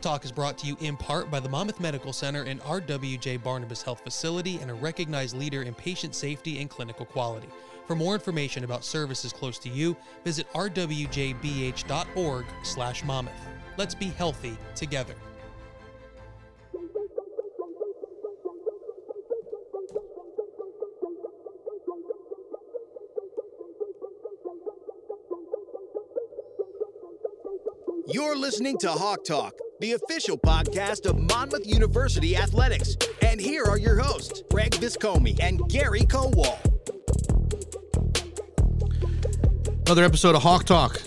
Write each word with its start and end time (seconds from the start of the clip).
Talk 0.00 0.24
is 0.24 0.32
brought 0.32 0.58
to 0.58 0.66
you 0.66 0.76
in 0.80 0.96
part 0.96 1.30
by 1.30 1.40
the 1.40 1.48
Monmouth 1.48 1.80
Medical 1.80 2.12
Center 2.12 2.42
and 2.42 2.60
RWJ 2.62 3.42
Barnabas 3.42 3.82
Health 3.82 4.00
Facility 4.00 4.58
and 4.60 4.70
a 4.70 4.74
recognized 4.74 5.36
leader 5.36 5.62
in 5.62 5.74
patient 5.74 6.14
safety 6.14 6.60
and 6.60 6.70
clinical 6.70 7.06
quality. 7.06 7.48
For 7.86 7.94
more 7.94 8.14
information 8.14 8.64
about 8.64 8.84
services 8.84 9.32
close 9.32 9.58
to 9.60 9.68
you, 9.68 9.96
visit 10.24 10.50
rwjbh.org 10.52 12.44
slash 12.62 13.04
Monmouth. 13.04 13.34
Let's 13.76 13.94
be 13.94 14.06
healthy 14.06 14.56
together. 14.74 15.14
You're 28.08 28.36
listening 28.36 28.78
to 28.78 28.90
Hawk 28.90 29.24
Talk, 29.24 29.54
the 29.80 29.92
official 29.92 30.38
podcast 30.38 31.08
of 31.08 31.18
Monmouth 31.18 31.66
University 31.66 32.36
Athletics. 32.36 32.96
And 33.22 33.40
here 33.40 33.64
are 33.64 33.78
your 33.78 34.00
hosts, 34.00 34.42
Greg 34.50 34.72
Viscomi 34.72 35.38
and 35.40 35.68
Gary 35.68 36.00
Kowal. 36.00 36.58
Another 39.86 40.04
episode 40.04 40.34
of 40.34 40.42
Hawk 40.42 40.64
Talk 40.64 41.00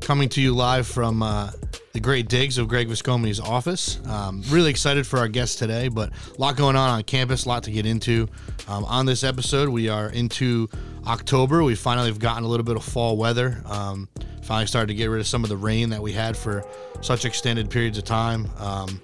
coming 0.00 0.28
to 0.30 0.42
you 0.42 0.54
live 0.54 0.86
from 0.86 1.22
uh, 1.22 1.50
the 1.92 2.00
great 2.00 2.28
digs 2.28 2.58
of 2.58 2.68
Greg 2.68 2.88
Viscomi's 2.88 3.40
office. 3.40 3.98
Um, 4.06 4.42
really 4.48 4.70
excited 4.70 5.06
for 5.06 5.18
our 5.18 5.28
guest 5.28 5.58
today, 5.58 5.88
but 5.88 6.10
a 6.10 6.40
lot 6.40 6.56
going 6.56 6.76
on 6.76 6.90
on 6.90 7.02
campus, 7.04 7.46
a 7.46 7.48
lot 7.48 7.62
to 7.64 7.70
get 7.70 7.86
into. 7.86 8.28
Um, 8.68 8.84
on 8.84 9.06
this 9.06 9.24
episode, 9.24 9.70
we 9.70 9.88
are 9.88 10.10
into 10.10 10.68
October. 11.06 11.64
We 11.64 11.74
finally 11.74 12.08
have 12.08 12.18
gotten 12.18 12.44
a 12.44 12.48
little 12.48 12.64
bit 12.64 12.76
of 12.76 12.84
fall 12.84 13.16
weather. 13.16 13.62
Um, 13.64 14.08
finally 14.42 14.66
started 14.66 14.88
to 14.88 14.94
get 14.94 15.06
rid 15.06 15.20
of 15.20 15.26
some 15.26 15.44
of 15.44 15.50
the 15.50 15.56
rain 15.56 15.90
that 15.90 16.02
we 16.02 16.12
had 16.12 16.36
for 16.36 16.64
such 17.00 17.24
extended 17.24 17.70
periods 17.70 17.98
of 17.98 18.04
time. 18.04 18.48
Um, 18.58 19.00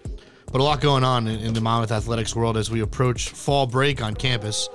but 0.52 0.61
a 0.61 0.64
lot 0.64 0.80
going 0.80 1.05
on 1.05 1.27
in, 1.27 1.41
in, 1.41 1.55
the 1.55 1.61
Monmouth 1.61 1.91
athletics 1.91 2.34
world 2.34 2.56
as 2.56 2.70
we 2.70 2.80
approach 2.80 3.30
fall 3.30 3.66
break 3.66 4.02
on 4.02 4.14
campus. 4.14 4.69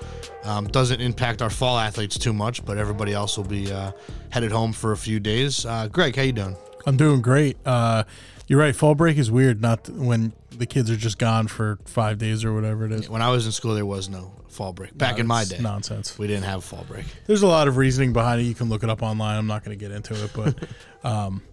Um, 0.43 0.67
doesn't 0.67 0.99
impact 0.99 1.41
our 1.41 1.49
fall 1.49 1.77
athletes 1.77 2.17
too 2.17 2.33
much, 2.33 2.65
but 2.65 2.77
everybody 2.77 3.13
else 3.13 3.37
will 3.37 3.45
be 3.45 3.71
uh, 3.71 3.91
headed 4.29 4.51
home 4.51 4.73
for 4.73 4.91
a 4.91 4.97
few 4.97 5.19
days. 5.19 5.65
Uh, 5.65 5.87
Greg, 5.87 6.15
how 6.15 6.23
you 6.23 6.33
doing? 6.33 6.55
I'm 6.85 6.97
doing 6.97 7.21
great. 7.21 7.57
Uh, 7.65 8.03
you're 8.51 8.59
right. 8.59 8.75
Fall 8.75 8.95
break 8.95 9.17
is 9.17 9.31
weird. 9.31 9.61
Not 9.61 9.87
when 9.87 10.33
the 10.49 10.65
kids 10.65 10.91
are 10.91 10.97
just 10.97 11.17
gone 11.17 11.47
for 11.47 11.79
five 11.85 12.17
days 12.17 12.43
or 12.43 12.53
whatever 12.53 12.85
it 12.85 12.91
is. 12.91 13.09
When 13.09 13.21
I 13.21 13.29
was 13.29 13.45
in 13.45 13.53
school, 13.53 13.75
there 13.75 13.85
was 13.85 14.09
no 14.09 14.33
fall 14.49 14.73
break. 14.73 14.97
Back 14.97 15.15
no, 15.15 15.21
in 15.21 15.27
my 15.27 15.45
day, 15.45 15.59
nonsense. 15.61 16.19
We 16.19 16.27
didn't 16.27 16.43
have 16.43 16.61
fall 16.61 16.83
break. 16.85 17.05
There's 17.27 17.43
a 17.43 17.47
lot 17.47 17.69
of 17.69 17.77
reasoning 17.77 18.11
behind 18.11 18.41
it. 18.41 18.43
You 18.43 18.53
can 18.53 18.67
look 18.67 18.83
it 18.83 18.89
up 18.89 19.01
online. 19.01 19.37
I'm 19.37 19.47
not 19.47 19.63
going 19.63 19.79
to 19.79 19.81
get 19.81 19.95
into 19.95 20.21
it, 20.21 20.31
but 20.35 20.67
um, 21.09 21.43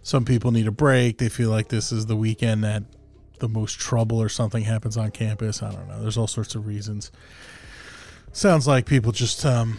some 0.00 0.24
people 0.24 0.50
need 0.50 0.66
a 0.66 0.70
break. 0.70 1.18
They 1.18 1.28
feel 1.28 1.50
like 1.50 1.68
this 1.68 1.92
is 1.92 2.06
the 2.06 2.16
weekend 2.16 2.64
that 2.64 2.84
the 3.38 3.50
most 3.50 3.78
trouble 3.78 4.22
or 4.22 4.30
something 4.30 4.64
happens 4.64 4.96
on 4.96 5.10
campus. 5.10 5.62
I 5.62 5.70
don't 5.70 5.86
know. 5.86 6.00
There's 6.00 6.16
all 6.16 6.26
sorts 6.26 6.54
of 6.54 6.66
reasons. 6.66 7.12
Sounds 8.32 8.66
like 8.66 8.86
people 8.86 9.12
just 9.12 9.44
um, 9.44 9.76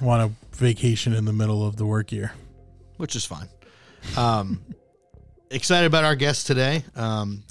want 0.00 0.22
a 0.22 0.56
vacation 0.56 1.12
in 1.12 1.26
the 1.26 1.34
middle 1.34 1.66
of 1.66 1.76
the 1.76 1.84
work 1.84 2.12
year, 2.12 2.32
which 2.96 3.14
is 3.14 3.26
fine. 3.26 3.50
Um, 4.16 4.62
excited 5.52 5.86
about 5.86 6.04
our 6.04 6.16
guest 6.16 6.46
today. 6.46 6.84
Um, 6.96 7.44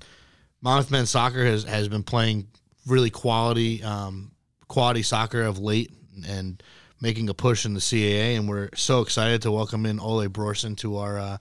Monmouth 0.62 0.92
men's 0.92 1.10
soccer 1.10 1.46
has, 1.46 1.64
has 1.64 1.88
been 1.88 2.04
playing 2.04 2.48
really 2.86 3.10
quality 3.10 3.84
um, 3.84 4.32
quality 4.68 5.04
soccer 5.04 5.42
of 5.42 5.60
late 5.60 5.92
and 6.28 6.62
making 7.00 7.30
a 7.30 7.34
push 7.34 7.66
in 7.66 7.74
the 7.74 7.80
CAA, 7.80 8.38
and 8.38 8.48
we're 8.48 8.70
so 8.76 9.02
excited 9.02 9.42
to 9.42 9.52
welcome 9.52 9.86
in 9.86 10.00
Olle 10.00 10.28
Brorsson 10.28 10.78
to 10.78 10.98
our 10.98 11.20
uh, 11.20 11.38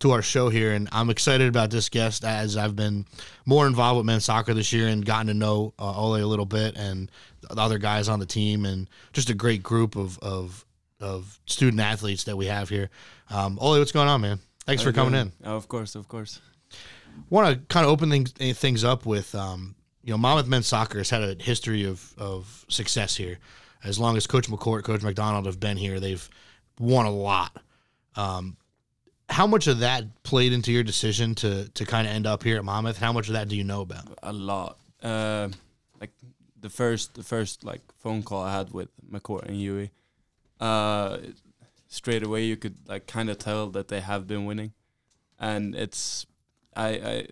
to 0.00 0.10
our 0.10 0.22
show 0.22 0.48
here. 0.48 0.72
And 0.72 0.88
I'm 0.92 1.10
excited 1.10 1.48
about 1.48 1.70
this 1.70 1.88
guest 1.88 2.24
as 2.24 2.56
I've 2.56 2.76
been 2.76 3.06
more 3.46 3.66
involved 3.66 3.98
with 3.98 4.06
men's 4.06 4.24
soccer 4.24 4.54
this 4.54 4.72
year 4.72 4.88
and 4.88 5.04
gotten 5.04 5.28
to 5.28 5.34
know 5.34 5.74
uh, 5.78 5.92
Olle 5.92 6.16
a 6.16 6.24
little 6.24 6.46
bit 6.46 6.76
and 6.76 7.10
the 7.40 7.60
other 7.60 7.78
guys 7.78 8.08
on 8.08 8.20
the 8.20 8.26
team, 8.26 8.64
and 8.64 8.88
just 9.12 9.30
a 9.30 9.34
great 9.34 9.62
group 9.62 9.96
of 9.96 10.18
of, 10.20 10.64
of 11.00 11.38
student 11.46 11.80
athletes 11.80 12.24
that 12.24 12.36
we 12.36 12.46
have 12.46 12.68
here. 12.68 12.90
Um, 13.30 13.58
Olle, 13.60 13.78
what's 13.78 13.92
going 13.92 14.08
on, 14.08 14.20
man? 14.20 14.40
Thanks 14.64 14.82
for 14.82 14.92
coming 14.92 15.14
in. 15.14 15.32
Oh, 15.44 15.56
of 15.56 15.68
course, 15.68 15.94
of 15.94 16.08
course. 16.08 16.40
Want 17.30 17.48
to 17.48 17.60
kind 17.66 17.84
of 17.84 17.92
open 17.92 18.10
things 18.10 18.32
things 18.58 18.84
up 18.84 19.04
with 19.04 19.34
um, 19.34 19.74
you 20.02 20.12
know, 20.12 20.18
Monmouth 20.18 20.46
men's 20.46 20.66
soccer 20.66 20.98
has 20.98 21.10
had 21.10 21.22
a 21.22 21.42
history 21.42 21.84
of 21.84 22.14
of 22.18 22.64
success 22.68 23.16
here. 23.16 23.38
As 23.84 23.98
long 23.98 24.16
as 24.16 24.26
Coach 24.26 24.48
McCourt, 24.48 24.84
Coach 24.84 25.02
McDonald 25.02 25.46
have 25.46 25.58
been 25.58 25.76
here, 25.76 25.98
they've 25.98 26.28
won 26.78 27.06
a 27.06 27.10
lot. 27.10 27.56
Um, 28.14 28.56
how 29.28 29.46
much 29.46 29.66
of 29.66 29.80
that 29.80 30.04
played 30.22 30.52
into 30.52 30.72
your 30.72 30.82
decision 30.82 31.34
to 31.36 31.68
to 31.70 31.84
kind 31.84 32.06
of 32.06 32.12
end 32.12 32.26
up 32.26 32.42
here 32.42 32.56
at 32.56 32.64
Monmouth? 32.64 32.98
How 32.98 33.12
much 33.12 33.28
of 33.28 33.34
that 33.34 33.48
do 33.48 33.56
you 33.56 33.64
know 33.64 33.80
about? 33.80 34.18
A 34.22 34.32
lot. 34.32 34.78
Uh, 35.02 35.48
like 36.00 36.10
the 36.60 36.70
first 36.70 37.14
the 37.14 37.22
first 37.22 37.64
like 37.64 37.80
phone 37.98 38.22
call 38.22 38.42
I 38.42 38.52
had 38.52 38.72
with 38.72 38.88
McCourt 39.10 39.46
and 39.46 39.56
Huey, 39.56 39.90
uh, 40.60 41.18
straight 41.92 42.22
away 42.22 42.42
you 42.42 42.56
could 42.56 42.76
like 42.88 43.06
kind 43.06 43.28
of 43.28 43.36
tell 43.36 43.68
that 43.68 43.88
they 43.88 44.00
have 44.00 44.26
been 44.26 44.46
winning, 44.46 44.72
and 45.38 45.74
it's 45.74 46.26
I 46.74 46.88
I 46.88 47.26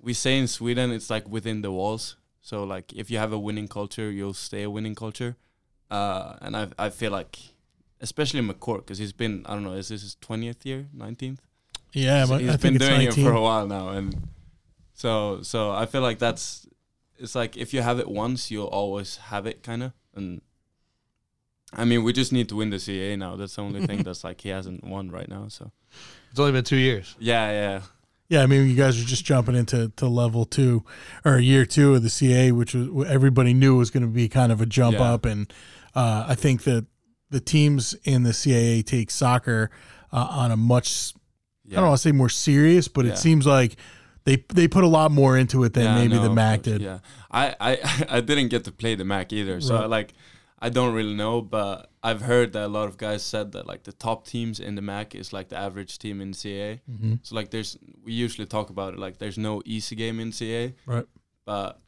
we 0.00 0.14
say 0.14 0.38
in 0.38 0.46
Sweden 0.46 0.92
it's 0.92 1.10
like 1.10 1.28
within 1.28 1.62
the 1.62 1.72
walls. 1.72 2.16
So 2.40 2.62
like 2.64 2.92
if 2.92 3.10
you 3.10 3.18
have 3.18 3.32
a 3.32 3.38
winning 3.38 3.68
culture, 3.68 4.10
you'll 4.10 4.34
stay 4.34 4.62
a 4.62 4.70
winning 4.70 4.94
culture. 4.94 5.36
Uh, 5.90 6.36
and 6.40 6.56
I 6.56 6.68
I 6.78 6.90
feel 6.90 7.10
like, 7.10 7.38
especially 8.00 8.40
McCourt, 8.40 8.78
because 8.78 8.98
he's 8.98 9.12
been 9.12 9.44
I 9.46 9.54
don't 9.54 9.64
know 9.64 9.72
is 9.72 9.88
this 9.88 10.02
his 10.02 10.14
twentieth 10.20 10.64
year, 10.64 10.86
nineteenth? 10.92 11.42
Yeah, 11.92 12.24
so 12.26 12.38
he's 12.38 12.50
I 12.50 12.56
been 12.56 12.78
doing 12.78 13.04
19. 13.04 13.08
it 13.08 13.26
for 13.26 13.32
a 13.32 13.40
while 13.40 13.66
now, 13.66 13.88
and 13.88 14.28
so 14.94 15.42
so 15.42 15.72
I 15.72 15.86
feel 15.86 16.02
like 16.02 16.20
that's 16.20 16.66
it's 17.18 17.34
like 17.34 17.56
if 17.56 17.74
you 17.74 17.82
have 17.82 17.98
it 17.98 18.08
once, 18.08 18.52
you'll 18.52 18.66
always 18.66 19.16
have 19.16 19.46
it, 19.46 19.64
kind 19.64 19.82
of. 19.82 19.92
And 20.14 20.42
I 21.72 21.84
mean, 21.84 22.02
we 22.02 22.12
just 22.12 22.32
need 22.32 22.48
to 22.48 22.56
win 22.56 22.70
the 22.70 22.78
CA 22.78 23.16
now. 23.16 23.36
That's 23.36 23.56
the 23.56 23.62
only 23.62 23.86
thing 23.86 24.02
that's 24.04 24.24
like 24.24 24.40
he 24.40 24.48
hasn't 24.48 24.84
won 24.84 25.10
right 25.10 25.28
now. 25.28 25.48
So 25.48 25.70
it's 26.30 26.40
only 26.40 26.52
been 26.52 26.64
two 26.64 26.76
years. 26.76 27.14
Yeah, 27.18 27.50
yeah. 27.50 27.82
Yeah, 28.28 28.42
I 28.42 28.46
mean, 28.46 28.68
you 28.68 28.76
guys 28.76 29.00
are 29.00 29.04
just 29.04 29.24
jumping 29.24 29.56
into 29.56 29.88
to 29.96 30.06
level 30.06 30.44
two 30.44 30.84
or 31.24 31.38
year 31.38 31.66
two 31.66 31.96
of 31.96 32.04
the 32.04 32.10
CA, 32.10 32.52
which 32.52 32.74
was 32.74 33.08
everybody 33.08 33.54
knew 33.54 33.76
was 33.76 33.90
going 33.90 34.04
to 34.04 34.08
be 34.08 34.28
kind 34.28 34.52
of 34.52 34.60
a 34.60 34.66
jump 34.66 34.98
yeah. 34.98 35.12
up, 35.12 35.24
and 35.24 35.52
uh, 35.96 36.26
I 36.28 36.36
think 36.36 36.62
that 36.62 36.86
the 37.30 37.40
teams 37.40 37.94
in 38.04 38.22
the 38.22 38.30
CAA 38.30 38.84
take 38.84 39.10
soccer 39.10 39.70
uh, 40.12 40.28
on 40.30 40.52
a 40.52 40.56
much 40.56 41.12
yeah. 41.70 41.78
I 41.78 41.80
don't 41.80 41.90
want 41.90 42.00
to 42.00 42.08
say 42.08 42.12
more 42.12 42.28
serious, 42.28 42.88
but 42.88 43.04
yeah. 43.04 43.12
it 43.12 43.18
seems 43.18 43.46
like 43.46 43.76
they 44.24 44.44
they 44.52 44.66
put 44.68 44.84
a 44.84 44.88
lot 44.88 45.10
more 45.12 45.38
into 45.38 45.62
it 45.64 45.72
than 45.72 45.84
yeah, 45.84 45.94
maybe 45.94 46.14
no, 46.14 46.22
the 46.22 46.30
MAC 46.30 46.62
did. 46.62 46.82
Yeah, 46.82 46.98
I, 47.30 47.54
I 47.60 48.06
I 48.08 48.20
didn't 48.20 48.48
get 48.48 48.64
to 48.64 48.72
play 48.72 48.96
the 48.96 49.04
MAC 49.04 49.32
either, 49.32 49.60
so 49.60 49.76
right. 49.76 49.88
like 49.88 50.12
I 50.62 50.68
don't 50.68 50.92
really 50.94 51.14
know, 51.14 51.40
but 51.40 51.90
I've 52.02 52.22
heard 52.22 52.52
that 52.52 52.66
a 52.66 52.68
lot 52.68 52.88
of 52.88 52.98
guys 52.98 53.22
said 53.22 53.52
that 53.52 53.66
like 53.66 53.84
the 53.84 53.92
top 53.92 54.26
teams 54.26 54.60
in 54.60 54.74
the 54.74 54.82
MAC 54.82 55.14
is 55.14 55.32
like 55.32 55.48
the 55.48 55.56
average 55.56 55.98
team 55.98 56.20
in 56.20 56.34
CA. 56.34 56.80
Mm-hmm. 56.90 57.14
So 57.22 57.34
like 57.34 57.50
there's 57.50 57.78
we 58.04 58.12
usually 58.12 58.46
talk 58.46 58.68
about 58.68 58.94
it 58.94 58.98
like 58.98 59.18
there's 59.18 59.38
no 59.38 59.62
easy 59.64 59.96
game 59.96 60.20
in 60.20 60.32
CA. 60.32 60.74
Right. 60.84 61.06
But 61.46 61.80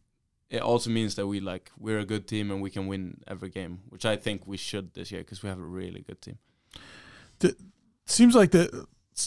it 0.48 0.62
also 0.62 0.90
means 0.90 1.16
that 1.16 1.26
we 1.26 1.40
like 1.40 1.70
we're 1.78 1.98
a 1.98 2.04
good 2.04 2.26
team 2.26 2.50
and 2.50 2.62
we 2.62 2.70
can 2.70 2.86
win 2.86 3.20
every 3.26 3.50
game, 3.50 3.80
which 3.90 4.06
I 4.06 4.16
think 4.16 4.46
we 4.46 4.56
should 4.56 4.94
this 4.94 5.12
year 5.12 5.20
because 5.20 5.42
we 5.42 5.50
have 5.50 5.58
a 5.58 5.62
really 5.62 6.00
good 6.00 6.22
team. 6.22 6.38
The, 7.40 7.54
seems 8.06 8.34
like 8.34 8.52
the 8.52 8.86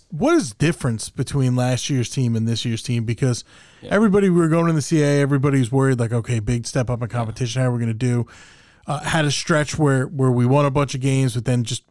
what 0.10 0.34
is 0.36 0.54
difference 0.54 1.10
between 1.10 1.56
last 1.56 1.90
year's 1.90 2.10
team 2.10 2.36
and 2.36 2.48
this 2.48 2.66
year's 2.66 2.82
team 2.82 3.06
because 3.06 3.44
yeah. 3.82 3.90
everybody 3.92 4.30
we 4.30 4.40
were 4.40 4.50
going 4.50 4.70
in 4.70 4.76
the 4.76 4.82
CA, 4.82 5.22
everybody's 5.22 5.72
worried 5.72 6.00
like 6.00 6.14
okay, 6.14 6.40
big 6.40 6.66
step 6.66 6.90
up 6.90 7.02
in 7.04 7.08
competition, 7.10 7.60
yeah. 7.60 7.66
how 7.66 7.70
are 7.70 7.74
we 7.74 7.80
going 7.80 7.90
to 7.90 7.94
do? 7.94 8.26
Uh, 8.88 9.00
had 9.00 9.26
a 9.26 9.32
stretch 9.32 9.78
where 9.78 10.06
where 10.08 10.32
we 10.32 10.46
won 10.46 10.66
a 10.66 10.72
bunch 10.72 10.96
of 10.96 11.02
games, 11.02 11.36
but 11.36 11.46
then 11.46 11.64
just 11.64 11.84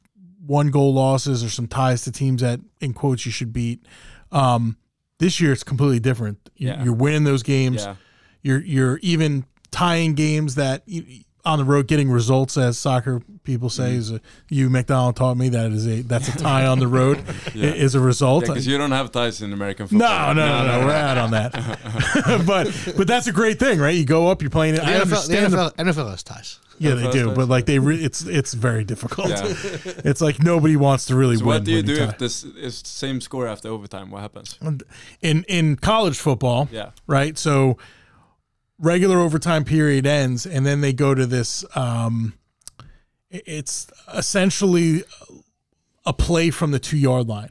one 0.46 0.70
goal 0.70 0.92
losses 0.92 1.42
or 1.42 1.48
some 1.48 1.66
ties 1.66 2.02
to 2.02 2.12
teams 2.12 2.42
that 2.42 2.60
in 2.80 2.92
quotes 2.92 3.24
you 3.26 3.32
should 3.32 3.52
beat. 3.52 3.84
Um, 4.30 4.76
this 5.18 5.40
year 5.40 5.52
it's 5.52 5.62
completely 5.62 6.00
different. 6.00 6.50
You're, 6.56 6.74
yeah. 6.74 6.84
you're 6.84 6.94
winning 6.94 7.24
those 7.24 7.42
games. 7.42 7.84
Yeah. 7.84 7.96
You're 8.42 8.60
you're 8.60 8.98
even 8.98 9.44
tying 9.70 10.14
games 10.14 10.56
that 10.56 10.82
you, 10.86 11.24
on 11.44 11.58
the 11.58 11.64
road 11.64 11.86
getting 11.86 12.10
results 12.10 12.56
as 12.56 12.78
soccer 12.78 13.20
people 13.44 13.68
say 13.68 13.90
mm-hmm. 13.90 13.98
is 13.98 14.10
a, 14.12 14.20
you 14.48 14.70
McDonald 14.70 15.16
taught 15.16 15.36
me 15.36 15.50
that 15.50 15.72
is 15.72 15.86
a 15.86 16.00
that's 16.02 16.28
a 16.28 16.38
tie 16.38 16.66
on 16.66 16.78
the 16.78 16.88
road 16.88 17.22
yeah. 17.54 17.70
is 17.70 17.94
a 17.94 18.00
result 18.00 18.46
because 18.46 18.66
yeah, 18.66 18.72
you 18.72 18.78
don't 18.78 18.92
have 18.92 19.12
ties 19.12 19.42
in 19.42 19.52
American 19.52 19.86
football. 19.86 20.08
No, 20.08 20.32
no, 20.32 20.46
no, 20.46 20.66
no, 20.66 20.80
no 20.80 20.86
we're 20.86 20.92
out 20.92 21.18
on 21.18 21.30
that. 21.32 21.52
but 22.46 22.94
but 22.96 23.06
that's 23.06 23.26
a 23.26 23.32
great 23.32 23.58
thing, 23.58 23.78
right? 23.78 23.94
You 23.94 24.04
go 24.04 24.28
up, 24.28 24.40
you're 24.40 24.50
playing 24.50 24.74
it. 24.74 24.78
The 24.78 24.86
I 24.86 24.92
NFL, 24.92 25.00
understand 25.02 25.52
the 25.52 25.56
NFL, 25.56 25.76
the, 25.76 25.82
NFL 25.82 26.10
has 26.10 26.22
ties. 26.22 26.60
Yeah, 26.78 26.94
they 26.94 27.08
do, 27.10 27.30
but 27.30 27.48
like 27.48 27.66
they, 27.66 27.78
re- 27.78 28.02
it's 28.02 28.24
it's 28.26 28.52
very 28.52 28.82
difficult. 28.82 29.28
Yeah. 29.28 29.44
it's 30.04 30.20
like 30.20 30.42
nobody 30.42 30.74
wants 30.74 31.06
to 31.06 31.14
really 31.14 31.36
so 31.36 31.44
win. 31.44 31.54
What 31.58 31.64
do 31.64 31.70
you 31.70 31.82
do 31.82 31.96
tie. 31.96 32.04
if 32.04 32.18
this 32.18 32.42
is 32.42 32.82
same 32.84 33.20
score 33.20 33.46
after 33.46 33.68
overtime? 33.68 34.10
What 34.10 34.22
happens? 34.22 34.58
In 35.20 35.44
in 35.44 35.76
college 35.76 36.18
football, 36.18 36.68
yeah, 36.72 36.90
right. 37.06 37.38
So 37.38 37.78
regular 38.78 39.18
overtime 39.18 39.64
period 39.64 40.06
ends, 40.06 40.46
and 40.46 40.64
then 40.66 40.80
they 40.80 40.92
go 40.92 41.14
to 41.14 41.26
this. 41.26 41.64
Um, 41.76 42.34
it's 43.30 43.88
essentially 44.12 45.04
a 46.06 46.12
play 46.12 46.50
from 46.50 46.70
the 46.70 46.78
two 46.78 46.96
yard 46.96 47.28
line. 47.28 47.50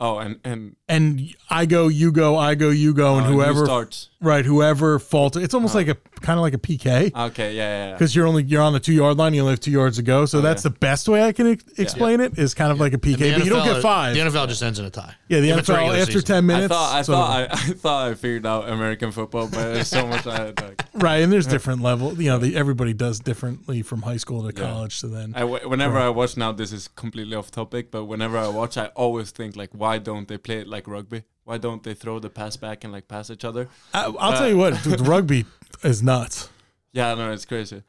Oh, 0.00 0.18
and 0.18 0.38
and 0.44 0.76
and 0.88 1.34
I 1.50 1.66
go, 1.66 1.88
you 1.88 2.12
go, 2.12 2.36
I 2.36 2.54
go, 2.54 2.70
you 2.70 2.94
go, 2.94 3.16
and 3.16 3.26
uh, 3.26 3.30
who 3.30 3.34
whoever 3.40 3.64
starts. 3.64 4.10
right, 4.20 4.44
whoever 4.44 4.98
falters. 5.00 5.42
It's 5.42 5.54
almost 5.54 5.74
like 5.74 5.88
a 5.88 5.96
kind 6.20 6.38
of 6.38 6.42
like 6.42 6.54
a 6.54 6.58
PK 6.58 7.14
Okay, 7.14 7.54
yeah, 7.54 7.62
yeah, 7.62 7.86
yeah. 7.88 7.92
because 7.92 8.14
you're 8.14 8.26
only 8.26 8.42
you're 8.44 8.62
on 8.62 8.72
the 8.72 8.80
two 8.80 8.92
yard 8.92 9.16
line. 9.16 9.34
You 9.34 9.40
only 9.42 9.52
have 9.52 9.60
two 9.60 9.70
yards 9.70 9.96
to 9.96 10.02
go. 10.02 10.26
So 10.26 10.38
oh, 10.38 10.40
that's 10.40 10.62
the 10.62 10.70
best 10.70 11.08
way 11.08 11.22
I 11.22 11.32
can 11.32 11.52
ex- 11.52 11.64
explain 11.78 12.20
it. 12.20 12.38
Is 12.38 12.54
kind 12.54 12.72
of 12.72 12.80
like 12.80 12.92
a 12.94 12.98
PK, 12.98 13.18
The 13.18 13.32
but 13.34 13.44
you 13.44 13.50
don't 13.50 13.64
get 13.66 13.82
five. 13.82 14.14
The 14.14 14.20
NFL 14.20 14.48
just 14.48 14.62
ends 14.62 14.78
in 14.78 14.84
a 14.84 14.90
tie. 14.90 15.14
yeah, 15.28 15.40
the 15.40 15.50
If 15.50 15.66
NFL 15.66 15.98
after 16.00 16.12
season. 16.12 16.22
ten 16.22 16.46
minutes. 16.46 16.72
I 16.72 16.76
thought 16.76 16.94
I 16.94 17.02
sort 17.02 17.16
thought 17.18 17.30
I, 17.30 17.42
I 17.52 17.56
thought 17.74 18.10
I 18.10 18.14
figured 18.14 18.46
out 18.46 18.68
American 18.68 19.12
football, 19.12 19.48
but 19.48 19.74
there's 19.74 19.88
so 19.88 20.06
much 20.06 20.26
I 20.26 20.36
had. 20.36 20.60
Like, 20.60 20.82
right, 20.94 21.22
and 21.22 21.32
there's 21.32 21.46
different 21.46 21.82
level. 21.82 22.14
You 22.20 22.30
know, 22.30 22.38
the, 22.38 22.56
everybody 22.56 22.92
does 22.92 23.20
differently 23.20 23.82
from 23.82 24.02
high 24.02 24.16
school 24.16 24.46
to 24.46 24.52
college. 24.52 24.96
So 24.98 25.08
then, 25.08 25.32
I 25.36 25.40
w- 25.40 25.68
whenever 25.68 25.98
I 25.98 26.08
watch 26.08 26.36
now, 26.36 26.52
this 26.52 26.72
is 26.72 26.88
completely 26.88 27.36
off 27.36 27.50
topic, 27.50 27.90
but 27.90 28.04
whenever 28.04 28.38
I 28.38 28.48
watch, 28.48 28.76
I 28.76 28.86
always 28.94 29.30
think 29.30 29.56
like, 29.56 29.70
why 29.72 29.98
don't 29.98 30.28
they 30.28 30.38
play 30.38 30.58
it 30.58 30.66
like 30.68 30.86
rugby? 30.88 31.24
Why 31.44 31.56
don't 31.56 31.82
they 31.82 31.94
throw 31.94 32.18
the 32.18 32.28
pass 32.28 32.58
back 32.58 32.84
and 32.84 32.92
like 32.92 33.08
pass 33.08 33.30
each 33.30 33.42
other? 33.42 33.68
I, 33.94 34.04
I'll 34.18 34.32
tell 34.36 34.48
you 34.50 34.58
what, 34.58 34.74
uh, 34.74 34.82
dude, 34.82 35.00
rugby 35.06 35.46
is 35.82 36.02
nuts. 36.02 36.48
Yeah, 36.92 37.14
no, 37.14 37.32
it's 37.32 37.44
crazy. 37.44 37.82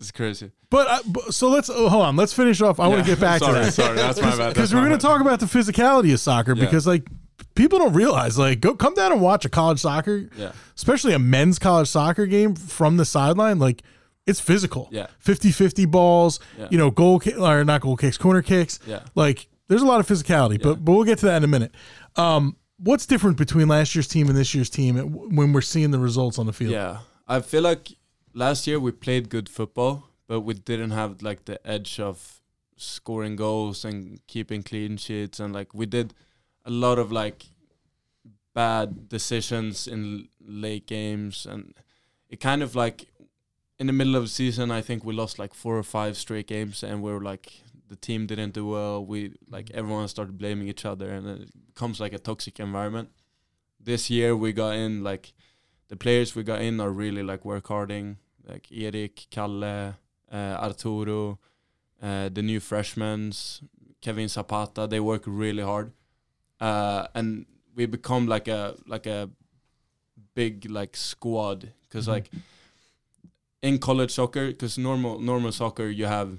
It's 0.00 0.10
crazy. 0.10 0.50
But, 0.68 0.88
uh, 0.88 0.98
but 1.06 1.32
so 1.34 1.48
let's 1.48 1.70
oh, 1.70 1.88
hold 1.88 2.04
on. 2.04 2.16
Let's 2.16 2.32
finish 2.32 2.60
off. 2.60 2.80
I 2.80 2.88
want 2.88 3.04
to 3.04 3.06
get 3.08 3.20
back 3.20 3.38
sorry, 3.38 3.60
to 3.60 3.64
that. 3.66 3.72
Sorry, 3.72 3.96
that's 3.96 4.20
my 4.20 4.36
bad. 4.36 4.52
because 4.54 4.74
we're 4.74 4.80
going 4.80 4.98
to 4.98 4.98
talk 4.98 5.20
about 5.20 5.38
the 5.38 5.46
physicality 5.46 6.12
of 6.12 6.18
soccer 6.18 6.54
Yeah. 6.56 6.64
because 6.64 6.86
like 6.88 7.06
people 7.54 7.78
don't 7.78 7.92
realize 7.92 8.36
like 8.38 8.60
go 8.60 8.74
come 8.74 8.94
down 8.94 9.12
and 9.12 9.20
watch 9.20 9.44
a 9.44 9.48
college 9.48 9.78
soccer 9.78 10.28
Yeah, 10.36 10.52
especially 10.76 11.12
a 11.12 11.18
men's 11.18 11.58
college 11.58 11.88
soccer 11.88 12.26
game 12.26 12.54
from 12.56 12.96
the 12.96 13.04
sideline 13.04 13.58
like 13.58 13.82
it's 14.26 14.40
physical 14.40 14.88
Yeah. 14.90 15.06
50-50 15.24 15.88
balls 15.90 16.40
Yeah. 16.58 16.66
you 16.70 16.78
know 16.78 16.90
goal 16.90 17.18
kick 17.20 17.38
or 17.38 17.64
not 17.64 17.80
goal 17.82 17.96
kicks 17.96 18.18
corner 18.18 18.42
kicks 18.42 18.78
Yeah. 18.86 19.00
like 19.14 19.46
there's 19.68 19.82
a 19.82 19.86
lot 19.86 20.00
of 20.00 20.06
physicality 20.08 20.60
but 20.60 20.84
but 20.84 20.92
we'll 20.92 21.04
get 21.04 21.18
to 21.20 21.26
that 21.26 21.36
in 21.38 21.44
a 21.44 21.48
minute 21.48 21.72
um 22.16 22.56
what's 22.78 23.06
different 23.06 23.36
between 23.36 23.68
last 23.68 23.94
year's 23.94 24.08
team 24.08 24.28
and 24.28 24.36
this 24.36 24.54
year's 24.54 24.70
team 24.70 24.96
when 24.96 25.52
we're 25.52 25.60
seeing 25.60 25.90
the 25.90 25.98
results 25.98 26.38
on 26.38 26.46
the 26.46 26.52
field 26.52 26.72
yeah. 26.72 26.98
I 27.28 27.40
feel 27.40 27.62
like 27.62 27.92
last 28.34 28.66
year 28.66 28.78
we 28.78 28.92
played 28.92 29.28
good 29.28 29.48
football, 29.48 30.04
but 30.28 30.40
we 30.40 30.54
didn't 30.54 30.92
have 30.92 31.22
like 31.22 31.44
the 31.46 31.64
edge 31.66 31.98
of 31.98 32.40
scoring 32.76 33.36
goals 33.36 33.84
and 33.84 34.20
keeping 34.26 34.62
clean 34.62 34.96
sheets, 34.96 35.40
and 35.40 35.52
like 35.52 35.74
we 35.74 35.86
did 35.86 36.14
a 36.64 36.70
lot 36.70 36.98
of 36.98 37.10
like 37.10 37.46
bad 38.54 39.08
decisions 39.08 39.88
in 39.88 40.28
late 40.40 40.86
games, 40.86 41.46
and 41.46 41.74
it 42.28 42.38
kind 42.40 42.62
of 42.62 42.76
like 42.76 43.06
in 43.78 43.88
the 43.88 43.92
middle 43.92 44.16
of 44.16 44.22
the 44.22 44.28
season, 44.28 44.70
I 44.70 44.80
think 44.80 45.04
we 45.04 45.12
lost 45.12 45.38
like 45.38 45.52
four 45.52 45.76
or 45.76 45.82
five 45.82 46.16
straight 46.16 46.46
games, 46.46 46.84
and 46.84 47.02
we 47.02 47.10
were 47.10 47.20
like 47.20 47.62
the 47.88 47.96
team 47.96 48.26
didn't 48.26 48.54
do 48.54 48.66
well. 48.66 49.04
We 49.04 49.34
like 49.48 49.70
everyone 49.72 50.08
started 50.08 50.38
blaming 50.38 50.68
each 50.68 50.84
other, 50.84 51.10
and 51.10 51.26
it 51.26 51.50
becomes 51.66 52.00
like 52.00 52.12
a 52.12 52.18
toxic 52.18 52.60
environment. 52.60 53.10
This 53.80 54.10
year 54.10 54.36
we 54.36 54.52
got 54.52 54.74
in 54.74 55.04
like 55.04 55.32
the 55.88 55.96
players 55.96 56.34
we 56.34 56.42
got 56.42 56.60
in 56.60 56.80
are 56.80 56.90
really 56.90 57.22
like 57.22 57.44
work 57.44 57.68
harding, 57.68 58.18
like 58.44 58.66
Erik, 58.72 59.26
Kalle, 59.30 59.64
uh, 59.64 59.94
Arturo, 60.32 61.38
uh, 62.02 62.28
the 62.28 62.42
new 62.42 62.60
freshmen, 62.60 63.32
Kevin 64.00 64.28
Zapata. 64.28 64.86
They 64.86 65.00
work 65.00 65.22
really 65.26 65.62
hard, 65.62 65.92
uh, 66.60 67.06
and 67.14 67.46
we 67.74 67.86
become 67.86 68.26
like 68.26 68.48
a 68.48 68.74
like 68.86 69.06
a 69.06 69.30
big 70.34 70.68
like 70.70 70.96
squad 70.96 71.72
because 71.82 72.08
like 72.08 72.30
in 73.62 73.78
college 73.78 74.12
soccer, 74.12 74.48
because 74.48 74.76
normal 74.78 75.20
normal 75.20 75.52
soccer 75.52 75.88
you 75.88 76.06
have 76.06 76.38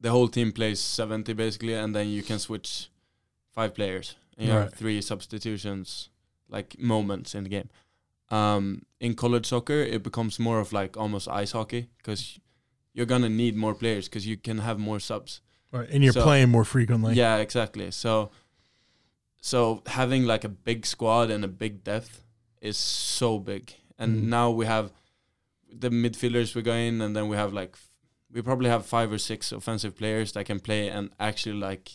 the 0.00 0.10
whole 0.10 0.28
team 0.28 0.52
plays 0.52 0.80
seventy 0.80 1.32
basically, 1.32 1.74
and 1.74 1.94
then 1.94 2.08
you 2.08 2.22
can 2.22 2.38
switch 2.38 2.88
five 3.52 3.74
players. 3.74 4.16
And 4.36 4.48
you 4.48 4.52
have 4.52 4.74
three 4.74 5.00
substitutions 5.00 6.08
like 6.48 6.76
moments 6.78 7.34
in 7.34 7.44
the 7.44 7.50
game. 7.50 7.68
Um, 8.30 8.82
in 9.00 9.14
college 9.14 9.46
soccer, 9.46 9.80
it 9.82 10.02
becomes 10.02 10.38
more 10.40 10.58
of 10.60 10.72
like 10.72 10.96
almost 10.96 11.28
ice 11.28 11.52
hockey 11.52 11.88
because 11.98 12.38
you're 12.92 13.06
gonna 13.06 13.28
need 13.28 13.54
more 13.54 13.74
players 13.74 14.08
because 14.08 14.26
you 14.26 14.36
can 14.36 14.58
have 14.58 14.78
more 14.78 14.98
subs. 15.00 15.40
right 15.72 15.88
and 15.90 16.02
you're 16.04 16.12
So- 16.12 16.22
playing 16.22 16.50
more 16.50 16.64
frequently 16.64 17.14
yeah, 17.14 17.36
exactly. 17.38 17.90
So, 17.90 18.30
so 19.40 19.82
having 19.86 20.24
like 20.24 20.44
a 20.44 20.48
big 20.48 20.86
squad 20.86 21.30
and 21.30 21.44
a 21.44 21.48
big 21.48 21.84
depth 21.84 22.22
is 22.60 22.76
so 22.76 23.38
big. 23.38 23.74
And 23.98 24.16
Mhm. 24.22 24.28
now 24.28 24.50
we 24.50 24.66
have 24.66 24.92
the 25.70 25.90
midfielders 25.90 26.54
we 26.54 26.62
go 26.62 26.74
in, 26.74 27.00
and 27.00 27.14
then 27.16 27.28
we 27.28 27.36
have 27.36 27.52
like 27.52 27.76
we 28.34 28.42
probably 28.42 28.68
have 28.68 28.84
five 28.84 29.10
or 29.12 29.18
six 29.18 29.52
offensive 29.52 29.96
players 29.96 30.32
that 30.32 30.44
can 30.44 30.60
play 30.60 30.88
and 30.88 31.10
actually 31.18 31.56
like 31.56 31.90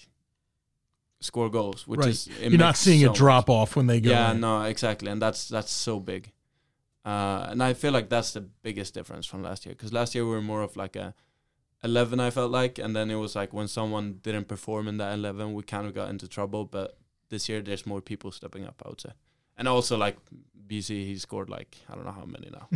score 1.22 1.50
goals, 1.50 1.86
which 1.88 2.00
Right. 2.00 2.10
is 2.10 2.28
you're 2.28 2.58
not 2.58 2.78
seeing 2.78 3.02
so 3.02 3.06
a 3.08 3.10
much. 3.10 3.18
drop 3.18 3.50
off 3.50 3.76
when 3.76 3.88
they 3.88 4.00
go 4.00 4.10
Yeah, 4.10 4.32
in. 4.32 4.40
no, 4.40 4.64
exactly, 4.64 5.12
and 5.12 5.22
that's 5.22 5.48
that's 5.50 5.72
so 5.72 6.00
big, 6.00 6.32
uh, 7.06 7.48
and 7.50 7.62
I 7.62 7.74
feel 7.74 7.92
like 7.92 8.10
that's 8.10 8.32
the 8.34 8.42
biggest 8.42 8.94
difference 8.94 9.26
from 9.28 9.44
last 9.44 9.66
year. 9.66 9.76
Because 9.76 9.92
last 9.94 10.16
year 10.16 10.24
we 10.26 10.32
were 10.32 10.42
more 10.42 10.62
of 10.62 10.76
like 10.78 10.96
a 10.96 11.14
eleven, 11.84 12.20
I 12.20 12.30
felt 12.30 12.52
like, 12.52 12.80
and 12.80 12.96
then 12.96 13.12
it 13.12 13.16
was 13.16 13.36
like 13.36 13.54
when 13.54 13.68
someone 13.68 14.20
didn't 14.22 14.48
perform 14.48 14.88
in 14.88 14.98
that 14.98 15.14
eleven, 15.14 15.54
we 15.54 15.64
kind 15.64 15.86
of 15.88 15.94
got 15.94 16.10
into 16.10 16.28
trouble. 16.28 16.64
But 16.66 16.98
this 17.30 17.50
year 17.50 17.62
there's 17.62 17.86
more 17.86 18.02
people 18.02 18.32
stepping 18.32 18.66
up, 18.66 18.82
I 18.86 18.90
would 18.90 19.02
say, 19.02 19.12
and 19.58 19.68
also 19.68 19.98
like 19.98 20.18
BC, 20.70 20.90
he 20.90 21.18
scored 21.18 21.50
like 21.50 21.76
I 21.90 21.96
don't 21.96 22.06
know 22.06 22.12
how 22.12 22.26
many 22.26 22.50
now. 22.52 22.68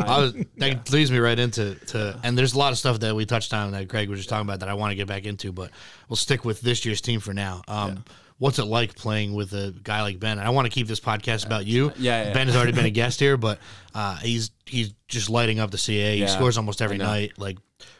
I 0.06 0.20
was, 0.20 0.32
that 0.56 0.68
yeah. 0.72 0.78
leads 0.90 1.12
me 1.12 1.18
right 1.18 1.38
into 1.38 1.74
to, 1.74 2.18
and 2.24 2.36
there's 2.36 2.54
a 2.54 2.58
lot 2.58 2.72
of 2.72 2.78
stuff 2.78 3.00
that 3.00 3.14
we 3.14 3.26
touched 3.26 3.52
on 3.52 3.72
that 3.72 3.86
Greg 3.86 4.08
was 4.08 4.18
just 4.18 4.28
talking 4.28 4.46
about 4.46 4.60
that 4.60 4.68
I 4.68 4.74
want 4.74 4.92
to 4.92 4.96
get 4.96 5.06
back 5.06 5.24
into, 5.24 5.52
but 5.52 5.70
we'll 6.08 6.16
stick 6.16 6.44
with 6.44 6.60
this 6.62 6.84
year's 6.84 7.00
team 7.00 7.20
for 7.20 7.34
now. 7.34 7.62
Um, 7.68 8.04
What's 8.38 8.58
it 8.60 8.64
like 8.66 8.94
playing 8.94 9.34
with 9.34 9.52
a 9.52 9.74
guy 9.82 10.02
like 10.02 10.20
Ben? 10.20 10.38
And 10.38 10.46
I 10.46 10.50
want 10.50 10.66
to 10.66 10.70
keep 10.70 10.86
this 10.86 11.00
podcast 11.00 11.44
about 11.44 11.66
you. 11.66 11.92
Yeah, 11.98 12.24
yeah. 12.28 12.32
Ben 12.32 12.46
has 12.46 12.54
already 12.56 12.72
been 12.72 12.84
a 12.86 12.90
guest 13.02 13.18
here, 13.18 13.36
but 13.36 13.58
uh, 13.94 14.16
he's 14.16 14.50
he's 14.64 14.94
just 15.08 15.28
lighting 15.28 15.58
up 15.58 15.70
the 15.72 15.78
CA. 15.78 16.14
He 16.14 16.20
Yeah, 16.20 16.26
scores 16.28 16.56
almost 16.56 16.80
every 16.80 16.98
night. 16.98 17.32
Like, 17.36 17.58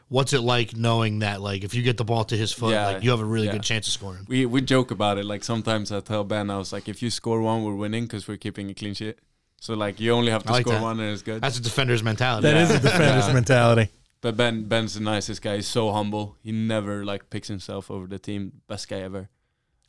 what's 0.09 0.33
it 0.33 0.41
like 0.43 0.77
knowing 0.77 1.21
that 1.21 1.41
like 1.41 1.65
if 1.65 1.75
you 1.75 1.83
get 1.83 1.97
the 1.97 2.05
ball 2.05 2.25
to 2.25 2.37
his 2.37 2.53
foot, 2.53 2.71
Yeah, 2.71 2.87
like 2.87 3.03
you 3.03 3.11
have 3.11 3.21
a 3.21 3.25
really 3.25 3.47
yeah. 3.47 3.53
good 3.55 3.65
chance 3.65 3.89
of 3.89 3.93
scoring? 3.95 4.27
we 4.29 4.47
we 4.47 4.61
joke 4.61 4.93
about 4.93 5.19
it. 5.19 5.25
Like 5.25 5.43
sometimes 5.43 5.91
I 5.91 5.99
tell 6.01 6.23
Ben, 6.23 6.51
I 6.51 6.59
was 6.59 6.73
like, 6.73 6.89
if 6.89 7.03
you 7.03 7.11
score 7.11 7.41
one, 7.43 7.65
we're 7.65 7.75
winning 7.75 8.05
because 8.05 8.29
we're 8.29 8.37
keeping 8.37 8.71
a 8.71 8.75
clean 8.75 8.95
sheet. 8.95 9.19
So 9.61 9.75
like 9.75 9.99
you 9.99 10.13
only 10.13 10.31
have 10.31 10.45
to 10.45 10.53
like 10.53 10.63
score 10.63 10.75
that. 10.75 10.83
one 10.83 11.01
and 11.01 11.11
it's 11.13 11.23
good. 11.23 11.43
That's 11.43 11.59
a 11.59 11.63
defender's 11.63 12.05
mentality. 12.05 12.43
That 12.47 12.57
is 12.59 12.71
a 12.71 12.79
defender's 12.89 13.27
Yeah. 13.27 13.35
mentality 13.35 13.91
But 14.21 14.37
Ben 14.37 14.69
Ben's 14.69 14.95
the 14.95 15.01
nicest 15.01 15.43
guy. 15.43 15.57
He's 15.57 15.67
so 15.67 15.91
humble. 15.91 16.37
He 16.45 16.53
never 16.53 17.05
like 17.05 17.29
picks 17.29 17.49
himself 17.49 17.91
over 17.91 18.07
the 18.07 18.21
team. 18.21 18.53
Best 18.69 18.89
guy 18.89 19.01
ever. 19.01 19.31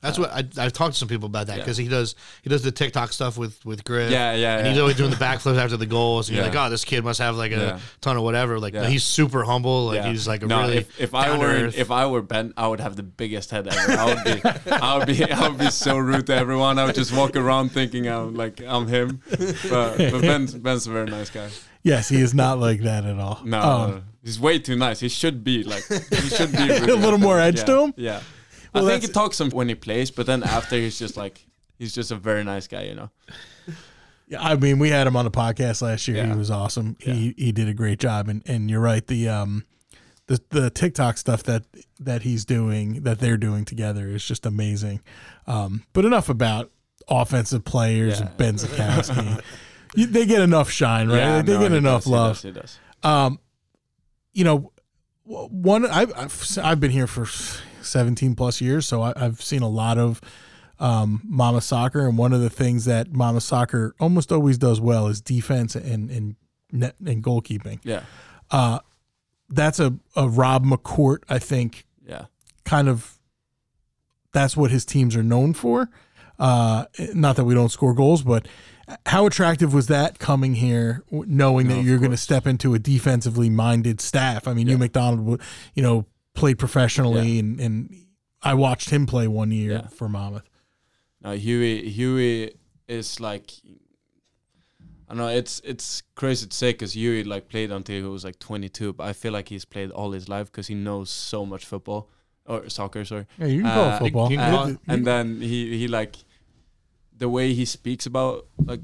That's 0.01 0.18
what 0.18 0.31
I, 0.31 0.46
I've 0.57 0.72
talked 0.72 0.94
to 0.94 1.00
some 1.00 1.10
people 1.10 1.25
about 1.25 1.48
that 1.48 1.57
Yeah. 1.57 1.63
because 1.63 1.75
he 1.75 1.88
does 1.90 2.16
he 2.42 2.50
does 2.50 2.64
the 2.64 2.71
TikTok 2.71 3.12
stuff 3.12 3.38
with 3.38 3.64
with 3.66 3.83
Griff. 3.83 4.12
Yeah, 4.12 4.33
yeah, 4.33 4.57
and 4.59 4.68
he's 4.68 4.76
yeah. 4.78 4.81
always 4.81 4.95
doing 4.95 5.09
the 5.09 5.16
backflips 5.28 5.57
after 5.57 5.76
the 5.76 5.85
goals. 5.85 6.30
And 6.30 6.38
you're 6.38 6.45
Yeah. 6.45 6.52
like, 6.54 6.68
oh, 6.68 6.69
this 6.69 6.85
kid 6.85 7.04
must 7.04 7.19
have 7.19 7.35
like 7.35 7.52
a 7.52 7.56
Yeah. 7.56 7.80
ton 8.00 8.16
of 8.16 8.24
whatever. 8.24 8.59
Like 8.59 8.74
Yeah. 8.76 8.88
he's 8.88 9.04
super 9.04 9.44
humble. 9.44 9.88
Like 9.88 9.95
Yeah. 9.97 10.09
he's 10.09 10.26
like 10.28 10.42
a 10.44 10.45
no, 10.47 10.62
really 10.62 10.78
if, 10.78 11.00
if 11.02 11.14
I 11.14 11.26
down 11.26 11.40
to 11.40 11.45
were 11.45 11.52
earth. 11.52 11.78
if 11.78 11.92
I 11.92 12.06
were 12.06 12.21
Ben, 12.21 12.54
I 12.56 12.68
would 12.68 12.80
have 12.80 12.95
the 12.95 13.04
biggest 13.04 13.52
head 13.52 13.68
ever. 13.68 13.92
I 13.92 14.06
would 14.06 14.24
be 14.24 14.50
I 14.71 14.97
would 14.97 15.07
be 15.07 15.30
I 15.31 15.47
would 15.50 15.57
be 15.57 15.69
so 15.69 15.97
rude 15.97 16.28
to 16.28 16.33
everyone. 16.35 16.80
I 16.80 16.85
would 16.85 16.95
just 16.95 17.14
walk 17.14 17.35
around 17.35 17.69
thinking 17.74 18.07
I'm 18.07 18.35
like 18.35 18.62
I'm 18.66 18.88
him. 18.88 19.21
But, 19.30 19.97
but 19.97 20.21
Ben's 20.21 20.54
Ben's 20.54 20.88
a 20.88 20.92
very 20.92 21.07
nice 21.09 21.30
guy. 21.30 21.50
yes 21.83 22.07
he 22.09 22.21
is 22.21 22.33
not 22.33 22.57
like 22.59 22.81
that 22.81 23.06
at 23.06 23.19
all 23.19 23.42
No, 23.44 23.59
Um, 23.62 24.04
he's 24.24 24.40
way 24.40 24.59
too 24.59 24.76
nice. 24.78 25.00
He 25.02 25.09
should 25.09 25.44
be 25.44 25.64
like 25.64 25.83
he 25.88 26.30
should 26.30 26.52
be 26.54 26.69
A 26.69 26.95
little 26.95 27.19
more 27.19 27.38
edge 27.40 27.57
yeah, 27.59 27.64
to 27.66 27.80
him? 27.83 27.94
Yeah, 27.97 28.19
Well, 28.73 28.88
I 28.88 28.92
think 28.92 29.04
he 29.04 29.07
talks 29.09 29.38
some 29.38 29.49
when 29.52 29.68
he 29.69 29.76
plays, 29.76 30.11
but 30.11 30.26
then 30.26 30.44
after 30.44 30.76
he's 30.76 30.99
just 30.99 31.18
like 31.18 31.45
he's 31.78 31.94
just 31.94 32.11
a 32.11 32.16
very 32.16 32.44
nice 32.44 32.68
guy, 32.68 32.83
you 32.83 32.95
know. 32.95 33.09
Yeah, 34.28 34.42
I 34.44 34.56
mean, 34.56 34.78
we 34.78 34.90
had 34.90 35.07
him 35.07 35.16
on 35.16 35.26
the 35.26 35.31
podcast 35.31 35.81
last 35.81 36.07
year. 36.07 36.23
He 36.26 36.33
was 36.33 36.52
awesome. 36.52 36.95
He 36.99 37.33
he 37.38 37.52
did 37.52 37.68
a 37.68 37.73
great 37.73 37.97
job, 37.99 38.28
and 38.30 38.44
and 38.45 38.69
you're 38.69 38.80
right. 38.80 39.06
The 39.07 39.28
um, 39.28 39.66
the 40.28 40.40
the 40.49 40.69
TikTok 40.69 41.18
stuff 41.18 41.42
that 41.44 41.64
that 41.99 42.21
he's 42.21 42.45
doing, 42.45 43.02
that 43.04 43.19
they're 43.19 43.38
doing 43.38 43.66
together, 43.66 44.07
is 44.09 44.23
just 44.23 44.45
amazing. 44.45 45.02
Um, 45.47 45.83
but 45.94 46.06
enough 46.06 46.30
about 46.30 46.69
offensive 47.07 47.66
players 47.66 48.19
Yeah. 48.19 48.28
and 48.28 48.38
Ben 48.38 48.56
Zakowski. 48.56 49.42
you, 49.95 50.06
they 50.06 50.28
get 50.28 50.42
enough 50.44 50.69
shine, 50.69 51.07
right? 51.09 51.18
Yeah, 51.18 51.42
they 51.42 51.54
no, 51.54 51.59
get 51.61 51.71
he 51.71 51.78
enough 51.78 52.02
does, 52.04 52.06
he 52.06 52.11
love. 52.11 52.33
does, 52.35 52.42
he 52.44 52.52
does. 52.52 52.80
Um, 53.02 53.40
you 54.33 54.44
know, 54.44 54.71
one 55.23 55.88
I've 55.88 56.14
I've, 56.16 56.57
I've 56.61 56.80
been 56.80 56.92
here 56.92 57.07
for 57.07 57.26
17 57.90 58.36
plus 58.36 58.62
years, 58.62 58.88
so 58.88 59.02
I, 59.02 59.14
I've 59.16 59.42
seen 59.42 59.62
a 59.62 59.69
lot 59.69 59.98
of 59.98 60.22
um, 60.80 61.22
Mama 61.26 61.62
Soccer, 61.62 62.08
and 62.08 62.18
one 62.18 62.31
of 62.34 62.42
the 62.42 62.50
things 62.50 62.86
that 62.86 63.12
Mama 63.12 63.42
Soccer 63.42 63.96
almost 64.00 64.31
always 64.31 64.58
does 64.58 64.80
well 64.80 65.08
is 65.08 65.19
defense 65.22 65.76
and 65.76 66.10
and 66.10 66.36
net 66.72 66.96
and 67.06 67.24
goalkeeping. 67.24 67.80
Yeah, 67.84 68.04
Uh, 68.50 68.80
that's 69.50 69.80
a 69.80 69.96
a 70.16 70.30
Rob 70.30 70.66
McCourt, 70.66 71.19
I 71.28 71.40
think, 71.40 71.86
yeah. 72.08 72.26
kind 72.64 72.88
of. 72.88 73.16
That's 74.31 74.56
what 74.56 74.69
his 74.69 74.86
teams 74.86 75.16
are 75.16 75.24
known 75.24 75.54
for. 75.54 75.90
Uh, 76.38 76.86
not 77.14 77.36
that 77.36 77.46
we 77.46 77.56
don't 77.56 77.69
score 77.69 77.94
goals, 77.96 78.22
but 78.22 78.48
how 79.08 79.26
attractive 79.26 79.74
was 79.74 79.88
that 79.88 80.19
coming 80.19 80.56
here, 80.56 81.04
knowing 81.12 81.68
No, 81.68 81.76
that 81.76 81.84
you're 81.84 81.98
going 81.98 82.12
to 82.12 82.18
step 82.18 82.48
into 82.48 82.74
a 82.74 82.80
defensively 82.80 83.50
minded 83.50 84.00
staff? 84.00 84.48
I 84.48 84.54
mean, 84.54 84.68
you 84.68 84.78
McDonald, 84.78 85.42
you 85.74 85.84
know, 85.84 86.06
played 86.40 86.58
professionally, 86.58 87.30
Yeah. 87.34 87.40
and 87.42 87.60
and 87.62 88.06
I 88.42 88.54
watched 88.54 88.90
him 88.90 89.06
play 89.06 89.28
one 89.28 89.52
year 89.52 89.72
Yeah. 89.72 89.88
for 89.98 90.08
Monmouth. 90.10 90.50
Now 91.22 91.34
Huey 91.34 91.90
Huey 91.90 92.52
is 92.88 93.19
like 93.19 93.52
I 95.08 95.14
don't 95.16 95.18
know. 95.18 95.28
It's 95.28 95.62
it's 95.64 96.04
crazy 96.16 96.48
to 96.48 96.56
say 96.56 96.72
because 96.72 96.94
Huey 96.96 97.24
like 97.24 97.48
played 97.50 97.72
until 97.72 97.96
he 97.96 98.08
was 98.08 98.24
like 98.24 98.38
22, 98.40 98.94
but 98.94 99.04
I 99.10 99.14
feel 99.14 99.34
like 99.34 99.50
he's 99.50 99.66
played 99.66 99.92
all 99.92 100.12
his 100.12 100.30
life 100.30 100.52
because 100.52 100.68
he 100.68 100.76
knows 100.76 101.10
so 101.10 101.46
much 101.46 101.66
football 101.66 102.10
or 102.46 102.69
soccer. 102.69 103.04
Sorry, 103.06 103.26
Yeah, 103.40 103.48
you 103.48 103.62
can 103.64 103.72
call 103.74 103.86
Uh, 103.90 103.96
it 103.96 104.00
football. 104.00 104.31
you 104.31 104.40
Uh, 104.40 104.68
it- 104.69 104.80
and 104.88 105.06
then 105.06 105.42
he 105.42 105.78
he 105.80 105.88
like 105.88 106.16
the 107.18 107.28
way 107.28 107.54
he 107.54 107.66
speaks 107.66 108.06
about 108.06 108.48
like 108.66 108.81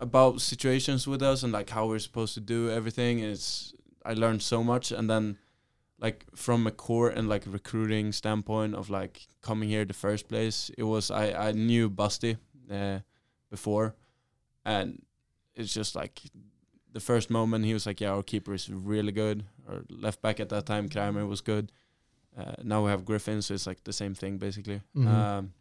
about 0.00 0.40
situations 0.40 1.06
with 1.06 1.22
us 1.22 1.42
and 1.44 1.52
like 1.52 1.70
how 1.70 1.86
we're 1.86 2.00
supposed 2.00 2.34
to 2.34 2.40
do 2.40 2.68
everything 2.70 3.20
is 3.20 3.72
I 4.04 4.14
learned 4.14 4.42
so 4.42 4.64
much 4.64 4.90
and 4.92 5.08
then 5.08 5.38
like 6.02 6.26
from 6.34 6.66
a 6.66 6.70
core 6.70 7.08
and 7.18 7.28
like 7.28 7.44
recruiting 7.46 8.12
standpoint 8.12 8.74
of 8.74 8.90
like 8.90 9.26
coming 9.40 9.68
here 9.68 9.84
the 9.86 9.94
first 9.94 10.28
place 10.28 10.70
it 10.76 10.82
was 10.84 11.10
I 11.10 11.48
I 11.48 11.52
knew 11.52 11.88
Basti 11.88 12.36
uh, 12.70 12.98
before. 13.50 13.94
And 14.64 15.02
it's 15.54 15.74
just 15.74 15.94
like 15.94 16.20
the 16.92 17.00
first 17.00 17.30
moment 17.30 17.64
he 17.64 17.72
was 17.74 17.86
like 17.86 18.00
yeah 18.04 18.14
our 18.16 18.22
keeper 18.22 18.52
is 18.54 18.68
really 18.68 19.12
good. 19.12 19.44
Our 19.68 19.84
left 19.88 20.20
back 20.22 20.40
at 20.40 20.48
that 20.48 20.66
time 20.66 20.88
Kramer 20.88 21.26
was 21.26 21.40
good. 21.40 21.72
Uh, 22.36 22.54
now 22.62 22.84
we 22.84 22.90
have 22.90 23.04
Griffin 23.04 23.42
so 23.42 23.54
it's 23.54 23.66
like 23.66 23.84
the 23.84 23.92
same 23.92 24.14
thing 24.14 24.38
basically. 24.38 24.80
Mhm. 24.94 25.06
um, 25.06 25.52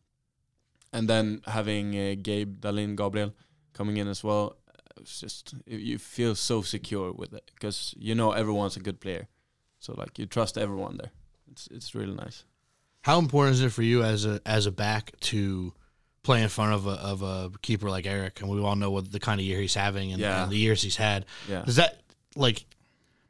and 0.93 1.07
then 1.07 1.41
having 1.45 1.95
uh, 1.95 2.15
Gabe 2.21 2.59
Dalin 2.59 2.95
Gabriel 2.95 3.33
coming 3.73 3.97
in 3.97 4.07
as 4.07 4.23
well 4.23 4.57
it's 4.97 5.19
just 5.21 5.55
you 5.65 5.97
feel 5.97 6.35
so 6.35 6.61
secure 6.61 7.11
with 7.13 7.33
it 7.33 7.51
because 7.53 7.93
you 7.97 8.15
know 8.15 8.31
everyone's 8.31 8.77
a 8.77 8.79
good 8.79 8.99
player 8.99 9.27
so 9.81 9.93
like 10.01 10.17
you 10.19 10.25
trust 10.25 10.57
everyone 10.57 10.95
there 11.01 11.11
it's 11.51 11.67
it's 11.77 11.93
really 11.99 12.15
nice 12.25 12.45
How 13.09 13.17
important 13.19 13.55
is 13.55 13.61
it 13.67 13.71
for 13.77 13.83
you 13.83 14.03
as 14.13 14.25
a 14.25 14.39
as 14.45 14.65
a 14.67 14.71
back 14.71 15.11
to 15.31 15.73
play 16.23 16.39
in 16.43 16.49
front 16.49 16.73
of 16.77 16.85
a 16.87 16.95
of 17.11 17.21
a 17.23 17.49
keeper 17.67 17.89
like 17.95 18.05
Eric? 18.05 18.41
And 18.41 18.47
we 18.49 18.61
all 18.67 18.75
know 18.75 18.91
what 18.95 19.11
the 19.11 19.19
kind 19.19 19.39
of 19.41 19.45
year 19.49 19.59
he's 19.59 19.73
having 19.85 20.11
and, 20.13 20.21
Yeah. 20.21 20.43
and 20.43 20.51
the 20.51 20.57
years 20.65 20.79
he's 20.83 20.97
had. 20.97 21.25
yeah 21.49 21.63
Does 21.65 21.75
that 21.81 21.91
like 22.35 22.59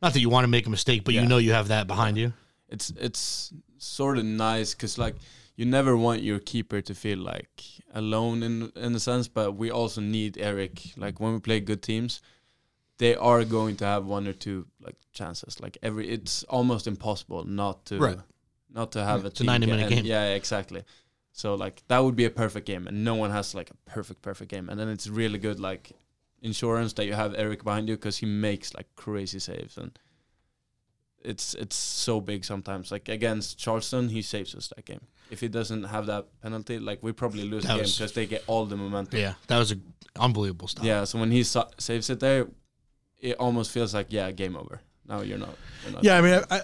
not 0.03 0.11
that 0.13 0.19
you 0.19 0.29
want 0.29 0.43
to 0.43 0.51
make 0.57 0.67
a 0.67 0.69
mistake, 0.69 1.01
but 1.05 1.13
you 1.13 1.25
know 1.25 1.39
you 1.47 1.53
have 1.53 1.67
that 1.69 1.87
behind 1.87 2.17
you? 2.17 2.33
it's 2.73 2.89
it's 3.07 3.53
sort 3.77 4.17
of 4.17 4.25
nice 4.25 4.73
because 4.75 4.97
like 5.05 5.15
you 5.57 5.65
never 5.65 5.93
want 6.05 6.21
your 6.29 6.39
keeper 6.39 6.81
to 6.81 6.93
feel 6.93 7.19
like 7.33 7.63
alone 7.93 8.43
in 8.47 8.71
in 8.85 8.95
a 8.95 8.99
sense 8.99 9.27
but 9.37 9.47
we 9.61 9.67
also 9.79 9.99
need 10.01 10.37
eric 10.37 10.73
like 11.03 11.15
when 11.21 11.33
we 11.33 11.39
play 11.39 11.59
good 11.59 11.81
teams 11.81 12.21
they 13.03 13.15
are 13.29 13.43
going 13.57 13.75
to 13.81 13.85
have 13.93 14.03
one 14.17 14.25
or 14.31 14.33
two 14.45 14.57
like 14.85 14.95
chances 15.19 15.59
like 15.63 15.77
every 15.87 16.05
it's 16.15 16.35
almost 16.57 16.85
impossible 16.87 17.41
not 17.61 17.75
to 17.89 17.95
Right. 18.07 18.19
not 18.79 18.91
to 18.95 18.99
have 19.09 19.23
a 19.25 19.27
It's 19.27 19.41
a 19.41 19.43
ninety 19.43 19.67
minute 19.67 19.89
game. 19.89 20.05
yeah 20.05 20.35
exactly 20.41 20.81
so 21.41 21.47
like 21.65 21.75
that 21.89 21.99
would 22.03 22.15
be 22.15 22.25
a 22.25 22.29
perfect 22.43 22.65
game 22.71 22.83
and 22.89 22.95
no 23.03 23.15
one 23.23 23.31
has 23.31 23.55
like 23.59 23.69
a 23.71 23.77
perfect 23.95 24.21
perfect 24.21 24.49
game 24.55 24.69
and 24.69 24.77
then 24.79 24.89
it's 24.95 25.07
really 25.21 25.39
good 25.47 25.59
like 25.59 25.91
insurance 26.41 26.93
that 26.97 27.05
you 27.05 27.13
have 27.23 27.31
eric 27.45 27.63
behind 27.63 27.87
you 27.89 27.95
because 27.95 28.17
he 28.23 28.27
makes 28.49 28.73
like 28.77 28.87
crazy 28.95 29.39
saves 29.39 29.77
and 29.77 29.91
it's 31.23 31.53
it's 31.53 31.75
so 31.75 32.19
big 32.19 32.43
sometimes. 32.43 32.91
Like 32.91 33.07
against 33.07 33.59
Charleston, 33.59 34.09
he 34.09 34.21
saves 34.23 34.55
us 34.55 34.67
that 34.75 34.85
game. 34.85 35.01
If 35.29 35.39
he 35.39 35.47
doesn't 35.47 35.83
have 35.83 36.05
that 36.07 36.25
penalty, 36.41 36.79
like 36.79 37.03
we 37.03 37.11
probably 37.11 37.43
lose 37.43 37.63
That 37.63 37.77
the 37.77 37.83
game 37.83 37.91
because 37.97 38.13
they 38.13 38.25
get 38.25 38.43
all 38.47 38.65
the 38.65 38.75
momentum. 38.75 39.19
Yeah, 39.19 39.33
that 39.47 39.59
was 39.59 39.71
a 39.71 39.75
unbelievable 40.19 40.67
stuff. 40.67 40.83
Yeah. 40.83 41.03
So 41.05 41.19
when 41.19 41.29
he 41.31 41.43
sa- 41.43 41.69
saves 41.77 42.09
it 42.09 42.19
there, 42.19 42.47
it 43.21 43.37
almost 43.37 43.71
feels 43.71 43.93
like 43.93 44.07
yeah, 44.09 44.31
game 44.31 44.55
over. 44.57 44.81
Now 45.07 45.21
you're 45.21 45.37
not. 45.37 45.55
You're 45.83 45.93
not 45.93 46.03
Yeah, 46.03 46.17
I 46.17 46.21
mean, 46.21 46.41
I, 46.49 46.61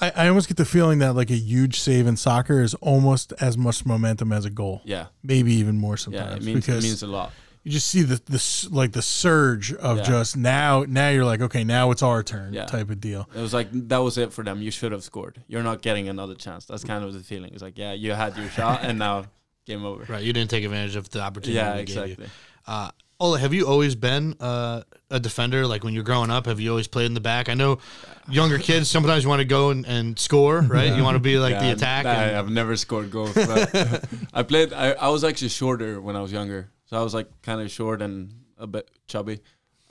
I, 0.00 0.12
I 0.24 0.28
almost 0.28 0.48
get 0.48 0.56
the 0.56 0.64
feeling 0.64 0.98
that 1.00 1.14
like 1.14 1.30
a 1.30 1.34
huge 1.36 1.78
save 1.80 2.06
in 2.06 2.16
soccer 2.16 2.60
is 2.60 2.74
almost 2.74 3.32
as 3.40 3.56
much 3.56 3.84
momentum 3.86 4.32
as 4.32 4.44
a 4.44 4.50
goal, 4.50 4.82
Yeah. 4.84 5.06
maybe 5.22 5.52
even 5.54 5.76
more 5.78 5.96
sometimes. 5.96 6.44
Yeah. 6.46 6.50
It 6.50 6.54
means 6.54 6.68
it 6.68 6.82
means 6.82 7.02
a 7.02 7.06
lot. 7.06 7.32
you 7.62 7.70
just 7.70 7.86
see 7.86 8.02
the 8.02 8.20
the 8.26 8.68
like 8.72 8.92
the 8.92 9.02
surge 9.02 9.72
of 9.74 9.98
Yeah. 9.98 10.02
just 10.04 10.36
now. 10.36 10.84
Now 10.88 11.10
you're 11.10 11.24
like, 11.24 11.40
okay, 11.42 11.62
now 11.62 11.90
it's 11.92 12.02
our 12.02 12.22
turn, 12.24 12.52
Yeah. 12.52 12.66
type 12.66 12.90
of 12.90 13.00
deal. 13.00 13.28
It 13.34 13.40
was 13.40 13.54
like 13.54 13.68
that 13.72 13.98
was 13.98 14.18
it 14.18 14.32
for 14.32 14.42
them. 14.42 14.60
You 14.60 14.70
should 14.72 14.90
have 14.92 15.04
scored. 15.04 15.40
You're 15.46 15.62
not 15.62 15.82
getting 15.82 16.08
another 16.08 16.34
chance. 16.34 16.64
That's 16.64 16.82
kind 16.84 17.04
of 17.04 17.12
the 17.12 17.20
feeling. 17.20 17.52
It's 17.52 17.62
like 17.62 17.78
yeah, 17.78 17.92
you 17.92 18.12
had 18.12 18.36
your 18.36 18.48
shot 18.50 18.80
and 18.82 18.98
now 18.98 19.26
game 19.66 19.84
over. 19.84 20.04
Right, 20.12 20.24
you 20.24 20.32
didn't 20.32 20.50
take 20.50 20.64
advantage 20.64 20.96
of 20.96 21.08
the 21.10 21.20
opportunity. 21.20 21.54
Yeah. 21.54 21.76
we 21.76 21.84
gave 21.84 21.94
you. 21.96 22.02
Exactly. 22.02 22.26
Uh, 22.66 22.90
Olle, 23.22 23.36
have 23.36 23.54
you 23.54 23.68
always 23.68 23.94
been 23.94 24.34
uh, 24.40 24.82
a 25.08 25.20
defender? 25.20 25.64
Like 25.64 25.84
when 25.84 25.94
you're 25.94 26.02
growing 26.02 26.28
up, 26.30 26.46
have 26.46 26.58
you 26.58 26.70
always 26.70 26.88
played 26.88 27.06
in 27.06 27.14
the 27.14 27.20
back? 27.20 27.48
I 27.48 27.54
know 27.54 27.78
younger 28.28 28.58
kids 28.58 28.90
sometimes 28.90 29.22
you 29.22 29.28
want 29.28 29.38
to 29.38 29.44
go 29.44 29.70
and, 29.70 29.86
and 29.86 30.18
score, 30.18 30.60
right? 30.78 30.92
You 30.96 31.04
want 31.04 31.14
to 31.14 31.20
be 31.20 31.38
like 31.38 31.56
the 31.60 31.66
Yeah, 31.66 31.72
attack. 31.72 32.04
nah, 32.04 32.10
and- 32.10 32.36
I've 32.36 32.50
never 32.50 32.74
scored 32.76 33.12
goals. 33.12 33.32
But 33.34 34.04
I 34.34 34.42
played. 34.42 34.72
I, 34.72 34.92
I 34.92 35.08
was 35.08 35.22
actually 35.22 35.50
shorter 35.50 36.00
when 36.00 36.16
I 36.16 36.20
was 36.20 36.32
younger, 36.32 36.70
so 36.86 36.98
I 36.98 37.02
was 37.04 37.14
like 37.14 37.28
kind 37.42 37.60
of 37.60 37.70
short 37.70 38.02
and 38.02 38.32
a 38.58 38.66
bit 38.66 38.90
chubby. 39.06 39.38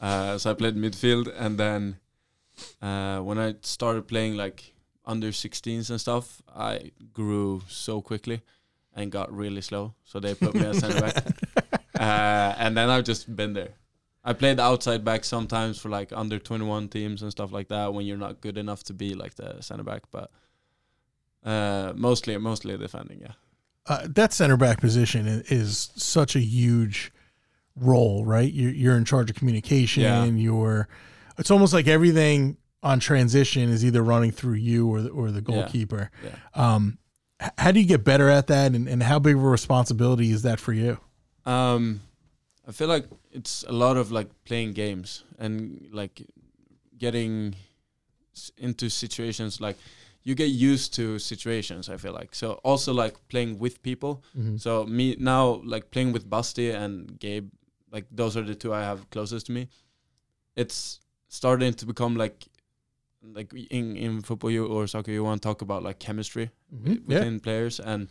Uh, 0.01 0.37
so 0.37 0.51
I 0.51 0.53
played 0.53 0.75
midfield, 0.75 1.31
and 1.39 1.57
then 1.57 1.97
uh, 2.81 3.19
when 3.21 3.37
I 3.39 3.55
started 3.61 4.09
playing 4.09 4.35
like 4.35 4.73
under 5.05 5.29
16s 5.31 5.89
and 5.89 6.01
stuff, 6.01 6.41
I 6.53 6.91
grew 7.13 7.61
so 7.69 8.01
quickly 8.01 8.41
and 8.93 9.09
got 9.09 9.31
really 9.33 9.61
slow. 9.61 9.93
So 10.03 10.19
they 10.19 10.33
put 10.35 10.53
me 10.53 10.65
as 10.65 10.79
center 10.79 10.99
back, 10.99 11.23
uh, 12.01 12.55
and 12.57 12.75
then 12.75 12.89
I've 12.89 13.03
just 13.03 13.33
been 13.35 13.53
there. 13.53 13.75
I 14.23 14.33
played 14.33 14.59
outside 14.59 15.05
back 15.05 15.23
sometimes 15.23 15.79
for 15.79 15.89
like 15.89 16.11
under 16.11 16.39
21 16.39 16.89
teams 16.89 17.21
and 17.21 17.31
stuff 17.31 17.51
like 17.51 17.67
that 17.69 17.93
when 17.93 18.05
you're 18.05 18.17
not 18.17 18.41
good 18.41 18.57
enough 18.57 18.83
to 18.85 18.93
be 18.93 19.13
like 19.13 19.35
the 19.35 19.61
center 19.61 19.83
back, 19.83 20.03
but 20.11 20.31
uh, 21.43 21.93
mostly 21.95 22.37
mostly 22.37 22.77
defending, 22.77 23.21
yeah. 23.21 23.33
uh, 23.87 24.07
that 24.09 24.33
center 24.33 24.57
back 24.57 24.79
position 24.79 25.43
is 25.47 25.91
such 25.95 26.35
a 26.35 26.39
huge 26.39 27.11
role, 27.75 28.25
right? 28.25 28.51
You're, 28.51 28.71
you're 28.71 28.97
in 28.97 29.05
charge 29.05 29.29
of 29.29 29.35
communication. 29.35 30.03
Yeah. 30.03 30.25
You're, 30.25 30.87
it's 31.37 31.51
almost 31.51 31.73
like 31.73 31.87
everything 31.87 32.57
on 32.83 32.99
transition 32.99 33.69
is 33.69 33.85
either 33.85 34.03
running 34.03 34.31
through 34.31 34.55
you 34.55 34.87
or 34.87 35.01
the, 35.01 35.09
or 35.09 35.31
the 35.31 35.41
goalkeeper. 35.41 36.11
Yeah. 36.23 36.31
Um, 36.53 36.97
how 37.57 37.71
do 37.71 37.79
you 37.79 37.87
get 37.87 38.03
better 38.03 38.29
at 38.29 38.47
that, 38.47 38.73
and, 38.73 38.87
and 38.87 39.01
how 39.01 39.17
big 39.17 39.35
of 39.35 39.43
a 39.43 39.47
responsibility 39.47 40.31
is 40.31 40.43
that 40.43 40.59
for 40.59 40.73
you? 40.73 40.99
Um, 41.45 42.01
I 42.67 42.71
feel 42.71 42.87
like 42.87 43.05
it's 43.31 43.63
a 43.67 43.71
lot 43.71 43.97
of 43.97 44.11
like 44.11 44.29
playing 44.45 44.73
games 44.73 45.23
and 45.39 45.87
like 45.91 46.21
getting 46.97 47.55
s- 48.35 48.51
into 48.57 48.89
situations 48.89 49.59
like 49.59 49.77
you 50.23 50.35
get 50.35 50.49
used 50.49 50.93
to 50.95 51.17
situations. 51.17 51.89
I 51.89 51.97
feel 51.97 52.13
like 52.13 52.35
so 52.35 52.53
also 52.63 52.93
like 52.93 53.15
playing 53.27 53.57
with 53.59 53.81
people. 53.81 54.23
So 54.57 54.85
me 54.85 55.15
now 55.19 55.61
like 55.65 55.89
playing 55.89 56.13
with 56.13 56.29
Basti 56.29 56.69
and 56.69 57.19
Gabe, 57.19 57.49
like 57.91 58.05
those 58.11 58.37
are 58.37 58.43
the 58.45 58.53
two 58.55 58.71
I 58.73 58.81
have 58.83 59.09
closest 59.09 59.47
to 59.47 59.51
me. 59.51 59.67
It's 60.55 60.99
starting 61.27 61.73
to 61.73 61.85
become 61.85 62.15
like 62.15 62.45
like 63.33 63.51
in 63.71 63.95
in 63.97 64.21
football 64.21 64.51
you 64.51 64.65
or 64.67 64.87
soccer 64.87 65.11
you 65.11 65.23
want 65.23 65.41
to 65.41 65.47
talk 65.47 65.61
about 65.61 65.81
like 65.83 65.97
chemistry 65.99 66.49
Yeah. 66.83 66.95
within 67.07 67.39
players 67.39 67.79
and 67.79 68.07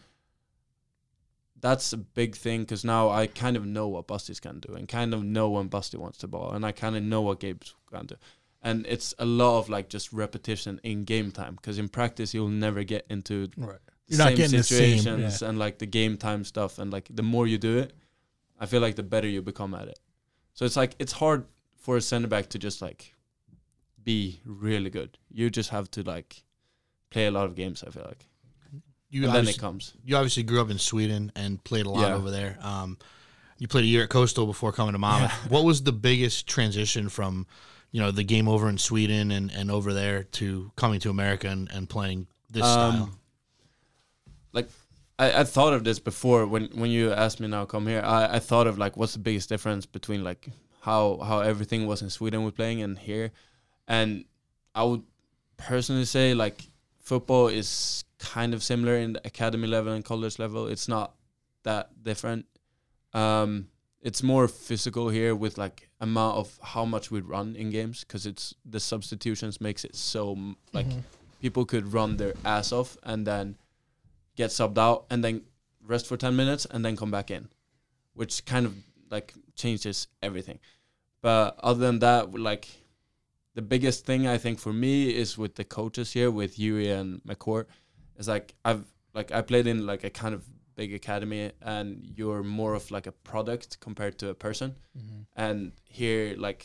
that's 1.61 1.93
a 1.93 1.97
big 1.97 2.37
thing 2.37 2.61
because 2.63 2.85
now 2.85 3.11
I 3.11 3.27
kind 3.27 3.57
of 3.57 3.67
know 3.67 3.89
what 3.89 4.07
Basti's 4.07 4.41
can 4.41 4.61
do 4.61 4.75
and 4.75 4.89
kind 4.89 5.13
of 5.15 5.23
know 5.23 5.51
when 5.51 5.69
Basti 5.69 5.97
wants 5.97 6.19
the 6.19 6.29
ball 6.29 6.53
and 6.53 6.65
I 6.65 6.73
kind 6.73 6.97
of 6.97 7.03
know 7.03 7.21
what 7.21 7.41
Gabe's 7.41 7.75
can 7.93 8.07
do. 8.07 8.17
And 8.63 8.87
it's 8.87 9.15
a 9.19 9.25
lot 9.25 9.59
of 9.59 9.69
like 9.69 9.89
just 9.89 10.13
repetition 10.13 10.81
in 10.83 11.05
game 11.05 11.31
time 11.33 11.55
because 11.57 11.79
in 11.79 11.89
practice 11.89 12.33
you'll 12.35 12.49
never 12.49 12.83
get 12.85 13.07
into 13.11 13.49
Right. 13.57 13.79
the 14.09 14.17
You're 14.17 14.19
not 14.19 14.29
same 14.29 14.37
the 14.37 14.63
same, 14.63 14.63
situations 14.99 15.43
and 15.43 15.59
like 15.59 15.79
the 15.79 15.87
game 15.87 16.17
time 16.17 16.45
stuff 16.45 16.79
and 16.79 16.93
like 16.93 17.09
the 17.11 17.23
more 17.23 17.47
you 17.47 17.59
do 17.59 17.79
it 17.79 17.93
I 18.59 18.67
feel 18.67 18.81
like 18.83 18.97
the 18.97 19.03
better 19.03 19.29
you 19.29 19.41
become 19.43 19.75
at 19.75 19.89
it. 19.89 19.99
So 20.55 20.65
it's 20.67 20.77
like 20.77 20.95
it's 20.99 21.13
hard 21.13 21.47
for 21.77 21.97
a 21.97 22.01
center 22.01 22.29
back 22.29 22.49
to 22.51 22.59
just 22.59 22.83
like 22.83 23.15
be 24.03 24.41
really 24.45 24.91
good. 24.91 25.19
You 25.31 25.51
just 25.51 25.71
have 25.71 25.91
to 25.93 26.03
like 26.03 26.43
play 27.11 27.27
a 27.27 27.31
lot 27.31 27.47
of 27.47 27.55
games 27.55 27.83
I 27.87 27.91
feel 27.91 28.05
like 28.07 28.27
you 29.11 29.25
and 29.25 29.33
then 29.33 29.39
obviously, 29.41 29.59
it 29.59 29.61
comes 29.61 29.93
you 30.05 30.17
obviously 30.17 30.43
grew 30.45 30.61
up 30.61 30.71
in 30.71 30.79
Sweden 30.79 31.33
and 31.35 31.63
played 31.65 31.87
a 31.87 31.91
lot 31.91 32.09
Yeah. 32.09 32.15
over 32.15 32.31
there. 32.31 32.59
Um, 32.63 32.97
you 33.59 33.69
played 33.69 33.85
a 33.85 33.89
year 33.89 34.05
at 34.05 34.09
Coastal 34.09 34.47
before 34.47 34.73
coming 34.73 34.93
to 34.93 34.99
Monmouth. 34.99 35.33
What 35.51 35.65
was 35.65 35.83
the 35.83 35.93
biggest 35.93 36.47
transition 36.47 37.09
from, 37.11 37.47
you 37.93 38.01
know, 38.01 38.11
the 38.11 38.23
game 38.25 38.49
over 38.49 38.69
in 38.69 38.79
Sweden 38.79 39.31
and, 39.31 39.51
and 39.51 39.71
over 39.71 39.93
there 39.93 40.23
to 40.23 40.71
coming 40.77 40.99
to 41.01 41.11
America 41.11 41.49
and, 41.49 41.71
and 41.71 41.89
playing 41.89 42.27
this 42.51 42.65
style? 42.65 43.03
Um, 43.03 43.19
like 44.53 44.69
I, 45.19 45.41
I 45.41 45.45
thought 45.45 45.73
of 45.75 45.85
this 45.85 45.99
before 45.99 46.47
when 46.47 46.69
when 46.75 46.91
you 46.91 47.13
asked 47.13 47.41
me 47.41 47.49
now 47.49 47.65
come 47.67 47.87
here. 47.87 48.01
I, 48.03 48.37
I 48.37 48.39
thought 48.39 48.67
of 48.67 48.79
like 48.79 48.97
what's 48.97 49.13
the 49.13 49.19
biggest 49.19 49.49
difference 49.49 49.85
between 49.87 50.25
like 50.25 50.49
how 50.81 51.19
how 51.23 51.41
everything 51.41 51.87
was 51.87 52.01
in 52.03 52.09
Sweden 52.11 52.43
with 52.45 52.57
playing 52.57 52.81
and 52.83 52.99
here, 52.99 53.31
and 53.87 54.25
I 54.75 54.85
would 54.85 55.03
personally 55.59 56.07
say 56.07 56.33
like 56.33 56.70
football 57.11 57.49
is 57.49 58.05
kind 58.21 58.55
of 58.55 58.63
similar 58.63 58.97
in 58.97 59.15
the 59.15 59.23
academy 59.27 59.67
level 59.67 59.93
and 59.93 60.05
college 60.05 60.39
level. 60.39 60.69
It's 60.69 60.87
not 60.87 61.09
that 61.65 61.85
different. 62.05 62.47
Um, 63.13 63.67
it's 64.01 64.23
more 64.23 64.47
physical 64.47 65.09
here 65.09 65.35
with 65.35 65.59
like 65.59 65.89
amount 66.01 66.37
of 66.37 66.47
how 66.63 66.85
much 66.85 67.11
we 67.11 67.21
run 67.21 67.57
in 67.57 67.71
games 67.71 68.05
because 68.05 68.27
it's 68.27 68.55
the 68.65 68.79
substitutions 68.79 69.61
makes 69.61 69.85
it 69.85 69.95
so 69.97 70.55
like 70.73 70.87
people 71.43 71.65
could 71.65 71.93
run 71.93 72.17
their 72.17 72.35
ass 72.45 72.71
off 72.73 72.97
and 73.03 73.27
then 73.27 73.57
get 74.37 74.51
subbed 74.51 74.79
out, 74.79 75.05
and 75.11 75.25
then 75.25 75.43
rest 75.87 76.07
for 76.07 76.17
ten 76.17 76.37
minutes, 76.37 76.65
and 76.71 76.85
then 76.85 76.97
come 76.97 77.11
back 77.11 77.31
in, 77.31 77.49
which 78.15 78.45
kind 78.47 78.67
of 78.67 78.73
like 79.11 79.35
changes 79.57 80.07
everything. 80.23 80.59
But 81.23 81.59
other 81.59 81.81
than 81.81 81.99
that, 81.99 82.33
like 82.51 82.69
the 83.61 83.67
biggest 83.67 84.07
thing 84.07 84.27
I 84.27 84.39
think 84.39 84.59
for 84.59 84.73
me 84.73 85.15
is 85.15 85.37
with 85.37 85.57
the 85.57 85.65
coaches 85.65 86.13
here, 86.13 86.31
with 86.31 86.55
Huey 86.55 86.89
and 86.91 87.23
McCourt, 87.25 87.67
is 88.17 88.27
like 88.27 88.55
I've 88.65 88.87
like 89.13 89.33
I 89.33 89.43
played 89.43 89.67
in 89.67 89.85
like 89.85 90.03
a 90.03 90.09
kind 90.09 90.35
of 90.35 90.43
big 90.77 90.95
academy, 90.95 91.53
and 91.61 92.11
you're 92.17 92.43
more 92.43 92.73
of 92.73 92.91
like 92.91 93.07
a 93.07 93.13
product 93.13 93.79
compared 93.79 94.19
to 94.21 94.31
a 94.31 94.35
person. 94.35 94.77
Mm-hmm. 94.97 95.21
And 95.37 95.73
here, 95.85 96.35
like 96.39 96.65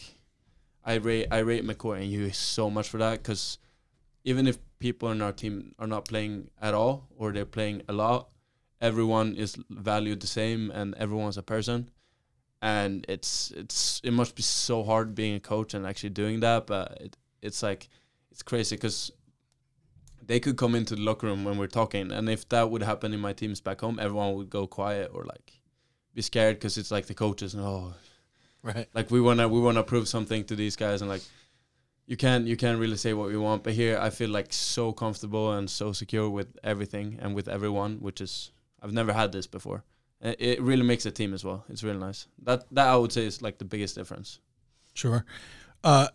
I 0.86 0.94
rate 0.94 1.28
I 1.32 1.40
rate 1.40 1.66
McCourt 1.66 1.98
and 1.98 2.06
Huey 2.06 2.32
so 2.32 2.70
much 2.70 2.88
for 2.88 2.98
that 3.00 3.16
because 3.22 3.58
even 4.24 4.48
if 4.48 4.58
people 4.80 5.12
in 5.12 5.22
our 5.22 5.34
team 5.34 5.75
are 5.78 5.88
not 5.88 6.06
playing 6.06 6.50
at 6.62 6.74
all 6.74 7.10
or 7.18 7.34
they're 7.34 7.54
playing 7.58 7.82
a 7.90 7.94
lot, 7.94 8.30
everyone 8.80 9.36
is 9.36 9.58
valued 9.70 10.22
the 10.22 10.28
same 10.28 10.72
and 10.72 10.96
everyone's 10.96 11.38
a 11.38 11.44
person 11.44 11.90
and 12.62 13.06
it's 13.08 13.52
it's 13.52 14.02
it 14.04 14.12
must 14.12 14.36
be 14.36 14.42
so 14.42 14.84
hard 14.84 15.14
being 15.16 15.36
a 15.36 15.40
coach 15.40 15.74
and 15.74 15.86
actually 15.86 16.10
doing 16.10 16.40
that 16.40 16.66
but 16.68 16.98
it, 17.02 17.18
it's 17.42 17.62
like 17.62 17.90
it's 18.32 18.42
crazy 18.44 18.76
because 18.76 19.12
they 20.26 20.40
could 20.40 20.58
come 20.58 20.74
into 20.74 20.96
the 20.96 21.02
locker 21.02 21.28
room 21.28 21.44
when 21.44 21.58
we're 21.58 21.68
talking 21.68 22.12
and 22.12 22.30
if 22.30 22.48
that 22.50 22.70
would 22.72 22.82
happen 22.82 23.14
in 23.14 23.20
my 23.20 23.34
teams 23.34 23.62
back 23.62 23.82
home 23.82 24.00
everyone 24.00 24.34
would 24.36 24.50
go 24.50 24.66
quiet 24.66 25.12
or 25.14 25.24
like 25.26 25.54
be 26.14 26.22
scared 26.22 26.56
because 26.56 26.78
it's 26.78 26.92
like 26.92 27.06
the 27.06 27.14
coaches 27.14 27.54
and 27.54 27.64
oh 27.64 27.94
Right. 28.64 28.88
like 28.96 29.12
we 29.12 29.22
wanna 29.22 29.48
we 29.48 29.60
wanna 29.60 29.84
prove 29.84 30.08
something 30.08 30.44
to 30.46 30.56
these 30.56 30.76
guys 30.76 31.02
and 31.02 31.10
like 31.10 31.22
you 32.08 32.18
can't 32.18 32.48
you 32.48 32.58
can't 32.58 32.80
really 32.80 32.98
say 32.98 33.14
what 33.14 33.28
we 33.28 33.38
want 33.38 33.64
but 33.64 33.74
here 33.74 34.00
i 34.00 34.10
feel 34.10 34.30
like 34.30 34.52
so 34.52 34.92
comfortable 34.92 35.54
and 35.54 35.70
so 35.70 35.92
secure 35.92 36.28
with 36.30 36.58
everything 36.64 37.20
and 37.22 37.36
with 37.36 37.48
everyone 37.48 37.98
which 37.98 38.22
is 38.22 38.52
i've 38.82 38.92
never 38.92 39.14
had 39.14 39.32
this 39.32 39.46
before 39.46 39.84
it 40.22 40.62
really 40.62 40.84
makes 40.84 41.05
a 41.05 41.12
team 41.12 41.34
as 41.34 41.43
well 41.43 41.63
it's 41.69 41.84
really 41.84 42.00
nice 42.00 42.27
that 42.43 42.63
that 42.72 42.88
i 42.88 42.95
would 42.95 43.12
say 43.12 43.25
is 43.25 43.41
like 43.41 43.57
the 43.57 43.65
biggest 43.65 43.95
difference 43.95 44.39
Sure. 44.93 45.25
Uh, 45.84 46.07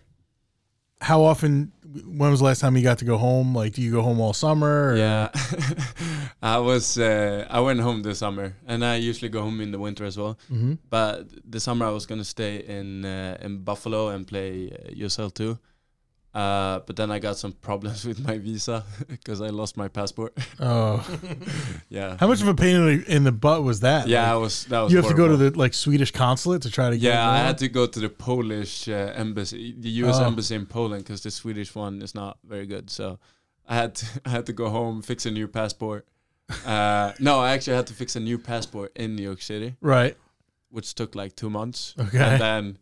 how 1.03 1.23
often? 1.23 1.73
When 2.07 2.31
was 2.31 2.41
the 2.41 2.47
last 2.47 2.61
time 2.61 2.77
you 2.77 2.83
got 2.83 2.99
to 2.99 3.05
go 3.07 3.17
home? 3.19 3.55
Like, 3.55 3.73
do 3.75 3.81
you 3.83 3.91
go 3.93 4.03
home 4.03 4.21
all 4.21 4.33
summer? 4.33 4.93
Or? 4.93 4.97
yeah 4.97 5.29
i 6.43 6.59
was 6.59 6.97
uh, 6.99 7.47
i 7.51 7.61
went 7.61 7.81
home 7.81 8.03
this 8.03 8.19
summer 8.19 8.55
and 8.67 8.85
i 8.85 8.97
usually 8.97 9.29
go 9.29 9.43
home 9.43 9.61
in 9.61 9.71
the 9.71 9.79
winter 9.79 10.05
as 10.05 10.17
well 10.17 10.39
Mhm. 10.51 10.79
but 10.89 11.29
the 11.51 11.61
summer 11.61 11.87
i 11.87 11.91
was 11.91 12.07
going 12.07 12.21
to 12.21 12.25
stay 12.25 12.55
in 12.79 13.05
uh, 13.05 13.37
in 13.41 13.59
buffalo 13.65 14.09
and 14.09 14.27
play 14.27 14.71
uh, 14.73 15.05
usl 15.05 15.33
2 15.33 15.59
uh, 16.35 16.79
but 16.87 16.95
then 16.97 17.11
I 17.11 17.19
got 17.19 17.37
some 17.37 17.53
problems 17.53 18.05
with 18.09 18.25
my 18.27 18.39
visa 18.39 18.85
because 19.09 19.41
I 19.41 19.49
lost 19.49 19.77
my 19.77 19.89
passport. 19.89 20.37
Oh, 20.61 21.05
yeah. 21.89 22.17
how 22.21 22.27
much 22.29 22.43
of 22.43 22.49
a 22.49 22.55
pain 22.55 22.77
in 22.77 22.87
the, 22.87 23.17
in 23.17 23.25
the 23.25 23.33
butt 23.33 23.63
was 23.63 23.81
that? 23.81 24.07
Yeah, 24.09 24.31
I 24.33 24.37
was. 24.37 24.65
That 24.67 24.81
was. 24.81 24.93
you 24.93 24.99
have 24.99 25.09
to 25.09 25.15
go 25.15 25.27
to 25.29 25.37
the 25.37 25.51
like 25.59 25.75
Swedish 25.75 26.11
consulate 26.11 26.63
to 26.63 26.71
try 26.71 26.91
to 26.91 26.99
get. 26.99 27.15
Yeah, 27.15 27.29
I 27.29 27.39
had 27.39 27.59
to 27.59 27.69
go 27.69 27.87
to 27.87 27.99
the 28.01 28.09
Polish 28.11 28.89
uh, 28.89 29.13
embassy, 29.15 29.75
the 29.79 29.91
U.S. 30.05 30.17
Oh. 30.19 30.27
embassy 30.27 30.55
in 30.55 30.67
Poland, 30.67 31.05
because 31.05 31.23
the 31.23 31.31
Swedish 31.31 31.75
one 31.75 32.03
is 32.03 32.15
not 32.15 32.39
very 32.45 32.67
good. 32.67 32.91
So 32.91 33.19
I 33.67 33.75
had 33.77 33.95
to, 33.97 34.07
I 34.27 34.31
had 34.31 34.47
to 34.47 34.53
go 34.53 34.69
home, 34.69 35.03
fix 35.03 35.27
a 35.27 35.31
new 35.31 35.49
passport. 35.49 36.07
Uh, 36.67 37.13
no, 37.21 37.41
I 37.41 37.53
actually 37.53 37.77
had 37.77 37.87
to 37.89 37.95
fix 37.95 38.17
a 38.17 38.21
new 38.21 38.37
passport 38.39 38.93
in 38.97 39.15
New 39.17 39.23
York 39.23 39.41
City, 39.41 39.77
Right. 39.81 40.17
which 40.71 40.95
took 40.95 41.15
like 41.15 41.37
two 41.37 41.49
months. 41.51 41.95
Okay. 41.99 42.19
And 42.19 42.41
then 42.41 42.79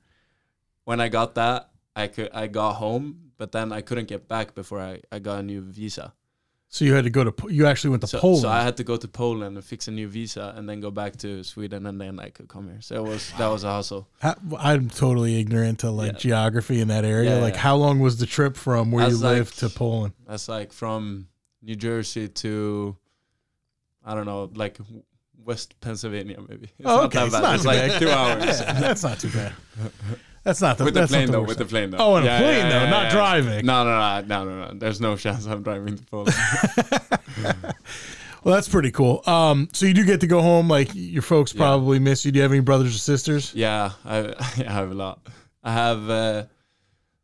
when 0.84 1.00
I 1.00 1.08
got 1.08 1.34
that, 1.34 1.68
I 1.94 2.06
could 2.06 2.30
I 2.32 2.46
got 2.46 2.74
home, 2.74 3.27
but 3.38 3.52
then 3.52 3.72
I 3.72 3.80
couldn't 3.80 4.08
get 4.08 4.28
back 4.28 4.54
before 4.54 4.80
I, 4.80 5.00
I 5.10 5.18
got 5.20 5.38
a 5.38 5.42
new 5.42 5.60
visa. 5.62 6.12
So 6.70 6.84
you 6.84 6.92
had 6.92 7.04
to 7.04 7.10
go 7.10 7.24
to. 7.24 7.32
You 7.50 7.64
actually 7.64 7.90
went 7.90 8.02
to 8.02 8.08
So, 8.08 8.18
Poland. 8.20 8.42
so 8.42 8.48
I 8.50 8.62
had 8.62 8.76
to 8.76 8.84
go 8.84 8.98
to 8.98 9.08
Poland 9.08 9.56
and 9.56 9.64
fix 9.64 9.88
a 9.88 9.90
new 9.90 10.06
visa, 10.06 10.52
and 10.54 10.68
then 10.68 10.80
go 10.80 10.90
back 10.90 11.16
to 11.24 11.42
Sweden, 11.42 11.86
and 11.86 11.98
then 11.98 12.20
I 12.20 12.28
could 12.28 12.48
come 12.48 12.68
here. 12.68 12.82
So 12.82 12.96
it 12.96 13.08
was 13.08 13.32
that 13.38 13.46
was 13.48 13.64
a 13.64 13.70
hustle. 13.70 14.06
How- 14.20 14.34
I'm 14.58 14.90
totally 14.90 15.40
ignorant 15.40 15.78
to 15.78 15.90
like 15.90 16.12
Yeah. 16.12 16.18
geography 16.18 16.82
in 16.82 16.88
that 16.88 17.06
area. 17.06 17.36
Yeah, 17.36 17.42
like, 17.42 17.54
yeah. 17.54 17.60
how 17.60 17.76
long 17.76 18.00
was 18.00 18.18
the 18.18 18.26
trip 18.26 18.54
from 18.54 18.90
where 18.92 19.04
you 19.06 19.12
That's 19.12 19.22
live 19.22 19.46
like- 19.48 19.72
to 19.72 19.78
Poland? 19.78 20.12
That's 20.26 20.46
like 20.48 20.74
from 20.74 21.28
New 21.62 21.74
Jersey 21.76 22.28
to 22.28 22.96
I 24.04 24.14
don't 24.14 24.26
know, 24.26 24.50
like 24.54 24.76
West 25.42 25.80
Pennsylvania, 25.80 26.36
maybe. 26.46 26.64
It's 26.78 26.84
Oh, 26.86 26.96
not 26.96 27.04
okay, 27.06 27.18
that 27.20 27.26
it's 27.28 27.32
not 27.40 27.54
it's 27.54 27.64
like 27.64 27.78
bad. 27.92 27.98
two 28.02 28.10
hours. 28.10 28.60
Yeah, 28.60 28.72
that's 28.80 29.02
not 29.02 29.18
too 29.20 29.30
bad. 29.30 29.52
That's 30.48 30.62
not 30.62 30.78
the 30.78 30.84
with 30.84 30.94
the 30.94 31.06
plane 31.06 31.26
the 31.26 31.32
though. 31.32 31.42
With 31.42 31.58
the 31.58 31.66
plane 31.66 31.90
though. 31.90 31.98
Oh, 32.00 32.16
in 32.16 32.24
a 32.24 32.38
plane, 32.38 32.68
though, 32.70 32.88
not 32.88 33.10
driving. 33.12 33.66
No, 33.66 33.84
no, 33.84 33.98
no, 33.98 34.22
no, 34.26 34.44
no, 34.48 34.68
no. 34.72 34.78
There's 34.78 34.98
no 34.98 35.14
chance 35.14 35.44
I'm 35.44 35.62
driving 35.62 35.98
to 35.98 36.04
Poland. 36.04 36.34
Well, 38.44 38.54
that's 38.54 38.68
pretty 38.68 38.92
cool. 38.92 39.22
Um, 39.26 39.68
so 39.72 39.84
you 39.84 39.92
do 39.92 40.04
get 40.06 40.20
to 40.20 40.26
go 40.26 40.40
home. 40.40 40.68
Like 40.68 40.90
your 40.94 41.22
folks 41.22 41.52
Yeah. 41.52 41.58
probably 41.58 41.98
miss 41.98 42.24
you. 42.24 42.30
Do 42.32 42.36
you 42.38 42.42
have 42.44 42.52
any 42.52 42.60
brothers 42.60 42.94
or 42.94 42.98
sisters? 42.98 43.52
yeah, 43.54 43.90
I, 44.04 44.32
I 44.66 44.72
have 44.72 44.90
a 44.90 44.94
lot. 44.94 45.20
I 45.62 45.72
have 45.72 46.08
uh, 46.08 46.44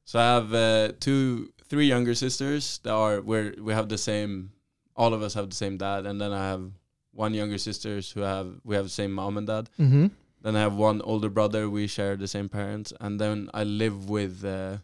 so 0.05 0.19
I 0.19 0.25
have 0.35 0.53
uh, 0.53 0.93
two, 1.01 1.53
three 1.69 1.87
younger 1.87 2.15
sisters 2.15 2.79
that 2.83 2.93
are 2.93 3.21
where 3.21 3.55
we 3.59 3.73
have 3.73 3.89
the 3.89 3.97
same. 3.97 4.51
All 4.97 5.15
of 5.15 5.23
us 5.23 5.35
have 5.35 5.49
the 5.49 5.57
same 5.57 5.77
dad, 5.79 6.05
and 6.05 6.21
then 6.21 6.33
I 6.33 6.49
have 6.49 6.69
one 7.13 7.33
younger 7.33 7.59
sisters 7.59 8.11
who 8.11 8.21
have 8.21 8.49
we 8.65 8.75
have 8.75 8.85
the 8.85 8.91
same 8.91 9.13
mom 9.13 9.39
and 9.39 9.47
dad. 9.47 9.71
Mm-hmm. 9.81 10.07
Then 10.45 10.57
I 10.57 10.61
have 10.61 10.75
one 10.77 11.01
older 11.03 11.31
brother. 11.31 11.71
We 11.71 11.87
share 11.89 12.17
the 12.17 12.29
same 12.29 12.49
parents, 12.51 12.93
and 13.01 13.19
then 13.19 13.49
I 13.55 13.65
live 13.65 14.11
with 14.11 14.45
uh, 14.45 14.77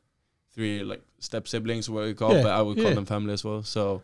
three 0.55 0.83
like 0.83 1.03
step 1.19 1.47
siblings, 1.47 1.89
what 1.91 2.05
we 2.05 2.15
call, 2.15 2.35
Yeah, 2.35 2.43
but 2.43 2.53
I 2.53 2.63
would 2.63 2.79
call 2.83 2.95
them 2.95 3.05
family 3.05 3.35
as 3.35 3.45
well. 3.45 3.63
So 3.63 4.03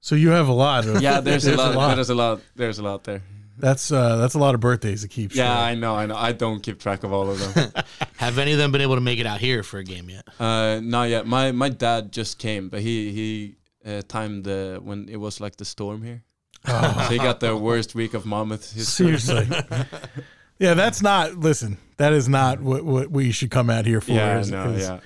So 0.00 0.14
you 0.14 0.30
have 0.30 0.48
a 0.48 0.52
lot. 0.54 0.86
Of, 0.86 1.02
yeah, 1.06 1.20
there's, 1.20 1.44
a, 1.46 1.56
lot, 1.56 1.96
There's 1.96 2.10
a 2.10 2.14
lot. 2.14 2.40
There's 2.54 2.78
a 2.78 2.84
lot 2.84 3.02
there. 3.02 3.22
That's 3.58 3.90
uh, 3.90 4.16
that's 4.16 4.34
a 4.34 4.38
lot 4.38 4.54
of 4.54 4.60
birthdays 4.60 5.02
to 5.02 5.08
keep. 5.08 5.34
Yeah, 5.34 5.50
straight. 5.50 5.70
I 5.70 5.74
know. 5.74 5.94
I 5.96 6.06
know. 6.06 6.16
I 6.16 6.32
don't 6.32 6.62
keep 6.62 6.78
track 6.78 7.02
of 7.04 7.12
all 7.12 7.30
of 7.30 7.38
them. 7.54 7.72
Have 8.18 8.38
any 8.38 8.52
of 8.52 8.58
them 8.58 8.70
been 8.70 8.82
able 8.82 8.94
to 8.94 9.00
make 9.00 9.18
it 9.18 9.26
out 9.26 9.40
here 9.40 9.62
for 9.64 9.78
a 9.78 9.84
game 9.84 10.08
yet? 10.10 10.24
uh, 10.38 10.78
not 10.82 11.08
yet. 11.08 11.26
My 11.26 11.52
my 11.52 11.70
dad 11.70 12.12
just 12.12 12.38
came, 12.38 12.68
but 12.68 12.80
he 12.80 13.10
he 13.18 13.56
uh, 13.90 14.02
timed 14.06 14.46
uh, 14.46 14.78
when 14.78 15.08
it 15.08 15.16
was 15.16 15.40
like 15.40 15.56
the 15.56 15.64
storm 15.64 16.02
here. 16.02 16.22
Oh, 16.68 17.04
So 17.08 17.12
he 17.14 17.18
got 17.18 17.40
the 17.40 17.56
worst 17.56 17.94
week 17.94 18.14
of 18.14 18.24
Monmouth 18.26 18.72
history. 18.72 19.18
seriously. 19.18 19.48
yeah, 20.58 20.74
that's 20.74 21.02
not. 21.02 21.34
Listen, 21.36 21.78
that 21.96 22.12
is 22.12 22.28
not 22.28 22.60
what 22.60 22.84
what 22.84 23.10
we 23.10 23.32
should 23.32 23.50
come 23.50 23.70
out 23.70 23.86
here 23.86 24.00
for. 24.00 24.12
Yeah, 24.12 24.38
is- 24.40 24.50
no, 24.50 24.70
is- 24.70 24.82
yeah. 24.88 25.00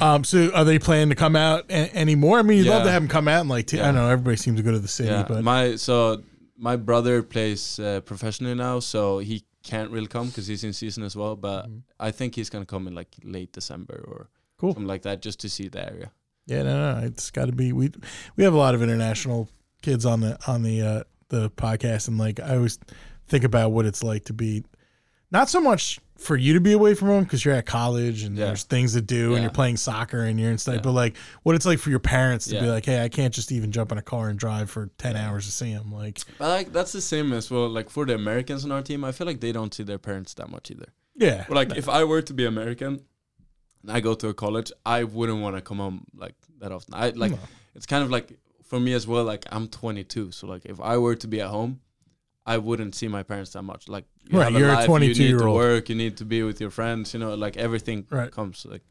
Um, 0.00 0.22
so 0.22 0.50
are 0.54 0.64
they 0.64 0.78
planning 0.78 1.08
to 1.08 1.16
come 1.16 1.34
out 1.34 1.64
a- 1.70 1.94
anymore? 1.96 2.38
I 2.38 2.42
mean, 2.42 2.58
you'd 2.58 2.68
love 2.68 2.84
to 2.84 2.90
have 2.90 3.02
them 3.02 3.08
come 3.08 3.26
out 3.26 3.40
and 3.40 3.48
like. 3.50 3.66
T- 3.66 3.78
I 3.78 3.80
Yeah. 3.80 3.86
don't 3.86 3.94
know. 3.96 4.08
Everybody 4.08 4.36
seems 4.36 4.58
to 4.58 4.62
go 4.62 4.70
to 4.70 4.78
the 4.78 4.86
city, 4.88 5.08
yeah. 5.10 5.24
but 5.26 5.42
my 5.42 5.74
so 5.76 6.22
my 6.56 6.76
brother 6.76 7.22
plays 7.22 7.78
uh, 7.80 8.00
professionally 8.02 8.54
now, 8.54 8.78
so 8.80 9.18
he 9.18 9.44
can't 9.64 9.90
really 9.90 10.06
come 10.06 10.28
because 10.28 10.46
he's 10.46 10.62
in 10.64 10.72
season 10.72 11.02
as 11.02 11.16
well. 11.16 11.34
But 11.36 11.66
Mhm. 11.68 11.82
I 11.98 12.10
think 12.12 12.34
he's 12.36 12.48
gonna 12.50 12.64
come 12.66 12.86
in 12.86 12.94
like 12.94 13.08
late 13.24 13.52
December 13.52 14.04
or 14.06 14.28
Cool. 14.56 14.70
something 14.72 14.86
like 14.86 15.02
that, 15.02 15.20
just 15.20 15.40
to 15.40 15.48
see 15.48 15.68
the 15.68 15.84
area. 15.84 16.12
Yeah, 16.46 16.62
no, 16.62 16.94
no, 17.00 17.06
it's 17.06 17.30
got 17.30 17.46
to 17.46 17.52
be. 17.52 17.72
We 17.72 17.90
we 18.36 18.44
have 18.44 18.54
a 18.54 18.56
lot 18.58 18.74
of 18.76 18.82
international 18.82 19.48
kids 19.82 20.06
on 20.06 20.20
the 20.20 20.38
on 20.46 20.62
the 20.62 20.80
uh, 20.80 21.02
the 21.28 21.50
podcast, 21.50 22.06
and 22.08 22.18
like 22.18 22.38
I 22.40 22.54
always 22.54 22.78
think 23.26 23.42
about 23.44 23.72
what 23.72 23.84
it's 23.84 24.02
like 24.02 24.24
to 24.26 24.32
be, 24.32 24.64
not 25.30 25.48
so 25.48 25.60
much 25.60 26.00
for 26.16 26.36
you 26.36 26.52
to 26.54 26.60
be 26.60 26.72
away 26.72 26.94
from 26.94 27.08
home 27.08 27.22
because 27.22 27.44
you're 27.44 27.54
at 27.54 27.64
college 27.64 28.24
and 28.24 28.36
Yeah. 28.36 28.46
there's 28.46 28.64
things 28.64 28.94
to 28.94 29.00
do 29.00 29.34
and 29.34 29.42
you're 29.42 29.52
playing 29.52 29.76
soccer 29.76 30.22
and 30.24 30.40
you're 30.40 30.50
in 30.50 30.58
stuff, 30.58 30.76
Yeah. 30.76 30.80
but 30.80 30.90
like 30.92 31.16
what 31.44 31.54
it's 31.54 31.64
like 31.64 31.78
for 31.78 31.90
your 31.90 32.00
parents 32.00 32.46
to 32.48 32.58
be 32.60 32.66
like, 32.66 32.84
hey, 32.86 33.04
I 33.04 33.08
can't 33.08 33.32
just 33.32 33.52
even 33.52 33.70
jump 33.70 33.92
in 33.92 33.98
a 33.98 34.02
car 34.02 34.28
and 34.28 34.36
drive 34.38 34.68
for 34.68 34.90
ten 34.98 35.14
hours 35.14 35.46
to 35.46 35.52
see 35.52 35.72
them. 35.72 35.92
Like, 35.92 36.18
But 36.38 36.48
like 36.48 36.72
that's 36.72 36.90
the 36.92 37.00
same 37.00 37.32
as 37.32 37.50
well. 37.52 37.68
Like 37.68 37.88
for 37.88 38.04
the 38.04 38.14
Americans 38.16 38.64
on 38.64 38.72
our 38.72 38.82
team, 38.82 39.04
I 39.04 39.12
feel 39.12 39.26
like 39.28 39.40
they 39.40 39.52
don't 39.52 39.72
see 39.72 39.84
their 39.84 39.98
parents 39.98 40.34
that 40.34 40.50
much 40.50 40.70
either. 40.72 40.88
yeah, 41.14 41.44
Or 41.48 41.54
like 41.54 41.76
if 41.76 41.88
I 41.88 42.02
were 42.04 42.22
to 42.22 42.34
be 42.34 42.44
American 42.44 43.00
and 43.82 43.92
I 43.92 44.00
go 44.00 44.14
to 44.14 44.28
a 44.28 44.34
college, 44.34 44.72
I 44.84 45.04
wouldn't 45.04 45.40
want 45.40 45.54
to 45.54 45.62
come 45.62 45.78
home 45.78 46.04
like 46.16 46.34
that 46.60 46.72
often. 46.72 46.94
I 46.94 47.10
like 47.10 47.30
No. 47.32 47.38
it's 47.76 47.86
kind 47.86 48.02
of 48.02 48.10
like 48.10 48.32
for 48.64 48.80
me 48.80 48.92
as 48.92 49.06
well. 49.06 49.22
Like 49.24 49.44
I'm 49.52 49.68
22, 49.68 50.32
so 50.32 50.48
like 50.48 50.66
if 50.66 50.80
I 50.80 50.98
were 50.98 51.14
to 51.14 51.28
be 51.28 51.40
at 51.40 51.48
home, 51.48 51.78
I 52.54 52.56
wouldn't 52.58 52.94
see 52.94 53.08
my 53.08 53.22
parents 53.22 53.50
that 53.52 53.62
much. 53.62 53.88
Like 53.88 54.04
you 54.30 54.38
Right, 54.38 54.52
have 54.52 54.60
you're 54.60 54.70
a 54.70 54.74
life, 54.74 54.86
22 54.86 55.12
you 55.12 55.18
need 55.24 55.28
year 55.30 55.38
to 55.40 55.44
old. 55.46 55.56
work, 55.56 55.88
you 55.90 55.94
need 55.94 56.16
to 56.16 56.24
be 56.24 56.42
with 56.42 56.60
your 56.60 56.70
friends. 56.70 57.12
You 57.14 57.20
know, 57.20 57.34
like 57.34 57.56
everything 57.56 58.06
Right. 58.10 58.30
comes 58.32 58.66
like 58.68 58.82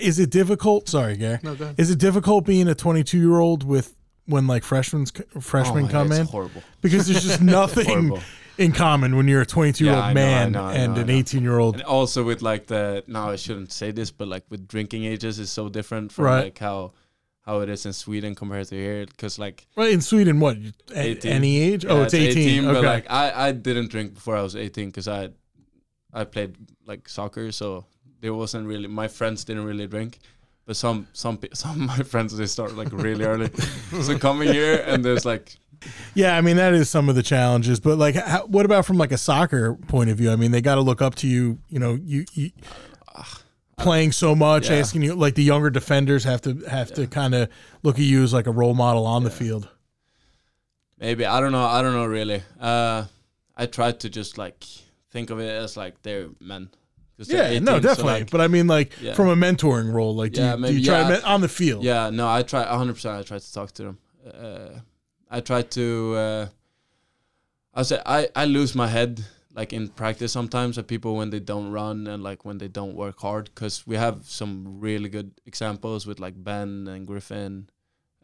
is 0.00 0.18
it 0.18 0.30
difficult? 0.30 0.88
Sorry, 0.88 1.16
Gary. 1.16 1.38
No, 1.42 1.54
go 1.54 1.64
ahead. 1.64 1.74
Is 1.78 1.90
it 1.90 1.98
difficult 1.98 2.46
being 2.46 2.68
a 2.68 2.74
22 2.74 3.18
year 3.18 3.38
old 3.40 3.62
with 3.64 3.94
when 4.26 4.46
like 4.46 4.64
freshmen 4.64 5.04
freshmen 5.40 5.78
Oh 5.84 5.86
my 5.86 5.90
come 5.90 6.08
God, 6.08 6.16
in 6.16 6.22
It's 6.22 6.30
horrible. 6.30 6.62
because 6.80 7.06
there's 7.08 7.22
just 7.24 7.42
nothing 7.58 8.12
in 8.58 8.72
common 8.72 9.16
when 9.16 9.28
you're 9.28 9.42
a 9.42 9.46
22 9.46 9.84
year 9.84 9.94
old 9.94 10.14
man 10.14 10.52
know, 10.52 10.64
I 10.64 10.74
and 10.74 10.94
know, 10.94 11.00
an 11.02 11.10
18 11.10 11.42
year 11.42 11.58
old. 11.58 11.74
And 11.74 11.84
also 11.84 12.22
with 12.22 12.40
like 12.42 12.66
the 12.68 13.02
now 13.06 13.28
I 13.30 13.36
shouldn't 13.36 13.72
say 13.72 13.90
this, 13.90 14.10
but 14.10 14.28
like 14.28 14.44
with 14.48 14.66
drinking 14.68 15.04
ages 15.04 15.38
is 15.38 15.50
so 15.50 15.68
different 15.68 16.12
from 16.12 16.24
Right. 16.24 16.44
like 16.44 16.58
how 16.58 16.92
how 17.44 17.60
it 17.60 17.68
is 17.68 17.86
in 17.86 17.92
Sweden 17.92 18.34
compared 18.34 18.68
to 18.68 18.74
here. 18.76 19.06
Because 19.06 19.38
like 19.38 19.66
Well, 19.76 19.88
in 19.88 20.00
Sweden, 20.00 20.40
what? 20.40 20.56
A- 20.94 21.18
Any 21.24 21.60
age? 21.60 21.84
oh, 21.84 21.98
Yeah, 21.98 22.04
it's 22.04 22.14
18. 22.14 22.64
okay. 22.64 22.72
But 22.74 22.84
like 22.84 23.10
I, 23.10 23.48
I 23.48 23.52
didn't 23.52 23.90
drink 23.90 24.14
before 24.14 24.36
I 24.36 24.42
was 24.42 24.54
18 24.56 24.88
because 24.88 25.08
I 25.08 25.30
I 26.12 26.24
played 26.24 26.56
like 26.86 27.08
soccer, 27.08 27.52
so 27.52 27.84
there 28.20 28.34
wasn't 28.34 28.66
really 28.66 28.86
my 28.88 29.08
friends 29.08 29.44
didn't 29.44 29.64
really 29.64 29.86
drink. 29.86 30.18
But 30.66 30.76
some 30.76 31.06
some 31.12 31.38
some 31.54 31.82
of 31.82 31.86
my 31.98 32.04
friends 32.04 32.36
they 32.36 32.46
start 32.46 32.74
like 32.76 32.92
really 32.92 33.24
early. 33.24 33.50
so 34.02 34.18
coming 34.18 34.48
here 34.52 34.82
and 34.86 35.04
there's 35.04 35.24
like 35.24 35.56
Yeah, 36.14 36.36
I 36.36 36.40
mean 36.42 36.56
that 36.58 36.74
is 36.74 36.88
some 36.88 37.08
of 37.08 37.16
the 37.16 37.22
challenges, 37.24 37.80
but 37.80 37.98
like, 37.98 38.14
how, 38.14 38.46
what 38.46 38.64
about 38.64 38.86
from 38.86 38.98
like 38.98 39.10
a 39.10 39.18
soccer 39.18 39.74
point 39.88 40.10
of 40.10 40.16
view? 40.18 40.30
I 40.30 40.36
mean, 40.36 40.52
they 40.52 40.60
got 40.60 40.76
to 40.76 40.80
look 40.80 41.02
up 41.02 41.16
to 41.16 41.26
you. 41.26 41.58
You 41.68 41.80
know, 41.80 41.94
you, 42.00 42.24
you 42.34 42.50
playing 43.82 44.12
so 44.12 44.34
much, 44.34 44.68
Yeah. 44.70 44.76
asking 44.76 45.02
you 45.02 45.14
like 45.14 45.34
the 45.34 45.42
younger 45.42 45.70
defenders 45.70 46.24
have 46.24 46.40
to 46.42 46.54
have 46.68 46.92
to 46.94 47.06
kind 47.06 47.34
of 47.34 47.48
look 47.82 47.96
at 47.96 48.04
you 48.04 48.22
as 48.22 48.32
like 48.32 48.46
a 48.46 48.52
role 48.52 48.74
model 48.74 49.06
on 49.06 49.24
the 49.24 49.30
field. 49.30 49.68
Maybe 50.98 51.24
I 51.26 51.40
don't 51.40 51.52
know. 51.52 51.64
I 51.64 51.82
don't 51.82 51.94
know 51.94 52.06
really. 52.06 52.42
Uh, 52.60 53.04
I 53.56 53.66
tried 53.66 54.00
to 54.00 54.08
just 54.10 54.38
like 54.38 54.64
think 55.10 55.30
of 55.30 55.38
it 55.40 55.50
as 55.50 55.76
like 55.76 56.00
they're 56.02 56.28
men. 56.40 56.70
they're 57.18 57.52
Yeah, 57.52 57.58
no, 57.60 57.76
18, 57.76 57.82
so, 57.82 57.88
definitely. 57.88 58.12
like, 58.20 58.30
but 58.30 58.40
I 58.40 58.48
mean, 58.48 58.66
like 58.66 58.92
Yeah. 59.00 59.14
from 59.14 59.28
a 59.28 59.36
mentoring 59.36 59.92
role, 59.92 60.14
like 60.14 60.32
do, 60.32 60.40
Yeah, 60.40 60.56
you, 60.56 60.66
do 60.66 60.74
you 60.74 60.84
try 60.84 61.08
yeah. 61.10 61.20
on 61.24 61.40
the 61.40 61.48
field? 61.48 61.84
yeah, 61.84 62.10
no, 62.10 62.28
I 62.28 62.42
try 62.42 62.62
100. 62.68 62.94
percent 62.94 63.18
I 63.18 63.22
try 63.22 63.38
to 63.38 63.52
talk 63.52 63.72
to 63.72 63.82
them. 63.82 63.98
Uh, 64.26 64.80
I 65.30 65.40
try 65.40 65.62
to. 65.62 66.14
Uh, 66.14 66.46
I 67.74 67.82
say 67.82 68.00
I 68.06 68.28
I 68.36 68.44
lose 68.44 68.74
my 68.74 68.86
head 68.86 69.24
like 69.54 69.72
in 69.72 69.88
practice 69.88 70.32
sometimes 70.32 70.78
at 70.78 70.86
people 70.86 71.16
when 71.16 71.30
they 71.30 71.40
don't 71.40 71.70
run 71.70 72.06
and 72.06 72.22
like 72.22 72.44
when 72.44 72.58
they 72.58 72.68
don't 72.68 72.94
work 72.94 73.20
hard 73.20 73.50
because 73.54 73.86
we 73.86 73.96
have 73.96 74.24
some 74.24 74.80
really 74.80 75.08
good 75.08 75.32
examples 75.46 76.06
with 76.06 76.18
like 76.20 76.34
Ben 76.42 76.88
and 76.88 77.06
Griffin, 77.06 77.68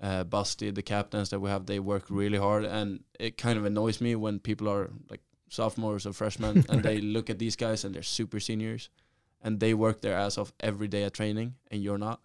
uh, 0.01 0.25
Basti, 0.25 0.71
the 0.71 0.83
captains 0.83 1.29
that 1.31 1.41
we 1.41 1.51
have. 1.51 1.67
They 1.67 1.81
work 1.81 2.05
really 2.09 2.39
hard 2.39 2.65
and 2.65 3.05
it 3.21 3.37
kind 3.37 3.59
of 3.59 3.65
annoys 3.67 4.01
me 4.01 4.15
when 4.15 4.39
people 4.39 4.69
are 4.71 4.91
like 5.11 5.21
sophomores 5.51 6.07
or 6.07 6.13
freshmen 6.13 6.65
and 6.71 6.83
they 6.83 7.01
look 7.01 7.29
at 7.31 7.39
these 7.39 7.57
guys 7.57 7.85
and 7.85 7.95
they're 7.95 8.03
super 8.03 8.41
seniors 8.41 8.89
and 9.43 9.61
they 9.61 9.75
work 9.75 10.01
their 10.01 10.15
ass 10.17 10.39
off 10.39 10.53
every 10.61 10.89
day 10.89 11.05
at 11.05 11.13
training 11.15 11.55
and 11.71 11.83
you're 11.83 11.99
not. 11.99 12.21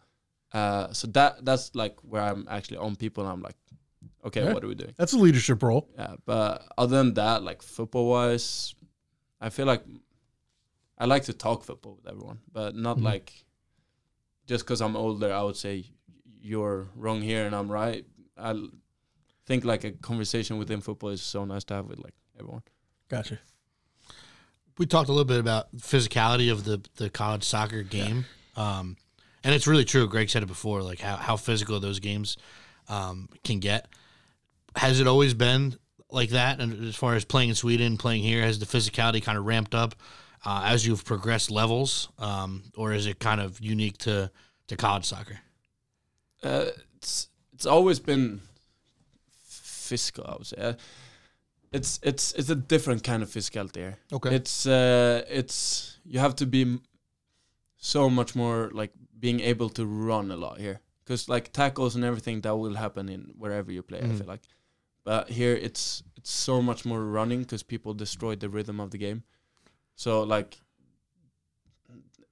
Uh, 0.54 0.94
so 0.94 1.08
that 1.08 1.44
that's 1.44 1.74
like 1.76 1.96
where 2.04 2.22
I'm 2.22 2.48
actually 2.50 2.78
on 2.78 2.96
people 2.96 3.24
and 3.24 3.34
I'm 3.34 3.42
like, 3.42 3.56
okay, 4.24 4.44
Yeah. 4.46 4.54
what 4.54 4.63
are 4.63 4.68
we 4.68 4.76
doing? 4.76 4.94
That's 4.98 5.13
a 5.13 5.18
leadership 5.18 5.62
role. 5.62 5.89
Yeah, 5.98 6.16
but 6.26 6.68
other 6.78 6.96
than 6.98 7.16
that, 7.16 7.44
like 7.44 7.62
football 7.62 8.08
wise, 8.10 8.76
I 9.45 9.49
feel 9.49 9.65
like 9.65 9.84
I 10.97 11.06
like 11.06 11.23
to 11.25 11.34
talk 11.34 11.63
football 11.63 11.95
with 11.95 12.08
everyone, 12.08 12.39
but 12.51 12.75
not 12.75 12.97
Mhm. 12.97 13.03
like 13.03 13.45
just 14.47 14.63
because 14.63 14.82
I'm 14.82 14.95
older, 14.95 15.34
I 15.34 15.41
would 15.43 15.58
say 15.58 15.86
you're 16.41 16.88
wrong 16.95 17.21
here 17.21 17.45
and 17.45 17.56
I'm 17.56 17.69
right. 17.71 18.06
I 18.38 18.51
think 19.45 19.65
like 19.65 19.84
a 19.84 19.91
conversation 19.91 20.58
within 20.58 20.82
football 20.82 21.10
is 21.10 21.21
so 21.21 21.45
nice 21.45 21.63
to 21.65 21.73
have 21.75 21.88
with 21.88 21.99
like 21.99 22.13
everyone. 22.39 22.63
Gotcha. 23.10 23.39
we 24.77 24.86
talked 24.88 25.08
a 25.10 25.12
little 25.12 25.25
bit 25.25 25.39
about 25.39 25.75
physicality 25.77 26.51
of 26.51 26.63
the 26.63 26.82
the 26.95 27.10
college 27.10 27.43
soccer 27.43 27.84
game, 27.84 28.25
um, 28.56 28.97
and 29.43 29.53
it's 29.53 29.67
really 29.67 29.86
true. 29.86 30.08
Greg 30.08 30.29
said 30.29 30.41
it 30.41 30.47
before, 30.47 30.82
like 30.82 30.99
how 30.99 31.15
how 31.17 31.38
physical 31.38 31.79
those 31.79 31.99
games 31.99 32.38
um, 32.89 33.29
can 33.43 33.60
get. 33.60 33.88
Has 34.75 34.99
it 34.99 35.06
always 35.08 35.34
been 35.36 35.77
like 36.13 36.30
that? 36.30 36.60
And 36.60 36.88
as 36.88 36.95
far 36.95 37.15
as 37.15 37.26
playing 37.26 37.49
in 37.49 37.56
Sweden, 37.56 37.97
playing 37.97 38.23
here, 38.23 38.41
has 38.43 38.60
the 38.60 38.65
physicality 38.65 39.21
kind 39.21 39.38
of 39.38 39.45
ramped 39.45 39.73
up 39.76 39.95
uh, 40.45 40.63
as 40.65 40.86
you've 40.86 41.04
progressed 41.06 41.49
levels, 41.52 42.10
um, 42.19 42.63
or 42.76 42.93
is 42.93 43.06
it 43.08 43.19
kind 43.19 43.41
of 43.41 43.60
unique 43.62 43.97
to 43.99 44.30
to 44.67 44.76
college 44.78 45.06
soccer? 45.06 45.39
Uh, 46.43 46.65
it's 46.97 47.30
it's 47.54 47.65
always 47.65 47.99
been 47.99 48.41
physical. 49.38 50.26
I 50.28 50.36
would 50.38 50.47
say 50.47 50.58
uh, 50.58 50.73
it's 51.71 51.99
it's 52.04 52.34
it's 52.34 52.49
a 52.49 52.56
different 52.56 53.04
kind 53.04 53.23
of 53.23 53.30
physicality 53.30 53.78
here. 53.78 53.97
Okay, 54.12 54.36
It's 54.36 54.65
uh, 54.65 55.23
it's 55.30 55.97
you 56.06 56.19
have 56.19 56.36
to 56.36 56.45
be 56.45 56.62
m- 56.62 56.82
so 57.78 58.10
much 58.10 58.36
more 58.36 58.69
like 58.73 58.91
being 59.19 59.39
able 59.39 59.69
to 59.69 59.86
run 59.86 60.32
a 60.32 60.36
lot 60.36 60.60
here, 60.60 60.80
because 61.04 61.30
like 61.30 61.52
tackles 61.52 61.95
and 61.95 62.04
everything 62.04 62.41
that 62.41 62.56
will 62.56 62.76
happen 62.76 63.10
in 63.10 63.32
wherever 63.38 63.71
you 63.71 63.82
play. 63.84 63.99
I 63.99 64.04
Mhm. 64.04 64.17
feel 64.17 64.28
like, 64.28 64.41
but 65.04 65.30
here 65.30 65.54
it's 65.54 66.04
it's 66.18 66.32
so 66.32 66.62
much 66.62 66.86
more 66.86 67.04
running 67.04 67.42
because 67.42 67.63
people 67.63 67.94
destroyed 67.94 68.39
the 68.39 68.50
rhythm 68.50 68.80
of 68.80 68.92
the 68.92 68.98
game. 68.98 69.24
So 69.96 70.24
like, 70.24 70.58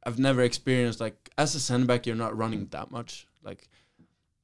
I've 0.06 0.18
never 0.18 0.42
experienced 0.42 1.02
like 1.02 1.30
as 1.38 1.56
a 1.56 1.60
center 1.60 1.86
back 1.86 2.06
you're 2.06 2.16
not 2.16 2.38
running 2.38 2.68
that 2.72 2.90
much. 2.90 3.28
Like 3.44 3.70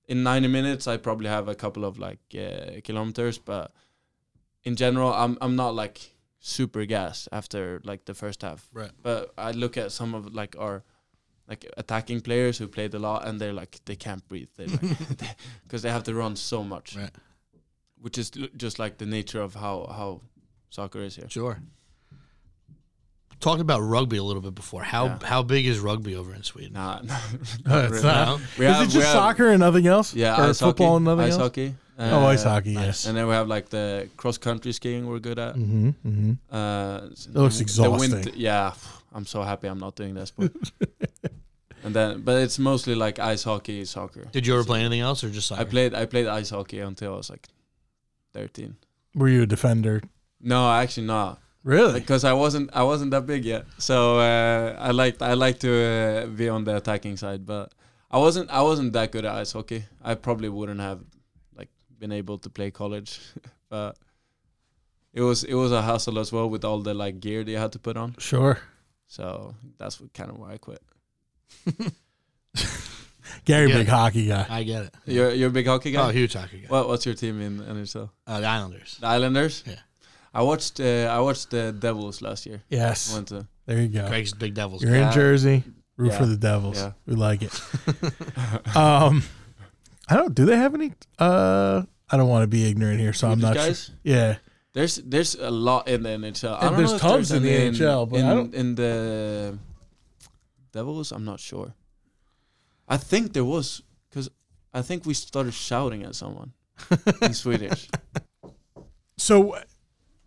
in 0.07 0.23
90 0.23 0.49
minutes 0.49 0.87
I 0.87 0.97
probably 0.97 1.29
have 1.29 1.47
a 1.47 1.55
couple 1.55 1.85
of 1.85 1.97
like 1.97 2.19
uh, 2.37 2.81
kilometers, 2.83 3.37
but 3.37 3.71
in 4.63 4.75
general 4.75 5.13
I'm 5.13 5.37
I'm 5.41 5.55
not 5.55 5.73
like 5.75 6.13
super 6.39 6.85
gas 6.85 7.27
after 7.31 7.81
like 7.83 8.05
the 8.05 8.13
first 8.13 8.41
half. 8.41 8.69
Right. 8.73 8.91
But 9.01 9.33
I 9.37 9.51
look 9.51 9.77
at 9.77 9.91
some 9.91 10.13
of 10.13 10.33
like 10.33 10.55
our 10.59 10.83
like 11.47 11.65
attacking 11.77 12.21
players 12.21 12.57
who 12.57 12.67
played 12.67 12.93
a 12.93 12.99
lot 12.99 13.25
and 13.25 13.39
they're 13.39 13.53
like 13.53 13.79
they 13.85 13.95
can't 13.95 14.27
breathe. 14.27 14.49
They 14.57 14.67
like 14.67 15.37
because 15.63 15.81
they 15.81 15.89
have 15.89 16.03
to 16.03 16.13
run 16.13 16.35
so 16.35 16.63
much. 16.63 16.95
Right. 16.97 17.11
Which 18.01 18.17
is 18.17 18.29
just 18.55 18.79
like 18.79 18.97
the 18.97 19.05
nature 19.05 19.41
of 19.41 19.55
how 19.55 19.87
how 19.89 20.21
soccer 20.69 20.99
is 20.99 21.15
here. 21.15 21.27
sure. 21.29 21.59
Talked 23.39 23.61
about 23.61 23.81
rugby 23.81 24.17
a 24.17 24.23
little 24.23 24.41
bit 24.41 24.55
before. 24.55 24.81
How 24.83 25.05
Yeah. 25.05 25.19
how 25.23 25.43
big 25.43 25.67
is 25.67 25.79
rugby 25.79 26.15
over 26.15 26.33
in 26.33 26.41
Sweden? 26.43 26.73
Nah, 26.73 27.01
No, 27.03 27.17
not 27.65 27.89
really. 27.91 28.03
not. 28.03 28.27
No? 28.39 28.45
We 28.57 28.65
is 28.65 28.71
have- 28.73 28.81
it 28.81 28.87
we 28.87 28.93
just 28.93 29.05
have- 29.07 29.13
soccer 29.13 29.49
and 29.49 29.59
nothing 29.59 29.85
else? 29.87 30.13
Yeah, 30.15 30.39
or 30.41 30.49
ice 30.49 30.59
football 30.59 30.87
hockey, 30.87 30.95
and 30.97 31.05
nothing 31.05 31.25
ice 31.25 31.31
else. 31.33 31.41
hockey. 31.41 31.75
Oh, 31.99 32.25
ice 32.27 32.45
Uh, 32.45 32.49
hockey, 32.49 32.71
yes. 32.73 33.05
And 33.05 33.15
then 33.17 33.27
we 33.27 33.33
have 33.33 33.47
like 33.47 33.69
the 33.69 34.07
cross 34.17 34.37
country 34.37 34.71
skiing 34.71 35.07
we're 35.07 35.19
good 35.19 35.39
at. 35.39 35.55
Mm-hmm, 35.55 35.89
mm-hmm. 36.07 36.31
Uh, 36.55 36.99
That 37.33 37.41
looks 37.41 37.57
the 37.57 37.61
exhausting. 37.63 38.11
winter- 38.11 38.31
yeah, 38.35 38.73
I'm 39.13 39.25
so 39.25 39.41
happy 39.43 39.67
I'm 39.67 39.79
not 39.79 39.95
doing 39.95 40.13
that 40.15 40.27
sport. 40.27 40.51
and 41.83 41.95
then, 41.95 42.21
but 42.21 42.41
it's 42.41 42.57
mostly 42.59 42.95
like 42.95 43.17
ice 43.19 43.43
hockey, 43.43 43.85
soccer. 43.85 44.25
Did 44.31 44.45
you 44.47 44.53
ever 44.53 44.63
So 44.63 44.67
play 44.67 44.79
anything 44.81 45.01
else 45.01 45.23
or 45.23 45.29
just 45.29 45.47
soccer? 45.47 45.61
I 45.61 45.65
played 45.65 45.93
I 45.95 46.05
played 46.05 46.27
ice 46.27 46.49
hockey 46.51 46.79
until 46.79 47.13
I 47.13 47.17
was 47.17 47.29
like 47.29 47.47
13. 48.37 48.75
Were 49.15 49.27
you 49.27 49.41
a 49.43 49.47
defender? 49.47 50.01
No, 50.39 50.69
actually 50.71 51.07
not. 51.07 51.41
Really? 51.63 51.99
Because 51.99 52.23
I 52.23 52.33
wasn't 52.33 52.69
I 52.73 52.83
wasn't 52.83 53.11
that 53.11 53.25
big 53.25 53.43
yet. 53.43 53.65
So 53.77 54.19
uh, 54.19 54.77
I 54.79 54.91
liked 54.91 55.21
I 55.21 55.33
like 55.33 55.59
to 55.59 55.71
uh, 55.71 56.25
be 56.27 56.47
on 56.47 56.63
the 56.63 56.77
attacking 56.77 57.17
side, 57.17 57.45
but 57.45 57.73
I 58.11 58.19
wasn't 58.19 58.49
I 58.51 58.61
wasn't 58.61 58.93
that 58.93 59.11
good 59.11 59.25
at 59.25 59.33
ice 59.35 59.51
hockey. 59.51 59.83
I 60.03 60.13
probably 60.15 60.49
wouldn't 60.49 60.79
have 60.79 61.01
like 61.55 61.69
been 61.99 62.11
able 62.11 62.37
to 62.37 62.49
play 62.49 62.69
college, 62.71 63.19
but 63.69 63.97
it 65.13 65.21
was 65.21 65.43
it 65.43 65.55
was 65.55 65.71
a 65.71 65.81
hassle 65.81 66.19
as 66.19 66.31
well 66.31 66.47
with 66.49 66.63
all 66.63 66.79
the 66.79 66.93
like 66.93 67.19
gear 67.19 67.43
that 67.43 67.51
you 67.51 67.57
had 67.57 67.71
to 67.73 67.79
put 67.79 67.97
on. 67.97 68.15
Sure. 68.19 68.59
So 69.07 69.55
that's 69.79 69.99
what, 69.99 70.13
kind 70.13 70.29
of 70.29 70.37
why 70.37 70.53
I 70.53 70.57
quit. 70.57 70.81
Gary, 73.45 73.69
Yeah. 73.69 73.77
big 73.77 73.87
hockey 73.87 74.27
guy. 74.27 74.45
I 74.49 74.63
get 74.63 74.83
it. 74.85 74.95
You're 75.05 75.31
you're 75.33 75.49
a 75.49 75.51
big 75.51 75.67
hockey 75.67 75.91
guy. 75.91 76.07
Oh, 76.07 76.09
huge 76.11 76.33
hockey 76.33 76.59
guy. 76.61 76.67
what 76.67 76.87
what's 76.87 77.05
your 77.05 77.15
team 77.15 77.41
in 77.41 77.59
NHL? 77.59 78.09
Uh, 78.25 78.39
the 78.39 78.47
Islanders. 78.47 78.97
The 78.99 79.07
Islanders. 79.07 79.63
Yeah. 79.65 79.75
I 80.33 80.41
watched 80.43 80.79
uh, 80.79 81.07
I 81.17 81.19
watched 81.19 81.49
the 81.51 81.71
Devils 81.71 82.21
last 82.21 82.45
year. 82.45 82.61
I 82.71 82.75
Yes. 82.75 83.13
went 83.13 83.27
to 83.29 83.47
There 83.65 83.79
you 83.81 83.87
go. 83.89 84.07
Greg's 84.07 84.33
big 84.33 84.53
Devils. 84.53 84.81
You're 84.83 84.95
Yeah. 84.95 85.07
in 85.07 85.13
Jersey. 85.13 85.63
Root 85.97 86.11
Yeah. 86.11 86.17
for 86.19 86.25
the 86.27 86.37
Devils. 86.37 86.77
Yeah. 86.77 86.91
We 87.07 87.15
like 87.15 87.41
it. 87.41 87.53
um, 88.75 89.23
I 90.07 90.15
don't. 90.15 90.33
Do 90.35 90.45
they 90.45 90.55
have 90.57 90.75
any? 90.75 90.93
Uh, 91.19 91.83
I 92.09 92.17
don't 92.17 92.29
want 92.29 92.43
to 92.43 92.47
be 92.47 92.69
ignorant 92.69 92.99
here, 92.99 93.13
so 93.13 93.29
I'm 93.29 93.39
not 93.39 93.55
guys. 93.55 93.85
sure. 93.85 93.95
Yeah. 94.03 94.35
There's 94.73 94.97
there's 94.97 95.33
a 95.35 95.49
lot 95.49 95.87
in 95.87 96.03
the 96.03 96.09
NHL. 96.09 96.55
I 96.55 96.69
don't 96.69 96.77
there's 96.77 96.89
know 96.91 96.95
if 96.97 97.01
tons 97.01 97.31
in 97.31 97.41
the 97.41 97.49
any 97.51 97.71
NHL, 97.77 98.05
but 98.09 98.19
in, 98.19 98.25
I 98.25 98.33
don't- 98.35 98.53
in 98.53 98.75
the 98.75 99.57
Devils. 100.71 101.11
I'm 101.11 101.25
not 101.25 101.39
sure. 101.39 101.73
I 102.87 102.97
think 102.97 103.33
there 103.33 103.45
was 103.45 103.81
because 104.09 104.29
I 104.73 104.81
think 104.81 105.05
we 105.05 105.13
started 105.13 105.53
shouting 105.53 106.03
at 106.03 106.15
someone 106.15 106.53
in 107.21 107.33
Swedish. 107.43 107.89
So, 109.17 109.57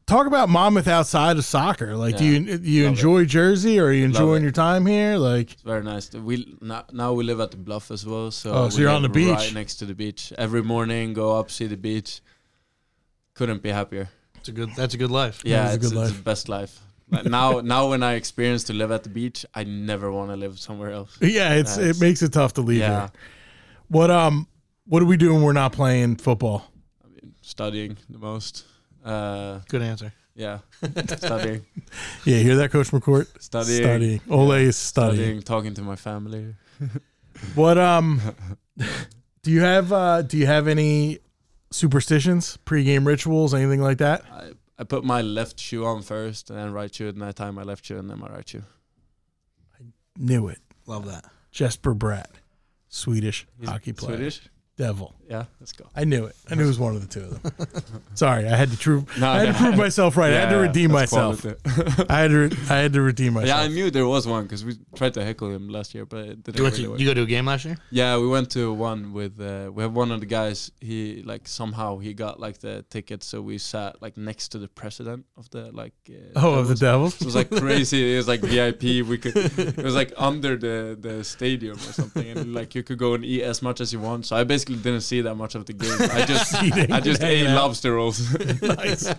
talk 0.07 0.27
about 0.27 0.49
Monmouth 0.49 0.89
outside 0.89 1.37
of 1.39 1.45
soccer. 1.45 1.97
Like, 1.97 2.17
do 2.17 2.25
you 2.25 2.59
do 2.59 2.69
you 2.71 2.83
Love 2.85 2.93
enjoy 2.93 3.25
Jersey, 3.25 3.79
or 3.79 3.87
are 3.87 3.93
you 3.93 4.03
Love 4.09 4.11
enjoying 4.17 4.43
it. 4.43 4.47
your 4.47 4.53
time 4.53 4.85
here? 4.87 5.17
Like, 5.17 5.53
It's 5.53 5.63
very 5.63 5.85
nice. 5.85 6.13
We 6.13 6.57
now, 6.61 6.85
now 6.93 7.13
we 7.13 7.25
live 7.25 7.41
at 7.41 7.51
the 7.53 7.57
bluff 7.57 7.91
as 7.91 8.05
well. 8.05 8.31
So 8.31 8.53
Oh, 8.53 8.69
so 8.69 8.77
we 8.77 8.83
you're 8.83 8.91
on 8.91 9.03
live 9.03 9.13
the 9.13 9.19
beach. 9.21 9.31
right 9.37 9.55
next 9.55 9.77
to 9.77 9.87
the 9.87 9.95
beach. 9.95 10.33
Every 10.37 10.63
morning, 10.63 11.13
go 11.15 11.39
up, 11.39 11.51
see 11.51 11.67
the 11.67 11.77
beach. 11.77 12.21
Couldn't 13.35 13.63
be 13.63 13.71
happier. 13.71 14.09
It's 14.37 14.49
a 14.49 14.53
good. 14.53 14.71
That's 14.77 14.95
a 14.95 14.99
good 14.99 15.11
life. 15.11 15.43
Yeah, 15.45 15.67
is 15.69 15.73
a 15.73 15.75
it's, 15.77 15.83
good 15.89 15.93
it's 15.99 16.11
life. 16.11 16.17
the 16.17 16.23
best 16.25 16.49
life. 16.49 16.81
Like 17.11 17.25
now, 17.27 17.61
now 17.61 17.91
when 17.91 18.03
I 18.03 18.15
experience 18.15 18.65
to 18.65 18.73
live 18.73 18.91
at 18.91 19.03
the 19.03 19.09
beach, 19.09 19.45
I 19.55 19.65
never 19.65 20.11
want 20.13 20.31
to 20.31 20.37
live 20.37 20.59
somewhere 20.59 20.91
else. 20.93 21.17
yeah, 21.21 21.55
it's 21.55 21.77
That's- 21.77 21.97
it 21.97 22.01
makes 22.01 22.23
it 22.23 22.33
tough 22.33 22.53
to 22.55 22.61
leave 22.63 22.79
Yeah, 22.81 23.01
here. 23.01 23.11
What 23.89 24.11
um, 24.11 24.47
what 24.87 25.01
do 25.01 25.07
we 25.07 25.17
do 25.17 25.33
when 25.35 25.43
we're 25.43 25.53
not 25.53 25.73
playing 25.73 26.17
football? 26.17 26.71
I 27.05 27.09
mean, 27.09 27.35
studying 27.43 27.97
the 28.09 28.19
most. 28.19 28.65
Uh, 29.05 29.61
Good 29.69 29.83
answer. 29.83 30.13
yeah, 30.37 30.59
studying, 31.17 31.65
Yeah, 32.25 32.37
hear 32.39 32.57
that, 32.57 32.71
Coach 32.71 32.91
McCourt? 32.93 33.27
studying, 33.43 33.83
Studying. 33.83 34.21
Olle 34.31 34.53
is 34.53 34.77
studying. 34.77 35.17
studying, 35.17 35.43
talking 35.43 35.75
to 35.75 35.83
my 35.83 35.97
family. 35.97 36.55
What 37.55 37.79
um, 37.79 38.21
do 39.43 39.51
you 39.51 39.61
have? 39.63 39.93
uh 39.93 40.23
Do 40.23 40.37
you 40.37 40.47
have 40.47 40.69
any 40.69 41.19
superstitions, 41.71 42.59
pregame 42.67 43.07
rituals, 43.07 43.55
anything 43.55 43.81
like 43.81 43.99
that? 43.99 44.23
I, 44.31 44.51
I 44.81 44.85
put 44.85 45.05
my 45.05 45.21
left 45.21 45.61
shoe 45.61 45.85
on 45.85 46.01
first, 46.01 46.49
and 46.49 46.59
then 46.59 46.73
right 46.73 46.93
shoe, 46.93 47.09
and 47.09 47.21
then 47.21 47.29
I 47.29 47.33
tie 47.33 47.51
my 47.51 47.63
left 47.63 47.85
shoe, 47.85 47.99
and 47.99 48.09
then 48.09 48.19
my 48.19 48.29
right 48.29 48.49
shoe. 48.49 48.63
I 49.79 49.85
knew 50.17 50.49
it. 50.49 50.61
Love 50.87 51.05
that. 51.05 51.27
Jesper 51.51 51.95
Bratt, 51.95 52.37
Swedish 52.89 53.47
He's 53.59 53.69
hockey 53.69 53.93
player. 53.93 54.17
Swedish. 54.17 54.41
Devil. 54.81 55.15
Yeah, 55.29 55.45
let's 55.61 55.71
go. 55.73 55.85
I 55.95 56.03
knew 56.05 56.25
it. 56.25 56.35
I 56.51 56.57
knew 56.57 56.65
it 56.65 56.67
was 56.67 56.79
one 56.79 56.97
of 56.97 57.03
the 57.03 57.07
two 57.07 57.21
of 57.27 57.43
them. 57.43 57.83
Sorry, 58.15 58.49
I 58.49 58.57
had 58.57 58.71
to 58.73 58.77
prove. 58.77 59.17
No, 59.17 59.29
I 59.31 59.39
had 59.45 59.47
to 59.47 59.53
no. 59.53 59.59
prove 59.59 59.77
myself 59.77 60.17
right. 60.17 60.33
I 60.33 60.41
had 60.41 60.51
to 60.51 60.57
redeem 60.57 60.91
myself. 60.91 61.47
I 62.11 62.19
had 62.23 62.31
to. 62.33 62.39
Re- 62.39 62.57
I 62.69 62.77
had 62.79 62.93
to 62.95 63.03
redeem 63.03 63.35
myself. 63.35 63.49
yeah, 63.49 63.63
I 63.65 63.69
knew 63.69 63.93
there 63.93 64.09
was 64.09 64.27
one 64.27 64.43
because 64.43 64.65
we 64.65 64.73
tried 64.97 65.15
to 65.15 65.25
heckle 65.25 65.51
him 65.51 65.69
last 65.69 65.95
year, 65.95 66.05
but 66.05 66.25
it 66.31 66.43
didn't 66.43 66.57
You 66.57 66.63
went 66.65 66.75
really 66.75 66.85
to 66.85 66.91
work. 66.91 67.01
you 67.01 67.07
go 67.07 67.15
to 67.15 67.23
a 67.23 67.27
game 67.27 67.47
last 67.47 67.65
year? 67.65 67.77
Yeah, 67.91 68.19
we 68.19 68.27
went 68.27 68.51
to 68.53 68.73
one 68.73 69.13
with 69.13 69.41
uh, 69.41 69.71
we 69.73 69.83
have 69.85 69.93
one 69.95 70.11
of 70.11 70.19
the 70.19 70.27
guys. 70.27 70.73
He 70.81 71.23
like 71.25 71.47
somehow 71.47 71.99
he 71.99 72.13
got 72.13 72.41
like 72.41 72.59
the 72.59 72.85
ticket, 72.91 73.23
so 73.23 73.41
we 73.41 73.59
sat 73.59 74.03
like 74.03 74.17
next 74.17 74.49
to 74.49 74.59
the 74.59 74.69
president 74.69 75.27
of 75.37 75.49
the 75.51 75.71
like. 75.71 75.95
Uh, 76.09 76.15
oh, 76.43 76.55
of 76.55 76.67
the 76.69 76.75
Devils. 76.75 77.15
Devils. 77.15 77.15
So 77.19 77.23
it 77.23 77.27
was 77.27 77.37
like 77.37 77.51
crazy. 77.51 78.15
It 78.15 78.17
was 78.17 78.27
like 78.27 78.41
VIP. 78.41 78.83
We 79.07 79.17
could. 79.19 79.37
It 79.37 79.77
was 79.77 79.95
like 79.95 80.13
under 80.17 80.57
the 80.57 80.99
the 81.01 81.23
stadium 81.23 81.77
or 81.77 81.93
something, 81.93 82.27
and 82.27 82.53
like 82.53 82.75
you 82.75 82.83
could 82.83 82.99
go 82.99 83.15
and 83.15 83.25
eat 83.25 83.45
as 83.45 83.63
much 83.63 83.81
as 83.81 83.93
you 83.93 84.01
want. 84.01 84.27
So 84.27 84.35
I 84.35 84.43
basically 84.43 84.70
didn't 84.77 85.01
see 85.03 85.21
that 85.23 85.35
much 85.35 85.55
of 85.55 85.67
the 85.67 85.73
game. 85.73 85.91
I 86.13 86.25
just 86.25 86.55
I 86.55 87.01
just 87.01 87.23
ate 87.23 87.47
out. 87.47 87.55
lobster 87.57 87.95
rolls. 87.95 88.21
nice. 88.63 89.13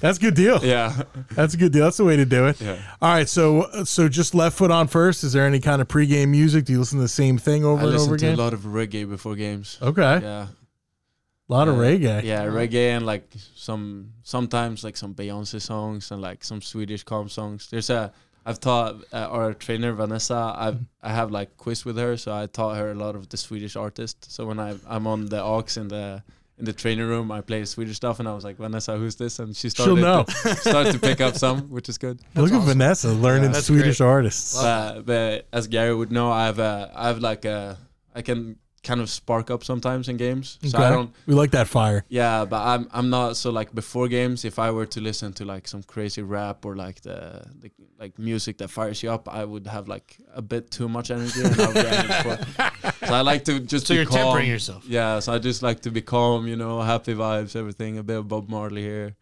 That's 0.00 0.18
a 0.18 0.20
good 0.20 0.34
deal. 0.34 0.64
yeah, 0.64 1.02
That's 1.32 1.54
a 1.54 1.56
good 1.56 1.72
deal. 1.72 1.84
That's 1.84 1.96
the 1.96 2.04
way 2.04 2.16
to 2.16 2.24
do 2.24 2.46
it. 2.46 2.60
yeah. 2.60 2.76
All 3.02 3.12
right, 3.12 3.28
so 3.28 3.66
so 3.84 4.08
just 4.08 4.34
left 4.34 4.56
foot 4.58 4.70
on 4.70 4.88
first. 4.88 5.24
Is 5.24 5.32
there 5.32 5.46
any 5.46 5.60
kind 5.60 5.80
of 5.82 5.88
pregame 5.88 6.28
music? 6.28 6.64
Do 6.64 6.72
you 6.72 6.78
listen 6.78 6.98
to 6.98 7.02
the 7.02 7.08
same 7.08 7.38
thing 7.38 7.64
over 7.64 7.80
I 7.82 7.84
and 7.86 7.88
over 7.88 7.92
listen 7.92 8.08
to 8.18 8.26
again? 8.26 8.38
a 8.38 8.42
lot 8.42 8.52
of 8.54 8.60
reggae 8.60 9.08
before 9.08 9.34
games. 9.36 9.78
Okay, 9.82 10.20
Yeah, 10.22 10.46
a 10.48 11.52
lot 11.52 11.68
of 11.68 11.76
Uh, 11.76 11.82
reggae. 11.82 12.22
Yeah, 12.22 12.44
reggae 12.46 12.96
and 12.96 13.04
like 13.06 13.28
some 13.54 14.12
sometimes 14.22 14.84
like 14.84 14.96
some 14.96 15.14
Beyonce 15.14 15.60
songs 15.60 16.10
and 16.10 16.20
like 16.22 16.44
some 16.44 16.60
Swedish 16.62 17.02
calm 17.04 17.28
songs. 17.28 17.68
There's 17.70 17.90
a 17.90 18.12
I've 18.50 18.58
taught 18.58 18.96
uh, 19.12 19.28
our 19.36 19.54
trainer 19.54 19.92
Vanessa. 19.92 20.52
I've 20.56 20.80
I 21.02 21.12
have 21.12 21.30
like 21.30 21.56
quiz 21.56 21.84
with 21.84 21.96
her, 21.98 22.16
so 22.16 22.34
I 22.34 22.46
taught 22.46 22.76
her 22.76 22.90
a 22.90 22.94
lot 22.94 23.14
of 23.14 23.28
the 23.28 23.36
Swedish 23.36 23.76
artists. 23.76 24.34
So 24.34 24.44
when 24.44 24.58
I 24.58 24.74
I'm 24.88 25.06
on 25.06 25.26
the 25.26 25.40
aux 25.40 25.64
in 25.76 25.86
the 25.86 26.22
in 26.58 26.64
the 26.64 26.72
training 26.72 27.06
room, 27.06 27.30
I 27.30 27.40
play 27.42 27.64
Swedish 27.64 27.96
stuff, 27.96 28.18
and 28.18 28.28
I 28.28 28.34
was 28.34 28.42
like 28.42 28.56
Vanessa, 28.56 28.96
who's 28.96 29.14
this? 29.14 29.38
And 29.38 29.54
she 29.54 29.70
started 29.70 29.94
She'll 29.94 30.02
know. 30.04 30.24
To, 30.24 30.56
started 30.70 30.92
to 30.92 30.98
pick 30.98 31.20
up 31.20 31.36
some, 31.36 31.70
which 31.70 31.88
is 31.88 31.96
good. 31.96 32.20
Look 32.34 32.52
at. 32.52 32.62
Vanessa 32.62 33.08
learning 33.10 33.52
That's 33.52 33.66
Swedish 33.66 33.98
great. 33.98 34.06
artists. 34.14 34.60
But, 34.60 35.02
but 35.06 35.46
as 35.52 35.68
Gary 35.68 35.94
would 35.94 36.10
know, 36.10 36.32
I 36.32 36.46
have 36.46 36.58
a 36.58 36.90
I 36.94 37.06
have 37.06 37.20
like 37.20 37.44
a 37.44 37.78
I 38.14 38.22
can 38.22 38.58
kind 38.82 39.00
of 39.00 39.10
spark 39.10 39.50
up 39.50 39.62
sometimes 39.62 40.08
in 40.08 40.16
games. 40.16 40.58
So 40.64 40.78
I 40.78 40.90
don't 40.90 41.12
we 41.26 41.34
like 41.34 41.50
that 41.50 41.68
fire. 41.68 42.04
Yeah, 42.08 42.44
but 42.46 42.62
I'm 42.62 42.88
I'm 42.92 43.10
not 43.10 43.36
so 43.36 43.50
like 43.50 43.74
before 43.74 44.08
games. 44.08 44.44
If 44.44 44.58
I 44.58 44.70
were 44.70 44.86
to 44.86 45.00
listen 45.00 45.32
to 45.34 45.44
like 45.44 45.68
some 45.68 45.82
crazy 45.82 46.22
rap 46.22 46.64
or 46.64 46.76
like 46.76 47.02
the, 47.02 47.44
the 47.60 47.70
like 47.98 48.18
music 48.18 48.58
that 48.58 48.68
fires 48.70 49.02
you 49.02 49.10
up, 49.12 49.28
I 49.28 49.44
would 49.44 49.66
have 49.66 49.86
like 49.88 50.16
a 50.34 50.40
bit 50.42 50.70
too 50.70 50.88
much 50.88 51.10
energy. 51.10 51.42
And 51.44 51.60
I 51.60 51.66
would 51.66 51.74
be 51.74 53.06
so 53.06 53.14
I 53.14 53.20
like 53.20 53.44
to 53.44 53.60
just 53.60 53.86
So 53.86 53.92
be 53.94 53.96
you're 53.98 54.06
calm. 54.06 54.18
tempering 54.18 54.48
yourself. 54.48 54.84
Yeah, 54.86 55.18
so 55.20 55.34
I 55.34 55.38
just 55.38 55.62
like 55.62 55.80
to 55.80 55.90
be 55.90 56.00
calm. 56.00 56.46
You 56.46 56.56
know, 56.56 56.80
happy 56.80 57.14
vibes, 57.14 57.54
everything. 57.56 57.98
A 57.98 58.02
bit 58.02 58.16
of 58.18 58.28
Bob 58.28 58.48
Marley 58.48 58.82
here. 58.82 59.14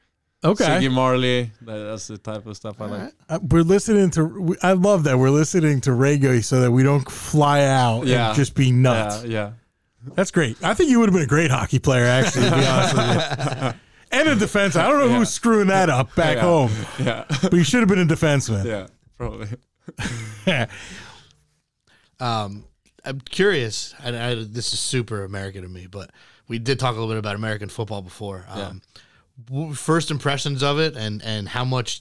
Okay, 0.45 0.65
Ziggy 0.65 0.91
Marley. 0.93 1.51
That, 1.63 1.79
that's 1.79 2.07
the 2.07 2.17
type 2.19 2.47
of 2.47 2.57
stuff 2.57 2.81
I 2.81 2.87
like. 2.87 3.13
Uh, 3.29 3.41
we're 3.43 3.63
listening 3.63 4.11
to. 4.13 4.25
we- 4.25 4.57
I 4.63 4.73
love 4.73 5.05
that 5.05 5.19
we're 5.19 5.31
listening 5.31 5.81
to 5.83 5.91
reggae 5.91 6.45
so 6.45 6.61
that 6.61 6.71
we 6.71 6.83
don't 6.85 7.11
fly 7.11 7.65
out 7.65 8.07
Yeah. 8.07 8.29
and 8.29 8.37
just 8.37 8.55
be 8.55 8.71
nuts. 8.71 9.25
Yeah, 9.25 9.31
yeah. 10.07 10.13
That's 10.15 10.31
great. 10.31 10.57
I 10.63 10.75
think 10.75 10.91
you 10.91 11.01
would 11.01 11.09
have 11.09 11.15
been 11.15 11.25
a 11.25 11.27
great 11.27 11.51
hockey 11.51 11.81
player, 11.81 12.05
actually. 12.05 12.49
To 12.51 12.57
be 12.57 12.67
honest 12.67 12.95
with 12.97 13.63
you. 13.75 13.81
And 14.13 14.29
a 14.29 14.37
defense. 14.37 14.77
I 14.77 14.89
don't 14.89 15.01
know 15.01 15.09
Yeah. 15.09 15.19
who's 15.19 15.31
screwing 15.31 15.67
that 15.69 15.91
up 15.91 16.15
back 16.15 16.37
Yeah. 16.37 16.43
home, 16.43 16.71
Yeah, 17.01 17.25
but 17.43 17.53
you 17.55 17.65
should 17.65 17.81
have 17.81 17.89
been 17.89 17.99
a 17.99 18.05
defenseman. 18.07 18.65
yeah, 18.65 18.87
probably. 19.17 19.49
Um, 22.21 22.65
I'm 23.05 23.21
curious. 23.21 23.95
And 24.03 24.17
I, 24.17 24.35
this 24.35 24.73
is 24.73 24.81
super 24.81 25.25
American 25.25 25.63
to 25.63 25.69
me, 25.69 25.87
but 25.87 26.11
we 26.49 26.59
did 26.59 26.79
talk 26.79 26.97
a 26.97 26.99
little 26.99 27.09
bit 27.15 27.19
about 27.19 27.37
American 27.37 27.69
football 27.69 28.03
before. 28.03 28.45
Um, 28.49 28.59
w- 28.59 28.81
First 29.75 30.11
impressions 30.11 30.63
of 30.63 30.81
it, 30.81 30.97
and 30.97 31.23
and 31.23 31.49
how 31.49 31.65
much. 31.65 32.01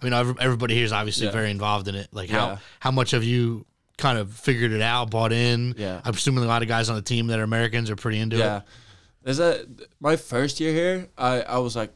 I 0.00 0.04
mean, 0.04 0.12
everybody 0.38 0.74
here 0.74 0.84
is 0.84 0.92
obviously 0.92 1.26
Yeah. 1.26 1.32
very 1.32 1.50
involved 1.50 1.88
in 1.88 1.94
it. 1.96 2.08
Like 2.12 2.30
how 2.30 2.46
Yeah. 2.46 2.58
how 2.80 2.90
much 2.92 3.10
have 3.10 3.24
you 3.24 3.66
kind 3.98 4.18
of 4.18 4.32
figured 4.32 4.72
it 4.72 4.82
out, 4.82 5.10
bought 5.10 5.32
in? 5.32 5.74
Yeah. 5.76 6.00
I'm 6.04 6.14
assuming 6.14 6.44
a 6.44 6.46
lot 6.46 6.62
of 6.62 6.68
guys 6.68 6.88
on 6.88 6.96
the 6.96 7.02
team 7.02 7.26
that 7.28 7.40
are 7.40 7.42
Americans 7.44 7.90
are 7.90 7.96
pretty 7.96 8.18
into 8.18 8.36
yeah. 8.36 8.58
it. 8.58 8.62
There's 9.22 9.40
a 9.40 9.66
my 10.00 10.14
first 10.16 10.60
year 10.60 10.72
here. 10.72 11.08
I 11.18 11.42
I 11.42 11.58
was 11.58 11.74
like, 11.74 11.92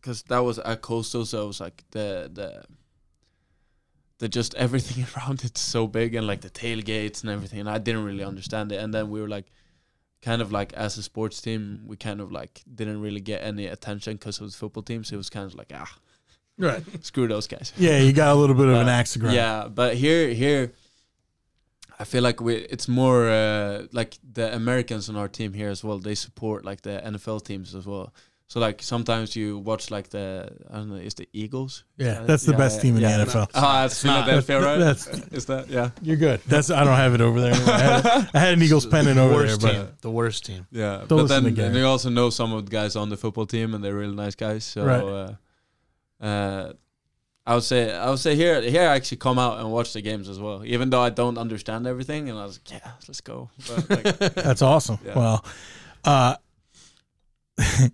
because 0.00 0.22
that 0.24 0.38
was 0.40 0.58
at 0.58 0.82
Coastal, 0.82 1.24
so 1.24 1.44
it 1.44 1.46
was 1.46 1.60
like 1.60 1.84
the 1.92 2.28
the 2.32 2.64
the 4.18 4.28
just 4.28 4.54
everything 4.54 5.06
around 5.16 5.44
it's 5.44 5.60
so 5.60 5.86
big 5.86 6.14
and 6.16 6.26
like 6.26 6.40
the 6.40 6.50
tailgates 6.50 7.22
and 7.22 7.30
everything, 7.30 7.60
and 7.60 7.70
I 7.70 7.78
didn't 7.78 8.04
really 8.04 8.24
understand 8.24 8.72
it. 8.72 8.80
And 8.82 8.92
then 8.92 9.08
we 9.10 9.20
were 9.20 9.28
like, 9.28 9.46
kind 10.26 10.42
of 10.42 10.50
like 10.50 10.72
as 10.72 10.98
a 10.98 11.02
sports 11.02 11.40
team, 11.40 11.82
we 11.86 11.96
kind 11.96 12.20
of 12.20 12.32
like 12.32 12.62
didn't 12.74 13.00
really 13.00 13.20
get 13.20 13.44
any 13.44 13.66
attention 13.66 14.14
because 14.14 14.40
it 14.40 14.44
was 14.44 14.56
football 14.56 14.82
team, 14.82 15.04
so 15.04 15.14
it 15.14 15.22
was 15.24 15.30
kind 15.30 15.46
of 15.46 15.54
like 15.54 15.70
ah, 15.72 15.92
Right. 16.58 16.82
screw 17.04 17.28
those 17.28 17.46
guys. 17.46 17.72
Yeah, 17.76 17.98
you 17.98 18.12
got 18.12 18.34
a 18.34 18.38
little 18.40 18.56
bit 18.56 18.66
of 18.66 18.74
an 18.74 18.88
axe 18.88 19.12
to 19.12 19.20
grind. 19.20 19.36
Yeah, 19.36 19.68
but 19.68 19.94
here 19.96 20.28
here 20.42 20.72
I 21.98 22.04
feel 22.04 22.22
like 22.22 22.40
we 22.40 22.56
it's 22.56 22.88
more 22.88 23.28
uh, 23.28 23.86
like 23.92 24.18
the 24.32 24.54
Americans 24.54 25.08
on 25.08 25.16
our 25.16 25.28
team 25.28 25.52
here 25.52 25.70
as 25.70 25.84
well. 25.84 25.98
They 25.98 26.16
support 26.16 26.64
like 26.64 26.82
the 26.82 27.00
NFL 27.04 27.44
teams 27.44 27.74
as 27.74 27.86
well. 27.86 28.12
So 28.48 28.60
like 28.60 28.80
sometimes 28.80 29.34
you 29.34 29.58
watch 29.58 29.90
like 29.90 30.08
the 30.10 30.48
I 30.70 30.76
don't 30.76 30.88
know, 30.90 30.96
is 30.96 31.14
the 31.14 31.26
Eagles? 31.32 31.82
Yeah, 31.98 32.20
Uh, 32.20 32.26
that's 32.26 32.44
the 32.44 32.52
yeah, 32.52 32.58
best 32.58 32.76
yeah, 32.76 32.82
team 32.82 32.96
in 32.96 33.02
yeah. 33.02 33.16
the 33.18 33.24
NFL. 33.24 33.50
Ah, 33.54 33.86
it's 33.86 34.04
not. 34.04 34.24
Philadelphia, 34.24 34.60
right? 34.60 34.78
That's- 34.78 35.08
is 35.32 35.46
that 35.46 35.68
yeah? 35.68 35.90
You're 36.00 36.16
good. 36.16 36.40
That's 36.46 36.70
I 36.70 36.84
don't 36.84 36.94
have 36.96 37.12
it 37.14 37.20
over 37.20 37.40
there. 37.40 37.52
Anymore. 37.54 37.74
I, 37.74 37.78
had, 37.80 38.30
I 38.34 38.38
had 38.38 38.52
an 38.54 38.62
Eagles 38.62 38.86
pennant 38.86 39.18
over 39.18 39.30
there, 39.30 39.46
worst 39.48 39.60
but 39.62 39.72
team. 39.72 39.88
The 40.00 40.10
worst 40.10 40.44
team. 40.46 40.66
Yeah, 40.70 41.04
Don't 41.08 41.18
but 41.22 41.28
then 41.28 41.42
to 41.44 41.50
Gary. 41.50 41.68
and 41.68 41.76
you 41.76 41.84
also 41.86 42.08
know 42.08 42.30
some 42.30 42.52
of 42.52 42.66
the 42.66 42.70
guys 42.70 42.94
on 42.94 43.08
the 43.08 43.16
football 43.16 43.46
team, 43.46 43.74
and 43.74 43.82
they're 43.82 43.94
really 43.96 44.14
nice 44.14 44.36
guys. 44.36 44.64
So, 44.64 44.84
Right. 44.84 45.02
uh, 46.22 46.24
uh, 46.24 46.72
I 47.48 47.54
would 47.54 47.64
say 47.64 47.92
I 47.92 48.10
would 48.10 48.20
say 48.20 48.36
here 48.36 48.60
here 48.62 48.82
I 48.82 48.94
actually 48.94 49.18
come 49.18 49.38
out 49.40 49.58
and 49.58 49.72
watch 49.72 49.92
the 49.92 50.02
games 50.02 50.28
as 50.28 50.38
well, 50.38 50.64
even 50.64 50.90
though 50.90 51.02
I 51.02 51.10
don't 51.10 51.36
understand 51.38 51.86
everything. 51.88 52.28
And 52.30 52.38
I 52.38 52.44
was 52.44 52.60
like, 52.70 52.80
yeah, 52.80 52.92
let's 53.08 53.20
go. 53.20 53.50
But 53.66 53.90
like, 53.90 54.18
that's 54.34 54.62
awesome. 54.62 54.98
Yeah. 55.04 55.14
Well, 55.18 55.44
uh, 56.04 56.36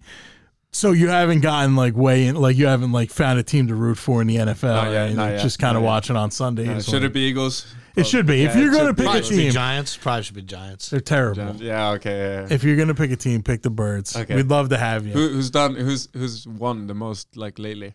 so 0.73 0.93
you 0.93 1.09
haven't 1.09 1.41
gotten 1.41 1.77
like 1.77 1.95
way 1.97 2.27
in, 2.27 2.37
like 2.37 2.57
you 2.57 2.67
haven't 2.67 2.93
like 2.93 3.11
found 3.11 3.39
a 3.39 3.43
team 3.43 3.69
to 3.69 3.75
root 3.75 3.97
for 3.99 4.21
in 4.23 4.27
the 4.27 4.37
NFL. 4.37 4.63
Not 4.75 4.91
yet, 4.91 5.03
right? 5.07 5.15
not 5.15 5.31
yet, 5.33 5.43
just 5.43 5.59
kind 5.59 5.77
of 5.77 5.83
watching 5.83 6.17
on 6.17 6.31
Sunday. 6.31 6.69
uh, 6.69 6.81
should 6.81 7.05
it 7.05 7.13
be 7.13 7.21
Eagles? 7.21 7.67
It 7.95 8.07
should 8.07 8.25
be. 8.27 8.43
If 8.43 8.57
you're 8.57 8.71
gonna 8.73 8.95
pick 8.95 9.01
a 9.01 9.11
Probably 9.11 9.23
should 9.23 9.31
be 9.37 9.43
team, 9.43 9.53
Giants. 9.53 9.97
Probably 9.99 10.23
should 10.23 10.35
be 10.35 10.41
Giants. 10.43 10.89
they're 10.89 11.01
terrible. 11.01 11.55
Yeah, 11.57 11.91
okay. 11.91 12.19
Yeah. 12.19 12.47
If 12.51 12.65
you're 12.65 12.77
gonna 12.77 12.95
pick 12.95 13.11
a 13.11 13.17
team, 13.17 13.43
pick 13.43 13.61
the 13.61 13.69
Birds. 13.71 14.17
Okay. 14.17 14.35
We'd 14.35 14.49
love 14.49 14.71
to 14.71 14.79
have 14.79 15.07
you. 15.07 15.13
Who, 15.13 15.29
who's 15.29 15.51
done? 15.51 15.75
Who's 15.75 16.09
who's 16.15 16.47
won 16.47 16.87
the 16.87 16.95
most 16.95 17.37
like 17.37 17.59
lately? 17.59 17.95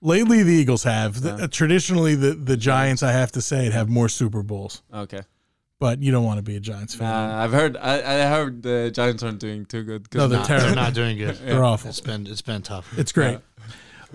Lately, 0.00 0.42
the 0.44 0.52
Eagles 0.52 0.84
have. 0.84 1.20
The- 1.20 1.34
uh, 1.44 1.46
traditionally, 1.48 2.14
the 2.14 2.34
the 2.34 2.56
Giants, 2.56 3.02
I 3.02 3.10
have 3.12 3.32
to 3.32 3.42
say, 3.42 3.68
have 3.70 3.88
more 3.88 4.08
Super 4.08 4.44
Bowls. 4.44 4.82
Okay. 4.94 5.22
But 5.82 6.00
you 6.02 6.12
don't 6.12 6.24
want 6.24 6.38
to 6.38 6.42
be 6.42 6.54
a 6.56 6.60
Giants 6.60 6.94
fan. 6.94 7.08
Nah, 7.08 7.42
I've 7.42 7.52
heard. 7.52 7.76
I, 7.76 7.94
I 8.24 8.26
heard 8.28 8.62
the 8.62 8.90
Giants 8.94 9.22
aren't 9.24 9.40
doing 9.40 9.64
too 9.66 9.82
good. 9.82 10.06
No, 10.14 10.28
they're 10.28 10.38
now- 10.38 10.44
terrible. 10.44 10.66
They're 10.68 10.76
not 10.76 10.94
doing 10.94 11.18
good. 11.18 11.34
They're 11.44 11.64
awful. 11.64 11.90
It's 11.90 12.00
been 12.00 12.26
it's 12.26 12.40
been 12.42 12.62
tough. 12.62 12.86
It's 12.96 13.10
great. 13.12 13.38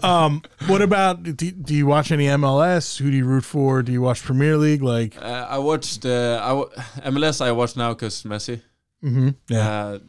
Um, 0.04 0.44
what 0.68 0.82
about 0.82 1.24
do, 1.24 1.34
do 1.34 1.74
you 1.76 1.86
watch 1.88 2.12
any 2.12 2.26
MLS? 2.28 2.98
Who 3.00 3.10
do 3.12 3.18
you 3.18 3.26
root 3.26 3.44
for? 3.44 3.82
Do 3.84 3.92
you 3.92 4.02
watch 4.02 4.22
Premier 4.24 4.56
League? 4.56 4.82
Like, 4.84 5.18
Uh, 5.22 5.48
I 5.50 5.58
watched 5.58 6.06
uh, 6.06 6.40
I 6.42 6.48
w- 6.50 6.70
MLS. 7.14 7.42
I 7.42 7.52
watch 7.52 7.76
now 7.76 7.94
because 7.94 8.24
Messi. 8.24 8.62
Mm-hmm. 9.04 9.30
yeah, 9.50 9.68
Uh, 9.86 10.00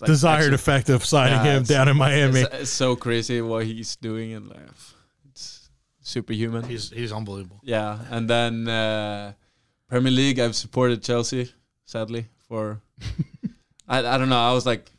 like 0.00 0.06
desired 0.06 0.38
actually- 0.44 0.54
effect 0.54 0.88
of 0.90 1.04
signing 1.04 1.44
Yeah, 1.44 1.56
him 1.58 1.62
down 1.64 1.88
in 1.88 1.96
Miami. 1.96 2.40
It's, 2.40 2.54
it's 2.54 2.70
so 2.70 2.96
crazy 2.96 3.40
what 3.42 3.66
he's 3.66 3.96
doing 3.96 4.32
and 4.32 4.48
like, 4.48 4.60
it's 5.30 5.68
superhuman. 6.00 6.64
He's 6.64 6.90
he's 6.90 7.12
unbelievable. 7.12 7.60
Yeah, 7.64 7.98
and 8.10 8.30
then 8.30 8.68
uh, 8.68 9.32
Premier 9.94 10.10
League. 10.10 10.40
I've 10.40 10.56
supported 10.56 11.04
Chelsea. 11.04 11.52
Sadly, 11.84 12.26
for 12.48 12.80
I 13.88 13.98
I 13.98 14.18
don't 14.18 14.28
know. 14.28 14.40
I 14.50 14.52
was 14.52 14.66
like 14.66 14.90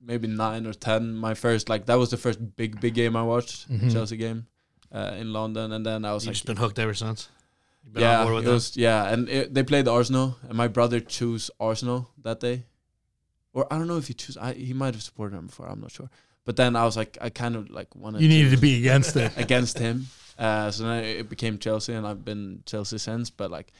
maybe 0.00 0.28
nine 0.28 0.68
or 0.68 0.72
ten. 0.72 1.14
My 1.14 1.34
first 1.34 1.68
like 1.68 1.86
that 1.86 1.98
was 1.98 2.10
the 2.10 2.16
first 2.16 2.38
big 2.56 2.80
big 2.80 2.94
game 2.94 3.16
I 3.16 3.24
watched. 3.24 3.68
Mhm. 3.68 3.92
Chelsea 3.92 4.16
game 4.16 4.46
uh, 4.92 5.16
in 5.18 5.32
London, 5.32 5.72
and 5.72 5.84
then 5.84 6.04
I 6.04 6.12
was 6.12 6.22
You've 6.22 6.28
like, 6.28 6.34
just 6.34 6.46
been 6.46 6.58
hooked 6.58 6.78
ever 6.78 6.94
since. 6.94 7.28
Yeah, 7.96 8.22
it 8.22 8.42
them? 8.44 8.54
was, 8.54 8.76
yeah, 8.76 9.12
and 9.12 9.28
it, 9.28 9.52
they 9.52 9.64
played 9.64 9.88
Arsenal, 9.88 10.36
and 10.48 10.56
my 10.56 10.68
brother 10.68 11.00
chose 11.00 11.50
Arsenal 11.58 12.08
that 12.22 12.38
day, 12.38 12.66
or 13.52 13.66
I 13.72 13.78
don't 13.78 13.88
know 13.88 13.96
if 13.96 14.06
he 14.06 14.14
chose. 14.14 14.36
I, 14.36 14.52
he 14.52 14.72
might 14.72 14.94
have 14.94 15.02
supported 15.02 15.36
them 15.36 15.46
before. 15.46 15.66
I'm 15.66 15.80
not 15.80 15.90
sure. 15.90 16.08
But 16.44 16.54
then 16.54 16.76
I 16.76 16.84
was 16.84 16.96
like, 16.96 17.18
I 17.20 17.30
kind 17.30 17.56
of 17.56 17.68
like 17.68 17.96
wanted. 17.96 18.22
You 18.22 18.28
needed 18.28 18.50
to 18.52 18.58
be 18.58 18.78
against 18.78 19.16
it. 19.16 19.32
against 19.46 19.76
him. 19.80 20.06
Uh, 20.38 20.70
so 20.70 20.84
then 20.84 21.02
it 21.04 21.28
became 21.28 21.58
Chelsea, 21.58 21.94
and 21.94 22.06
I've 22.06 22.24
been 22.24 22.62
Chelsea 22.64 22.98
since. 22.98 23.30
But 23.30 23.50
like 23.50 23.72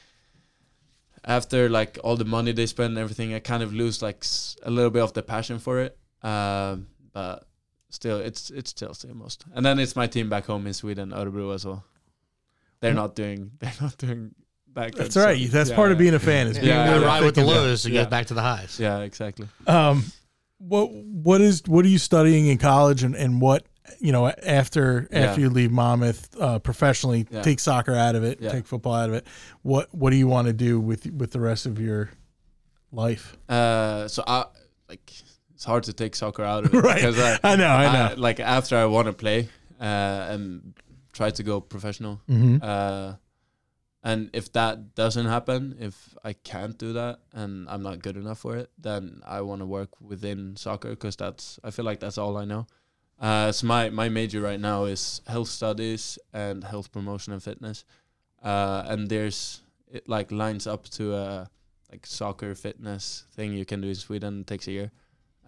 after 1.24 1.68
like 1.68 1.98
all 2.02 2.16
the 2.16 2.24
money 2.24 2.52
they 2.52 2.66
spend 2.66 2.90
and 2.90 2.98
everything, 2.98 3.34
I 3.34 3.38
kind 3.40 3.62
of 3.62 3.72
lose 3.74 4.02
like 4.02 4.18
s- 4.22 4.56
a 4.62 4.70
little 4.70 4.90
bit 4.90 5.02
of 5.02 5.12
the 5.12 5.22
passion 5.22 5.58
for 5.58 5.80
it. 5.80 5.96
Um, 6.22 6.86
but 7.12 7.44
still, 7.90 8.18
it's 8.18 8.50
it's 8.50 8.72
Chelsea 8.72 9.08
most. 9.12 9.44
And 9.54 9.64
then 9.64 9.78
it's 9.78 9.96
my 9.96 10.06
team 10.06 10.28
back 10.28 10.46
home 10.46 10.66
in 10.66 10.74
Sweden, 10.74 11.10
Örebro 11.10 11.54
as 11.54 11.64
well. 11.66 11.84
They're 12.80 12.94
not 12.94 13.14
doing 13.14 13.50
they're 13.60 13.72
not 13.80 13.96
doing 13.98 14.34
back. 14.66 14.94
That's 14.94 15.14
so- 15.14 15.24
right. 15.24 15.50
That's 15.50 15.70
yeah, 15.70 15.76
part 15.76 15.92
of 15.92 15.98
being 15.98 16.14
a 16.14 16.18
fan 16.18 16.46
is 16.46 16.58
being 16.58 16.68
Yeah, 16.68 16.84
You 16.84 16.90
able 16.92 17.00
gotta 17.00 17.06
ride 17.06 17.24
with 17.24 17.34
the 17.34 17.40
think 17.42 17.50
of- 17.56 17.62
lows 17.64 17.82
to 17.82 17.90
Yeah. 17.90 18.02
get 18.02 18.10
back 18.10 18.26
to 18.26 18.34
the 18.34 18.42
highs. 18.42 18.78
Yeah, 18.80 19.00
exactly. 19.00 19.48
Um, 19.66 20.04
what 20.58 20.90
what 20.92 21.40
is 21.40 21.62
what 21.66 21.84
are 21.84 21.88
you 21.88 21.98
studying 21.98 22.46
in 22.46 22.58
college, 22.58 23.02
and, 23.02 23.14
and 23.16 23.40
what 23.40 23.64
you 23.98 24.12
know 24.12 24.28
after 24.28 25.08
after 25.12 25.40
Yeah. 25.40 25.46
you 25.46 25.50
leave 25.50 25.70
Monmouth 25.72 26.28
uh, 26.40 26.58
professionally, 26.58 27.26
Yeah. 27.30 27.42
take 27.42 27.60
soccer 27.60 27.94
out 27.94 28.14
of 28.14 28.24
it, 28.24 28.40
Yeah. 28.40 28.52
take 28.52 28.66
football 28.66 28.94
out 28.94 29.08
of 29.10 29.14
it. 29.14 29.26
What 29.62 29.88
what 29.94 30.10
do 30.10 30.16
you 30.16 30.28
want 30.28 30.46
to 30.46 30.52
do 30.52 30.80
with 30.80 31.06
with 31.06 31.30
the 31.32 31.40
rest 31.40 31.66
of 31.66 31.78
your 31.80 32.10
life? 32.92 33.36
Uh, 33.48 34.08
so 34.08 34.22
I 34.26 34.44
like 34.88 35.12
it's 35.54 35.64
hard 35.64 35.84
to 35.84 35.92
take 35.92 36.14
soccer 36.16 36.42
out 36.44 36.64
of 36.64 36.74
it 36.74 36.78
Right. 36.80 36.96
because 36.96 37.18
I, 37.18 37.38
I 37.52 37.56
know, 37.56 37.68
I 37.68 37.92
know. 37.92 38.14
like 38.16 38.40
after 38.40 38.76
I 38.76 38.86
want 38.86 39.06
to 39.06 39.12
play 39.12 39.48
uh, 39.80 39.84
and 40.32 40.74
try 41.12 41.30
to 41.30 41.42
go 41.42 41.60
professional. 41.60 42.20
Mm-hmm. 42.28 42.58
Uh, 42.62 43.14
and 44.02 44.30
if 44.32 44.50
that 44.52 44.94
doesn't 44.94 45.26
happen, 45.26 45.76
if 45.78 46.16
I 46.24 46.32
can't 46.32 46.78
do 46.78 46.94
that 46.94 47.18
and 47.34 47.68
I'm 47.68 47.82
not 47.82 48.00
good 48.00 48.16
enough 48.16 48.38
for 48.38 48.56
it, 48.56 48.70
then 48.78 49.20
I 49.26 49.42
want 49.42 49.60
to 49.60 49.66
work 49.66 50.00
within 50.00 50.56
soccer 50.56 50.88
because 50.90 51.16
that's 51.16 51.58
I 51.62 51.70
feel 51.70 51.84
like 51.84 52.00
that's 52.00 52.16
all 52.16 52.38
I 52.38 52.46
know. 52.46 52.66
Uh, 53.20 53.52
so 53.52 53.66
my 53.66 53.90
my 53.90 54.08
major 54.08 54.40
right 54.40 54.58
now 54.60 54.84
is 54.84 55.20
health 55.26 55.48
studies 55.48 56.18
and 56.32 56.64
health 56.64 56.90
promotion 56.90 57.32
and 57.34 57.42
fitness, 57.42 57.84
uh, 58.42 58.84
and 58.86 59.08
there's 59.10 59.60
it 59.92 60.08
like 60.08 60.32
lines 60.32 60.66
up 60.66 60.88
to 60.88 61.14
a 61.14 61.50
like 61.92 62.06
soccer 62.06 62.54
fitness 62.54 63.24
thing 63.34 63.52
you 63.52 63.64
can 63.66 63.80
do 63.82 63.88
in 63.88 63.94
Sweden. 63.94 64.40
It 64.40 64.46
takes 64.46 64.66
a 64.68 64.72
year, 64.72 64.90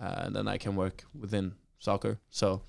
uh, 0.00 0.14
and 0.24 0.36
then 0.36 0.48
I 0.48 0.58
can 0.58 0.76
work 0.76 1.04
within 1.18 1.54
soccer. 1.78 2.18
So 2.28 2.60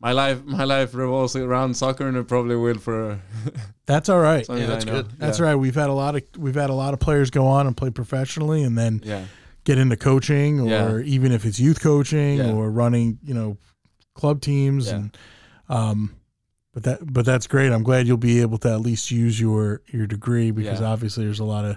my 0.00 0.10
life 0.10 0.42
my 0.58 0.64
life 0.64 0.94
revolves 0.94 1.36
around 1.36 1.76
soccer, 1.76 2.08
and 2.08 2.16
it 2.16 2.26
probably 2.26 2.56
will 2.56 2.78
for 2.78 3.20
That's 3.86 4.08
all 4.08 4.20
right. 4.20 4.44
Yeah, 4.48 4.66
that's 4.66 4.84
know. 4.86 5.02
good. 5.02 5.10
That's 5.18 5.38
yeah. 5.38 5.44
right. 5.46 5.54
We've 5.54 5.74
had 5.76 5.90
a 5.90 5.92
lot 5.92 6.16
of 6.16 6.22
we've 6.36 6.56
had 6.56 6.70
a 6.70 6.74
lot 6.74 6.92
of 6.94 6.98
players 6.98 7.30
go 7.30 7.46
on 7.46 7.68
and 7.68 7.76
play 7.76 7.90
professionally, 7.90 8.64
and 8.64 8.76
then 8.76 9.00
Yeah, 9.04 9.26
get 9.64 9.78
into 9.78 9.96
coaching, 9.96 10.58
or 10.60 10.98
Yeah. 10.98 10.98
even 11.04 11.30
if 11.30 11.44
it's 11.44 11.60
youth 11.60 11.80
coaching 11.80 12.38
Yeah. 12.38 12.52
or 12.52 12.68
running, 12.70 13.18
you 13.22 13.34
know, 13.34 13.58
club 14.14 14.40
teams, 14.40 14.86
Yeah. 14.88 14.94
and 14.96 15.16
um, 15.68 16.14
but 16.74 16.82
that 16.84 17.12
but 17.12 17.24
that's 17.24 17.46
great. 17.46 17.72
I'm 17.72 17.82
glad 17.82 18.06
you'll 18.06 18.16
be 18.16 18.40
able 18.40 18.58
to 18.58 18.70
at 18.72 18.80
least 18.80 19.10
use 19.10 19.40
your 19.40 19.82
your 19.88 20.06
degree 20.06 20.50
because 20.50 20.80
Yeah. 20.80 20.86
obviously 20.86 21.24
there's 21.24 21.40
a 21.40 21.44
lot 21.44 21.64
of 21.64 21.76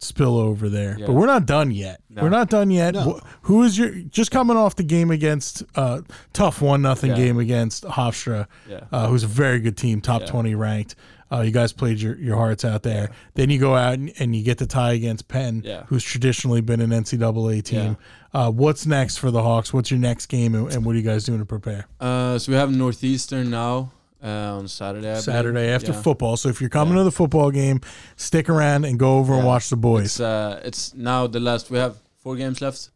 spillover 0.00 0.70
there. 0.70 0.96
Yeah. 0.98 1.06
But 1.06 1.14
we're 1.14 1.26
not 1.26 1.44
done 1.46 1.70
yet. 1.72 2.00
No. 2.08 2.22
We're 2.22 2.28
not 2.28 2.48
done 2.50 2.70
yet. 2.70 2.94
No. 2.94 3.14
Wh- 3.20 3.26
Who 3.42 3.64
is 3.64 3.76
your 3.76 3.90
just 3.90 4.30
coming 4.30 4.56
off 4.56 4.76
the 4.76 4.84
game 4.84 5.10
against 5.10 5.64
uh, 5.74 6.02
tough 6.32 6.62
one 6.62 6.82
nothing 6.82 7.10
Yeah. 7.10 7.16
game 7.16 7.38
against 7.38 7.84
Hofstra, 7.84 8.46
uh, 8.92 9.08
who's 9.08 9.24
a 9.24 9.28
very 9.28 9.58
good 9.58 9.76
team, 9.76 10.00
top. 10.00 10.24
20 10.26 10.54
ranked. 10.54 10.94
Uh, 11.30 11.40
you 11.42 11.50
guys 11.50 11.72
played 11.72 12.00
your, 12.00 12.16
your 12.16 12.36
hearts 12.36 12.64
out 12.64 12.82
there. 12.82 13.10
Then 13.34 13.50
you 13.50 13.58
go 13.58 13.74
out 13.74 13.94
and, 13.94 14.12
and 14.18 14.34
you 14.34 14.42
get 14.42 14.58
the 14.58 14.66
tie 14.66 14.92
against 14.92 15.28
Penn, 15.28 15.62
Yeah. 15.64 15.84
who's 15.88 16.02
traditionally 16.02 16.60
been 16.62 16.80
an 16.80 16.90
NCAA 16.90 17.62
team. 17.62 17.96
Uh, 18.32 18.50
what's 18.50 18.86
next 18.86 19.18
for 19.18 19.30
the 19.30 19.42
Hawks? 19.42 19.72
What's 19.72 19.90
your 19.90 20.00
next 20.00 20.26
game, 20.26 20.54
and, 20.54 20.72
and 20.72 20.84
what 20.84 20.94
are 20.94 20.98
you 20.98 21.04
guys 21.04 21.24
doing 21.24 21.38
to 21.40 21.44
prepare? 21.46 21.86
Uh, 22.00 22.38
so 22.38 22.52
we 22.52 22.56
have 22.56 22.70
Northeastern 22.74 23.50
now 23.50 23.92
uh, 24.22 24.26
on 24.58 24.68
Saturday. 24.68 25.08
I 25.08 25.12
believe. 25.12 25.22
Saturday 25.24 25.68
after 25.68 25.92
Yeah. 25.92 26.02
football. 26.02 26.36
So 26.36 26.48
if 26.48 26.60
you're 26.60 26.70
coming 26.70 26.94
Yeah. 26.94 27.00
to 27.00 27.04
the 27.04 27.12
football 27.12 27.50
game, 27.50 27.80
stick 28.16 28.48
around 28.48 28.84
and 28.84 28.98
go 28.98 29.18
over 29.18 29.34
and 29.34 29.44
watch 29.46 29.68
the 29.70 29.76
boys. 29.76 30.06
It's 30.06 30.20
uh, 30.20 30.60
it's 30.64 30.94
now 30.94 31.26
the 31.26 31.40
last. 31.40 31.70
We 31.70 31.78
have 31.78 31.96
four 32.18 32.36
games 32.36 32.60
left, 32.60 32.90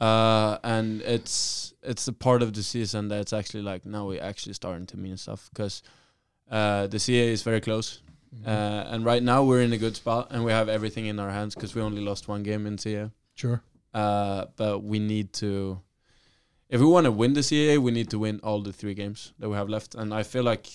uh, 0.00 0.58
and 0.62 1.00
it's 1.02 1.72
it's 1.82 2.08
a 2.08 2.12
part 2.12 2.42
of 2.42 2.52
the 2.54 2.62
season 2.62 3.08
that's 3.08 3.32
actually 3.32 3.62
like 3.62 3.84
now 3.84 4.06
we 4.06 4.18
actually 4.18 4.54
starting 4.54 4.86
to 4.86 4.96
mean 4.96 5.16
stuff 5.16 5.50
because 5.52 5.82
uh, 6.50 6.86
the 6.86 6.98
CAA 6.98 7.28
is 7.32 7.42
very 7.42 7.60
close, 7.60 8.00
Mm-hmm. 8.34 8.48
uh, 8.48 8.92
and 8.94 9.04
right 9.04 9.22
now 9.22 9.44
we're 9.44 9.60
in 9.60 9.72
a 9.72 9.78
good 9.78 9.94
spot 9.94 10.28
and 10.32 10.44
we 10.44 10.50
have 10.50 10.68
everything 10.68 11.06
in 11.06 11.20
our 11.20 11.30
hands 11.30 11.54
because 11.54 11.74
we 11.76 11.80
only 11.80 12.02
lost 12.02 12.26
one 12.26 12.42
game 12.42 12.66
in 12.66 12.76
CAA. 12.76 13.12
Sure. 13.34 13.62
Uh, 13.92 14.46
but 14.56 14.80
we 14.80 14.98
need 14.98 15.32
to, 15.34 15.80
if 16.68 16.80
we 16.80 16.86
want 16.86 17.04
to 17.04 17.12
win 17.12 17.34
the 17.34 17.42
CAA, 17.42 17.78
we 17.78 17.92
need 17.92 18.10
to 18.10 18.18
win 18.18 18.40
all 18.42 18.60
the 18.60 18.72
three 18.72 18.94
games 18.94 19.32
that 19.38 19.48
we 19.48 19.54
have 19.54 19.68
left. 19.68 19.94
And 19.94 20.12
I 20.12 20.24
feel 20.24 20.42
like 20.42 20.66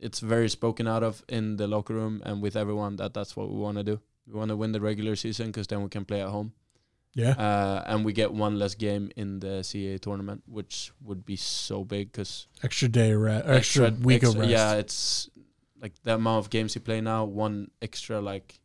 it's 0.00 0.20
very 0.20 0.48
spoken 0.48 0.88
out 0.88 1.02
of 1.02 1.22
in 1.28 1.56
the 1.56 1.66
locker 1.66 1.92
room 1.92 2.22
and 2.24 2.40
with 2.40 2.56
everyone 2.56 2.96
that 2.96 3.12
that's 3.12 3.36
what 3.36 3.50
we 3.50 3.58
want 3.58 3.76
to 3.76 3.84
do. 3.84 4.00
We 4.26 4.38
want 4.38 4.48
to 4.48 4.56
win 4.56 4.72
the 4.72 4.80
regular 4.80 5.14
season 5.14 5.48
because 5.48 5.66
then 5.66 5.82
we 5.82 5.90
can 5.90 6.06
play 6.06 6.22
at 6.22 6.28
home. 6.30 6.54
Yeah. 7.14 7.30
Uh, 7.30 7.84
and 7.86 8.04
we 8.04 8.12
get 8.12 8.32
one 8.32 8.58
less 8.58 8.74
game 8.74 9.10
in 9.16 9.38
the 9.40 9.60
CAA 9.62 10.00
tournament, 10.00 10.42
which 10.46 10.92
would 11.02 11.24
be 11.24 11.36
so 11.36 11.84
big 11.84 12.10
because 12.10 12.48
extra 12.62 12.88
day 12.88 13.12
of 13.12 13.20
rest, 13.20 13.46
extra, 13.48 13.90
week 14.02 14.22
of 14.24 14.34
rest. 14.36 14.50
Yeah, 14.50 14.74
it's 14.74 15.30
like 15.80 15.92
the 16.02 16.14
amount 16.16 16.44
of 16.44 16.50
games 16.50 16.74
you 16.74 16.80
play 16.80 17.00
now, 17.00 17.24
one 17.24 17.70
extra 17.80 18.20
like 18.20 18.58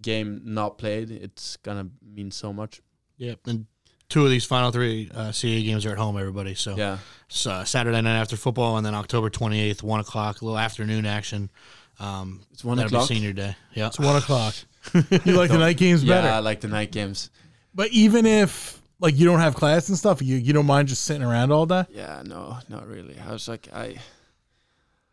game 0.00 0.42
not 0.44 0.78
played, 0.78 1.10
it's 1.10 1.56
gonna 1.58 1.88
mean 2.02 2.30
so 2.30 2.52
much. 2.52 2.80
Yep. 3.16 3.40
And 3.46 3.66
two 4.08 4.24
of 4.24 4.30
these 4.30 4.44
final 4.44 4.70
three 4.70 5.10
uh, 5.14 5.30
CAA 5.30 5.64
games 5.64 5.86
are 5.86 5.90
at 5.92 5.98
home, 5.98 6.16
everybody. 6.18 6.54
So 6.54 6.76
Yeah. 6.76 6.98
it's, 7.28 7.46
uh, 7.46 7.64
Saturday 7.64 8.00
night 8.02 8.20
after 8.20 8.36
football, 8.36 8.76
and 8.76 8.84
then 8.86 8.94
October 8.94 9.30
28th, 9.30 9.82
1 9.82 10.00
o'clock, 10.00 10.42
a 10.42 10.44
little 10.44 10.58
afternoon 10.58 11.06
action. 11.06 11.50
Um, 11.98 12.42
It's 12.52 12.64
one 12.64 12.76
that'll 12.76 12.88
o'clock. 12.94 13.08
be 13.08 13.14
senior 13.14 13.32
day. 13.32 13.56
Yeah. 13.72 13.86
It's 13.86 13.98
one 13.98 14.16
o'clock. 14.16 14.54
you 14.94 15.32
like 15.32 15.50
the 15.50 15.58
night 15.58 15.76
games 15.76 16.02
better? 16.02 16.14
Yeah, 16.14 16.20
better. 16.22 16.34
I 16.34 16.38
like 16.40 16.60
the 16.60 16.68
night 16.68 16.92
games. 16.92 17.30
But 17.74 17.90
even 17.90 18.26
if 18.26 18.80
like 19.00 19.18
you 19.18 19.26
don't 19.26 19.40
have 19.40 19.54
class 19.54 19.88
and 19.88 19.98
stuff, 19.98 20.22
you 20.22 20.36
you 20.36 20.52
don't 20.52 20.66
mind 20.66 20.88
just 20.88 21.04
sitting 21.04 21.22
around 21.22 21.52
all 21.52 21.66
day. 21.66 21.84
Yeah, 21.90 22.22
no, 22.24 22.58
not 22.68 22.86
really. 22.86 23.16
I 23.18 23.32
was 23.32 23.48
like, 23.48 23.68
I. 23.72 23.96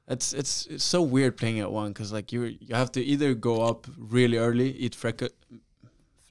It's 0.08 0.34
it's 0.34 0.66
it's 0.66 0.84
so 0.84 1.02
weird 1.02 1.38
playing 1.38 1.60
at 1.60 1.72
one 1.72 1.90
because 1.90 2.12
like 2.12 2.34
you 2.34 2.44
you 2.60 2.76
have 2.76 2.92
to 2.94 3.02
either 3.02 3.34
go 3.34 3.62
up 3.62 3.88
really 3.98 4.38
early, 4.38 4.72
eat 4.72 4.94
freka. 4.94 5.30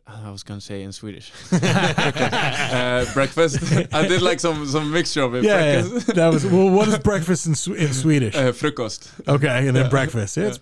I 0.06 0.30
was 0.30 0.42
gonna 0.42 0.60
say 0.60 0.82
in 0.82 0.92
Swedish, 0.92 1.32
uh, 1.52 3.06
breakfast. 3.14 3.58
I 3.94 4.06
did 4.06 4.22
like 4.22 4.40
some 4.40 4.66
some 4.66 4.90
mixture 4.92 5.22
of 5.22 5.34
it. 5.34 5.44
Yeah, 5.44 5.76
yeah. 5.76 5.98
that 6.14 6.30
was 6.32 6.44
well. 6.44 6.68
What 6.68 6.88
is 6.88 6.98
breakfast 7.10 7.46
in 7.46 7.76
in 7.76 7.92
Swedish? 7.94 8.34
Uh, 8.34 8.52
frukost. 8.52 9.08
Okay, 9.28 9.68
and 9.68 9.76
then 9.76 9.88
breakfast. 9.88 10.36
Yeah, 10.36 10.48
it's 10.48 10.58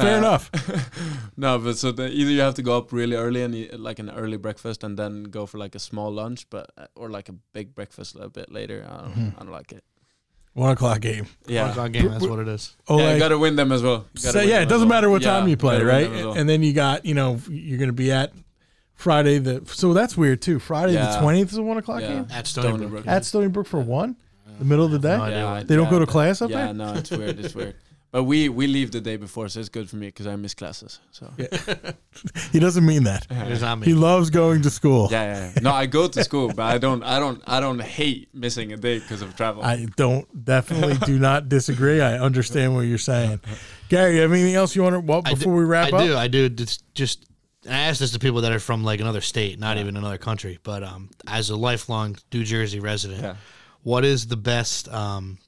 fair 0.00 0.14
Uh, 0.14 0.18
enough. 0.18 0.50
no, 1.36 1.58
but 1.58 1.76
so 1.78 1.92
the, 1.92 2.08
either 2.08 2.30
you 2.30 2.40
have 2.40 2.54
to 2.54 2.62
go 2.62 2.76
up 2.76 2.92
really 2.92 3.16
early 3.16 3.42
and 3.42 3.54
eat 3.54 3.78
like 3.78 3.98
an 3.98 4.10
early 4.10 4.36
breakfast, 4.36 4.84
and 4.84 4.98
then 4.98 5.24
go 5.24 5.46
for 5.46 5.58
like 5.58 5.74
a 5.74 5.78
small 5.78 6.10
lunch, 6.12 6.48
but 6.50 6.70
uh, 6.78 6.86
or 6.96 7.10
like 7.10 7.28
a 7.28 7.34
big 7.52 7.74
breakfast 7.74 8.14
a 8.14 8.18
little 8.18 8.30
bit 8.30 8.50
later. 8.52 8.86
I 8.88 8.96
don't, 9.02 9.10
Mm-hmm. 9.14 9.28
I 9.40 9.42
don't 9.44 9.52
like 9.52 9.72
it. 9.72 9.84
One 10.54 10.70
o'clock 10.72 11.00
game. 11.00 11.26
Yeah, 11.46 11.62
One 11.62 11.70
o'clock 11.72 11.92
game, 11.92 12.08
that's 12.10 12.26
what 12.26 12.38
it 12.38 12.48
is. 12.48 12.74
Oh, 12.88 12.98
yeah, 12.98 13.12
you 13.12 13.18
got 13.18 13.28
to 13.28 13.38
win 13.38 13.56
them 13.56 13.72
as 13.72 13.82
well. 13.82 14.06
So 14.14 14.40
yeah, 14.40 14.60
it 14.62 14.70
doesn't 14.70 14.88
well. 14.88 14.96
matter 14.96 15.10
what 15.10 15.20
Yeah, 15.20 15.32
time 15.38 15.48
you 15.48 15.56
play, 15.58 15.82
right? 15.82 16.10
well. 16.10 16.32
And 16.32 16.48
then 16.48 16.62
you 16.62 16.72
got 16.72 17.04
you 17.04 17.12
know 17.14 17.38
you're 17.50 17.76
going 17.78 17.90
to 17.90 17.92
be 17.92 18.10
at 18.10 18.32
Friday 18.94 19.38
the 19.38 19.60
so 19.66 19.92
that's 19.92 20.16
weird 20.16 20.40
too. 20.40 20.58
Friday 20.58 20.92
the 20.94 21.18
twentieth 21.20 21.52
is 21.52 21.58
a 21.58 21.62
one 21.62 21.76
o'clock 21.76 22.00
Yeah. 22.00 22.08
game 22.08 22.26
At 22.30 22.46
Stony 22.46 22.78
Brook. 22.78 22.90
Brook. 22.90 23.06
at 23.06 23.26
Stony 23.26 23.48
Brook 23.48 23.66
for 23.66 23.80
one, 23.80 24.16
the 24.58 24.64
middle 24.64 24.86
of 24.86 24.92
the 24.92 24.98
day. 24.98 25.16
no 25.18 25.22
idea 25.24 25.44
why. 25.44 25.62
They 25.64 25.76
don't 25.76 25.90
go 25.90 25.98
to 25.98 26.06
class 26.06 26.40
up 26.40 26.48
yeah, 26.50 26.56
there? 26.56 26.66
Yeah, 26.68 26.72
no, 26.72 26.94
it's 26.94 27.10
weird. 27.10 27.38
It's 27.38 27.54
weird. 27.54 27.74
But 28.12 28.22
we 28.24 28.48
we 28.48 28.66
leave 28.66 28.92
the 28.92 29.00
day 29.00 29.16
before, 29.16 29.48
so 29.48 29.60
it's 29.60 29.68
good 29.68 29.90
for 29.90 29.96
me 29.96 30.06
because 30.06 30.26
I 30.26 30.36
miss 30.36 30.54
classes. 30.54 31.00
So 31.10 31.30
yeah, 31.36 31.48
He 32.52 32.58
doesn't 32.60 32.86
mean 32.86 33.02
that. 33.04 33.26
It's 33.28 33.60
not 33.60 33.82
He 33.84 33.92
me. 33.92 33.98
loves 33.98 34.30
going 34.30 34.62
to 34.62 34.70
school. 34.70 35.08
yeah, 35.10 35.50
yeah. 35.54 35.60
No, 35.60 35.72
I 35.72 35.84
go 35.86 36.08
to 36.08 36.24
school, 36.24 36.48
but 36.48 36.62
I 36.62 36.78
don't, 36.78 37.02
I 37.02 37.18
don't, 37.18 37.42
I 37.46 37.60
don't 37.60 37.80
hate 37.82 38.28
missing 38.32 38.72
a 38.72 38.76
day 38.76 39.00
because 39.00 39.20
of 39.22 39.36
travel. 39.36 39.62
I 39.62 39.86
don't 39.96 40.26
definitely 40.44 40.94
do 41.06 41.18
not 41.18 41.48
disagree. 41.50 42.00
I 42.00 42.18
understand 42.18 42.74
what 42.74 42.82
you're 42.82 42.96
saying. 42.96 43.40
Gary, 43.90 44.14
you 44.14 44.20
have 44.22 44.32
anything 44.32 44.54
else 44.54 44.74
you 44.74 44.82
want 44.82 44.94
to 44.94 45.00
well 45.00 45.20
before 45.22 45.52
do- 45.52 45.58
we 45.58 45.64
wrap 45.64 45.92
I 45.92 45.96
up? 45.96 46.02
I 46.02 46.06
do. 46.06 46.16
I 46.16 46.28
do. 46.28 46.48
Just, 46.48 46.94
just 46.94 47.26
I 47.68 47.72
asked 47.88 48.00
this 48.00 48.12
to 48.12 48.18
people 48.18 48.40
that 48.42 48.52
are 48.52 48.60
from 48.60 48.82
like 48.84 49.00
another 49.00 49.20
state, 49.20 49.58
not 49.58 49.76
even 49.78 49.96
another 49.96 50.16
country. 50.18 50.58
But 50.62 50.82
um, 50.84 51.10
as 51.26 51.50
a 51.50 51.56
lifelong 51.56 52.16
New 52.32 52.44
Jersey 52.44 52.80
resident, 52.80 53.20
Yeah. 53.22 53.34
what 53.82 54.04
is 54.06 54.28
the 54.28 54.36
best 54.36 54.88
um, 54.88 55.38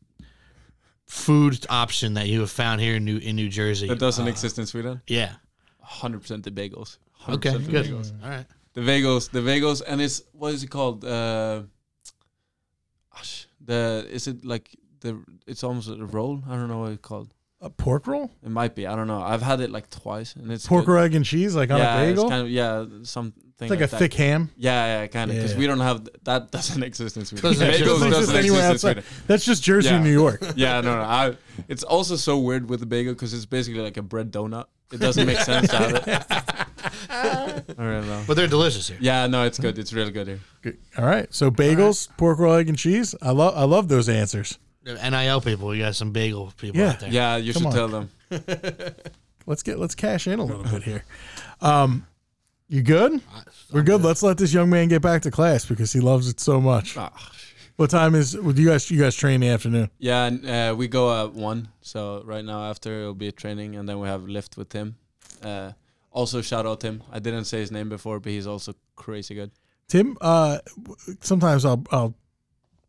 food 1.08 1.66
option 1.68 2.14
that 2.14 2.28
you 2.28 2.40
have 2.40 2.50
found 2.50 2.80
here 2.80 2.96
in 2.96 3.04
New 3.04 3.18
in 3.18 3.34
New 3.36 3.48
Jersey? 3.48 3.88
that 3.88 3.98
doesn't 3.98 4.26
Uh, 4.26 4.30
exist 4.30 4.58
in 4.58 4.66
Sweden. 4.66 5.00
Yeah. 5.06 5.32
Hundred 5.80 6.20
percent 6.20 6.44
the 6.44 6.50
bagels. 6.50 6.98
100% 7.22 7.34
Okay. 7.36 7.50
the 7.56 7.70
Good. 7.72 7.86
Bagels. 7.86 8.12
All 8.22 8.30
right. 8.30 8.46
The 8.74 8.82
bagels, 8.82 9.30
the 9.30 9.40
bagels, 9.40 9.82
and 9.86 10.00
it's 10.00 10.22
what 10.32 10.52
is 10.54 10.62
it 10.62 10.70
called? 10.70 11.04
Uh, 11.04 11.62
gosh, 13.14 13.46
the 13.64 14.06
is 14.10 14.26
it 14.26 14.44
like 14.44 14.70
the? 15.00 15.22
It's 15.46 15.64
almost 15.64 15.88
a 15.88 16.04
roll. 16.06 16.42
I 16.48 16.54
don't 16.56 16.68
know 16.68 16.80
what 16.80 16.92
it's 16.92 17.02
called. 17.02 17.32
A 17.60 17.70
pork 17.70 18.06
roll, 18.06 18.30
It 18.44 18.50
might 18.50 18.76
be. 18.76 18.86
I 18.86 18.94
don't 18.94 19.08
know. 19.08 19.20
I've 19.20 19.42
had 19.42 19.60
it 19.60 19.70
like 19.70 19.90
twice, 19.90 20.36
and 20.36 20.52
it's 20.52 20.64
pork 20.68 20.86
good. 20.86 20.92
roll, 20.92 21.02
egg 21.04 21.14
and 21.16 21.24
cheese, 21.24 21.56
like 21.56 21.70
on 21.72 21.78
yeah, 21.78 21.96
a 21.96 22.06
bagel. 22.06 22.24
It's 22.24 22.30
kind 22.30 22.42
of, 22.46 22.50
yeah, 22.50 22.84
something 23.58 23.66
It's 23.66 23.70
like, 23.70 23.88
a 23.88 23.90
that. 23.90 23.98
thick 23.98 24.14
ham. 24.14 24.50
Yeah, 24.56 25.00
yeah, 25.02 25.06
kind 25.08 25.30
of. 25.30 25.36
Because 25.36 25.52
Yeah. 25.52 25.58
we 25.58 25.66
don't 25.66 25.80
have 25.80 26.08
that. 26.24 26.50
Doesn't 26.50 26.82
exist 26.82 27.16
in 27.16 27.24
Sweden. 27.24 27.50
Doesn't 27.50 27.66
exist. 27.68 27.84
Bagels 27.84 27.86
Doesn't 27.88 28.10
doesn't 28.10 28.22
exist 28.36 28.38
anywhere 28.38 28.70
exist 28.70 28.84
in 28.84 28.90
outside. 28.90 29.02
Sweden. 29.04 29.24
That's 29.26 29.44
just 29.44 29.62
Jersey 29.62 29.88
and 29.88 30.04
Yeah. 30.04 30.10
New 30.10 30.18
York. 30.18 30.42
Yeah, 30.56 30.80
no, 30.80 30.96
no. 30.96 31.02
I, 31.02 31.36
it's 31.68 31.82
also 31.82 32.16
so 32.16 32.38
weird 32.38 32.68
with 32.68 32.80
the 32.80 32.86
bagel 32.86 33.12
because 33.14 33.34
it's 33.34 33.46
basically 33.46 33.80
like 33.80 33.96
a 33.96 34.02
bread 34.02 34.30
donut. 34.32 34.66
It 34.92 35.00
doesn't 35.00 35.26
make 35.26 35.38
sense 35.38 35.68
to 35.70 35.76
have 35.76 35.94
it. 35.94 36.26
I 37.10 37.62
don't 37.76 38.06
know. 38.06 38.22
But 38.26 38.34
they're 38.34 38.46
delicious 38.46 38.88
here. 38.88 38.96
Yeah, 39.00 39.26
no, 39.26 39.44
it's 39.44 39.58
good. 39.58 39.78
It's 39.78 39.92
really 39.92 40.12
good 40.12 40.26
here. 40.28 40.40
Good. 40.62 40.78
All 40.96 41.04
right. 41.04 41.32
So 41.34 41.50
bagels, 41.50 42.08
pork 42.16 42.38
roll, 42.38 42.54
egg 42.54 42.68
and 42.68 42.78
cheese. 42.78 43.14
I 43.20 43.30
love 43.32 43.54
I 43.56 43.64
love 43.64 43.88
those 43.88 44.08
answers. 44.08 44.58
NIL 44.84 45.40
people, 45.42 45.74
you 45.74 45.82
got 45.82 45.94
some 45.96 46.12
bagel 46.12 46.52
people 46.56 46.80
Yeah. 46.80 46.90
out 46.90 47.00
there. 47.00 47.10
Yeah, 47.10 47.36
you 47.36 47.52
Come 47.52 47.62
should 47.64 47.68
on. 47.68 47.74
tell 47.74 47.88
them. 47.88 48.10
let's 49.46 49.62
get 49.62 49.78
let's 49.78 49.94
cash 49.94 50.26
in 50.26 50.38
a 50.38 50.44
little 50.44 50.62
bit 50.64 50.82
here. 50.82 51.04
Um, 51.60 52.06
you 52.68 52.82
good? 52.82 53.20
We're 53.72 53.82
good. 53.82 54.02
Let's 54.02 54.22
let 54.22 54.38
this 54.38 54.52
young 54.52 54.70
man 54.70 54.88
get 54.88 55.02
back 55.02 55.22
to 55.22 55.30
class 55.30 55.64
because 55.66 55.92
he 55.92 56.00
loves 56.00 56.28
it 56.28 56.40
so 56.40 56.60
much. 56.60 56.96
Ah. 56.96 57.10
What 57.76 57.90
time 57.90 58.16
is? 58.16 58.32
Do 58.32 58.60
you 58.60 58.70
guys 58.70 58.90
you 58.90 59.00
guys 59.00 59.14
train 59.14 59.36
in 59.36 59.40
the 59.42 59.48
afternoon? 59.48 59.90
Yeah, 59.98 60.24
and, 60.26 60.44
uh, 60.44 60.74
we 60.76 60.88
go 60.88 61.24
at 61.24 61.32
one. 61.32 61.68
So 61.80 62.22
right 62.24 62.44
now 62.44 62.68
after 62.68 63.02
it'll 63.02 63.14
be 63.14 63.28
a 63.28 63.32
training, 63.32 63.76
and 63.76 63.88
then 63.88 64.00
we 64.00 64.08
have 64.08 64.24
lift 64.24 64.56
with 64.56 64.70
Tim. 64.70 64.96
Uh, 65.42 65.72
also 66.10 66.42
shout 66.42 66.66
out 66.66 66.80
Tim. 66.80 67.04
I 67.12 67.20
didn't 67.20 67.44
say 67.44 67.60
his 67.60 67.70
name 67.70 67.88
before, 67.88 68.18
but 68.18 68.32
he's 68.32 68.48
also 68.48 68.74
crazy 68.96 69.34
good. 69.36 69.52
Tim, 69.86 70.18
uh, 70.20 70.58
sometimes 71.20 71.64
I'll 71.64 71.84
I'll 71.92 72.14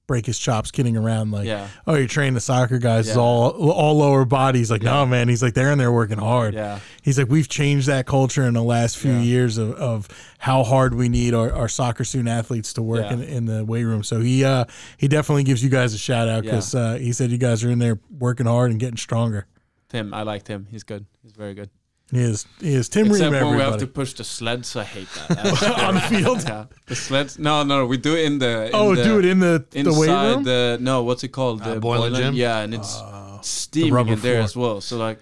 break 0.09 0.25
his 0.25 0.39
chops 0.39 0.71
kidding 0.71 0.97
around 0.97 1.29
like, 1.29 1.45
Yeah. 1.45 1.67
oh, 1.85 1.93
you're 1.93 2.07
training 2.07 2.33
the 2.33 2.39
soccer 2.41 2.79
guys 2.79 3.07
Yeah. 3.09 3.17
all 3.17 3.51
all 3.71 3.95
lower 3.95 4.25
bodies 4.25 4.71
like, 4.71 4.81
no, 4.81 5.05
man. 5.05 5.29
He's 5.29 5.43
like, 5.43 5.53
they're 5.53 5.71
in 5.71 5.77
there 5.77 5.91
working 5.91 6.17
hard. 6.17 6.55
Yeah. 6.55 6.79
He's 7.03 7.19
like, 7.19 7.29
we've 7.29 7.47
changed 7.47 7.85
that 7.87 8.07
culture 8.07 8.43
in 8.47 8.55
the 8.55 8.63
last 8.63 8.97
few 8.97 9.11
Yeah. 9.13 9.21
years 9.21 9.59
of, 9.59 9.73
of 9.73 10.07
how 10.39 10.63
hard 10.63 10.95
we 10.95 11.09
need 11.09 11.35
our, 11.35 11.53
our 11.53 11.69
soccer 11.69 12.03
student 12.03 12.27
athletes 12.29 12.73
to 12.73 12.81
work 12.81 13.05
Yeah. 13.05 13.13
in, 13.13 13.21
in 13.23 13.45
the 13.45 13.63
weight 13.63 13.83
room. 13.83 14.01
So 14.01 14.19
he 14.19 14.43
uh 14.43 14.65
he 14.97 15.07
definitely 15.07 15.43
gives 15.43 15.63
you 15.63 15.69
guys 15.69 15.93
a 15.93 15.99
shout 15.99 16.27
out 16.27 16.43
Yeah. 16.43 16.51
because 16.51 16.73
uh, 16.73 16.95
he 16.95 17.13
said 17.13 17.29
you 17.29 17.37
guys 17.37 17.63
are 17.63 17.69
in 17.69 17.77
there 17.77 17.99
working 18.09 18.47
hard 18.47 18.71
and 18.71 18.79
getting 18.79 18.97
stronger. 18.97 19.45
Tim, 19.89 20.11
I 20.13 20.23
like 20.23 20.43
Tim. 20.43 20.65
He's 20.71 20.83
good. 20.83 21.05
He's 21.21 21.33
very 21.33 21.53
good. 21.53 21.69
He 22.11 22.21
is 22.21 22.45
he 22.59 22.73
is 22.73 22.89
Tim 22.89 23.07
Except 23.07 23.31
Ream. 23.31 23.45
when 23.45 23.55
we 23.57 23.61
have 23.61 23.77
to 23.77 23.87
push 23.87 24.13
the 24.13 24.23
sleds, 24.23 24.75
I 24.75 24.83
hate 24.83 25.07
that. 25.27 25.79
On 25.87 25.93
the 25.93 26.01
field. 26.01 26.43
Yeah, 26.43 26.65
the 26.87 26.95
sleds. 26.95 27.37
No, 27.37 27.63
no, 27.63 27.85
we 27.85 27.97
do 27.97 28.15
it 28.15 28.25
in 28.25 28.39
the. 28.39 28.67
In 28.67 28.71
Oh, 28.73 28.95
the, 28.95 29.03
do 29.03 29.19
it 29.19 29.25
in 29.25 29.39
the 29.39 29.63
the 29.71 29.93
weight 29.93 30.09
room. 30.09 30.43
the 30.43 30.77
no. 30.81 31.03
What's 31.03 31.23
it 31.23 31.29
called? 31.29 31.61
Uh, 31.61 31.75
The 31.75 31.79
boiling 31.79 32.15
gym? 32.15 32.33
Yeah, 32.33 32.59
and 32.59 32.73
it's 32.73 32.99
steaming 33.41 33.93
rubber 33.93 34.13
in 34.13 34.19
there 34.21 34.35
floor. 34.35 34.43
as 34.43 34.55
well. 34.55 34.81
So 34.81 34.97
like, 34.97 35.19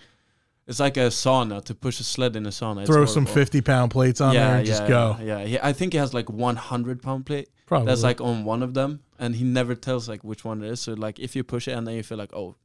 it's 0.66 0.80
like 0.80 0.96
a 0.98 1.08
sauna 1.10 1.64
to 1.66 1.76
push 1.76 2.00
a 2.00 2.04
sled 2.04 2.36
in 2.38 2.46
a 2.46 2.50
sauna. 2.50 2.82
It's 2.82 2.90
Throw 2.90 3.06
some 3.06 3.26
fifty 3.26 3.62
pound 3.62 3.92
plates 3.92 4.22
on 4.22 4.34
there 4.34 4.58
and 4.58 4.66
just 4.66 4.88
go. 4.88 5.18
Yeah, 5.22 5.44
yeah. 5.44 5.60
I 5.64 5.74
think 5.74 5.94
he 5.94 6.00
has 6.00 6.14
like 6.14 6.30
100 6.30 7.02
pound 7.02 7.26
plate. 7.26 7.50
Probably. 7.66 7.88
That's 7.88 8.04
like 8.04 8.22
on 8.22 8.46
one 8.46 8.64
of 8.64 8.74
them, 8.74 9.02
and 9.20 9.36
he 9.36 9.44
never 9.44 9.76
tells 9.76 10.08
like 10.08 10.24
which 10.24 10.46
one 10.46 10.64
it 10.64 10.70
is. 10.72 10.80
So 10.80 10.94
like, 10.94 11.20
if 11.20 11.36
you 11.36 11.44
push 11.44 11.68
it 11.68 11.72
and 11.72 11.86
then 11.86 11.96
you 11.96 12.04
feel 12.04 12.18
like, 12.18 12.34
oh, 12.34 12.56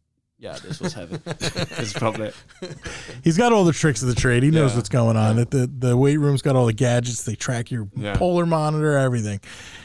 yeah, 0.43 0.59
this 0.63 0.81
was 0.81 0.93
heavy. 0.93 1.19
it's 1.27 1.93
probably 1.93 2.27
it. 2.29 2.35
He's 3.23 3.39
got 3.39 3.53
all 3.53 3.65
the 3.65 3.73
tricks 3.73 4.03
of 4.03 4.09
the 4.09 4.15
trade. 4.15 4.43
He 4.43 4.51
knows 4.51 4.73
Yeah. 4.73 4.77
what's 4.77 4.89
going 4.89 5.17
on. 5.17 5.39
At 5.39 5.51
the 5.53 5.71
the 5.79 5.97
weight 5.97 6.17
room's 6.19 6.43
got 6.43 6.57
all 6.57 6.67
the 6.67 6.73
gadgets. 6.73 7.23
They 7.23 7.37
track 7.37 7.71
your 7.71 7.89
Yeah. 7.97 8.17
polar 8.17 8.45
monitor, 8.45 8.99
everything. 8.99 9.41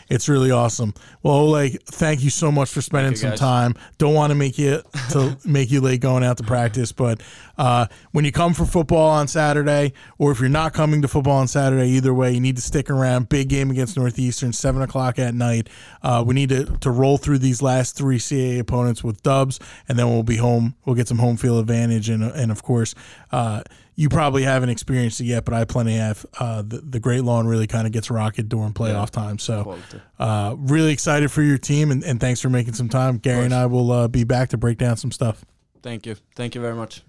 It's 0.10 0.30
really 0.30 0.52
awesome. 0.52 0.94
Well, 1.22 1.34
Olle, 1.36 1.68
thank 1.86 2.24
you 2.24 2.30
so 2.30 2.50
much 2.50 2.70
for 2.70 2.82
spending 2.82 3.12
you, 3.12 3.18
some 3.18 3.32
guys. 3.32 3.40
time. 3.40 3.76
Don't 3.98 4.14
want 4.14 4.32
to 4.32 4.36
make 4.36 4.58
you 4.58 4.82
to 5.12 5.38
make 5.46 5.70
you 5.70 5.82
late 5.82 6.00
going 6.00 6.24
out 6.24 6.38
to 6.38 6.44
practice, 6.44 6.94
but 6.94 7.22
uh, 7.58 7.88
when 8.14 8.24
you 8.24 8.32
come 8.32 8.54
for 8.54 8.66
football 8.66 9.10
on 9.10 9.28
Saturday, 9.28 9.92
or 10.18 10.32
if 10.32 10.40
you're 10.40 10.48
not 10.48 10.74
coming 10.74 11.02
to 11.02 11.08
football 11.10 11.38
on 11.40 11.48
Saturday, 11.50 11.90
either 11.90 12.14
way, 12.14 12.32
you 12.32 12.40
need 12.40 12.56
to 12.56 12.62
stick 12.62 12.90
around. 12.90 13.28
Big 13.28 13.50
game 13.50 13.70
against 13.70 13.98
Northeastern, 13.98 14.54
seven 14.54 14.82
o'clock 14.82 15.20
at 15.20 15.34
night. 15.36 15.68
Uh, 16.02 16.24
we 16.26 16.34
need 16.34 16.50
to 16.50 16.66
to 16.80 16.90
roll 16.90 17.18
through 17.18 17.40
these 17.40 17.62
last 17.62 17.98
three 17.98 18.18
CAA 18.20 18.60
opponents 18.60 19.04
with 19.04 19.22
dubs, 19.24 19.60
and 19.90 20.00
then 20.00 20.08
we'll 20.10 20.24
be 20.24 20.38
home. 20.38 20.47
We'll 20.86 20.96
get 20.96 21.08
some 21.08 21.18
home 21.18 21.38
field 21.38 21.60
advantage, 21.60 22.10
and 22.10 22.24
and 22.24 22.52
of 22.52 22.64
course. 22.64 22.96
Uh, 23.32 23.62
you 24.00 24.10
probably 24.10 24.44
haven't 24.44 24.70
experienced 24.70 25.20
it 25.22 25.26
yet, 25.26 25.44
but 25.44 25.56
I 25.56 25.66
plenty 25.66 25.96
have. 25.96 26.24
Uh, 26.40 26.62
the, 26.62 26.78
the 26.78 27.00
Great 27.00 27.24
Lawn 27.24 27.48
really 27.48 27.66
kind 27.66 27.88
of 27.88 27.94
gets 27.94 28.12
rocket 28.12 28.48
during 28.48 28.72
playoff 28.72 29.10
time. 29.10 29.40
So, 29.40 29.76
uh, 30.20 30.56
really 30.56 30.94
excited 30.94 31.32
for 31.32 31.42
your 31.42 31.58
team, 31.58 31.90
and, 31.90 32.04
and 32.04 32.20
thanks 32.20 32.40
for 32.40 32.50
making 32.50 32.76
some 32.76 32.90
time. 32.90 33.18
Gary 33.18 33.46
and 33.46 33.56
I 33.56 33.66
will 33.66 33.92
uh, 33.92 34.08
be 34.08 34.24
back 34.24 34.50
to 34.50 34.58
break 34.58 34.78
down 34.78 34.98
some 34.98 35.12
stuff. 35.12 35.44
Thank 35.82 36.06
you. 36.06 36.16
Thank 36.36 36.54
you 36.54 36.62
very 36.62 36.76
much. 36.76 37.02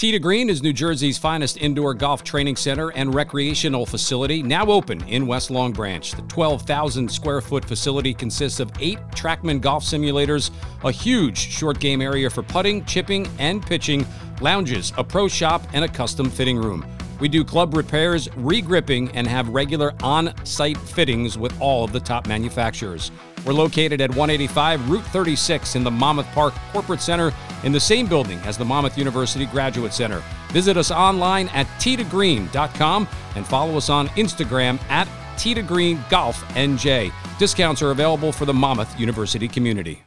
To 0.00 0.18
Green 0.18 0.48
is 0.48 0.62
New 0.62 0.72
Jersey's 0.72 1.18
finest 1.18 1.58
indoor 1.58 1.92
golf 1.92 2.24
training 2.24 2.56
center 2.56 2.88
and 2.92 3.14
recreational 3.14 3.84
facility, 3.84 4.42
now 4.42 4.64
open 4.64 5.06
in 5.06 5.26
West 5.26 5.50
Long 5.50 5.72
Branch. 5.72 6.10
The 6.10 6.22
12,000 6.22 7.06
square 7.06 7.42
foot 7.42 7.66
facility 7.66 8.14
consists 8.14 8.60
of 8.60 8.72
eight 8.80 8.98
Trackman 9.10 9.60
golf 9.60 9.84
simulators, 9.84 10.52
a 10.84 10.90
huge 10.90 11.36
short 11.36 11.80
game 11.80 12.00
area 12.00 12.30
for 12.30 12.42
putting, 12.42 12.82
chipping, 12.86 13.28
and 13.38 13.60
pitching, 13.62 14.06
lounges, 14.40 14.90
a 14.96 15.04
pro 15.04 15.28
shop, 15.28 15.66
and 15.74 15.84
a 15.84 15.88
custom 15.88 16.30
fitting 16.30 16.56
room. 16.56 16.82
We 17.20 17.28
do 17.28 17.44
club 17.44 17.74
repairs, 17.74 18.26
re-gripping, 18.36 19.10
and 19.10 19.26
have 19.26 19.50
regular 19.50 19.92
on-site 20.02 20.78
fittings 20.78 21.36
with 21.36 21.52
all 21.60 21.84
of 21.84 21.92
the 21.92 22.00
top 22.00 22.26
manufacturers. 22.26 23.10
We're 23.44 23.52
located 23.52 24.00
at 24.00 24.10
185 24.10 24.90
Route 24.90 25.04
36 25.06 25.76
in 25.76 25.84
the 25.84 25.90
Monmouth 25.90 26.26
Park 26.32 26.54
Corporate 26.72 27.00
Center 27.00 27.32
in 27.64 27.72
the 27.72 27.80
same 27.80 28.06
building 28.06 28.38
as 28.40 28.58
the 28.58 28.64
Monmouth 28.64 28.98
University 28.98 29.46
Graduate 29.46 29.92
Center. 29.92 30.22
Visit 30.48 30.76
us 30.76 30.90
online 30.90 31.48
at 31.48 31.66
tgreen.com 31.78 33.08
and 33.36 33.46
follow 33.46 33.76
us 33.76 33.88
on 33.88 34.08
Instagram 34.08 34.80
at 34.90 35.08
tgreen.golf.nj. 35.36 37.12
Discounts 37.38 37.82
are 37.82 37.90
available 37.90 38.32
for 38.32 38.44
the 38.44 38.54
Monmouth 38.54 38.98
University 39.00 39.48
community. 39.48 40.02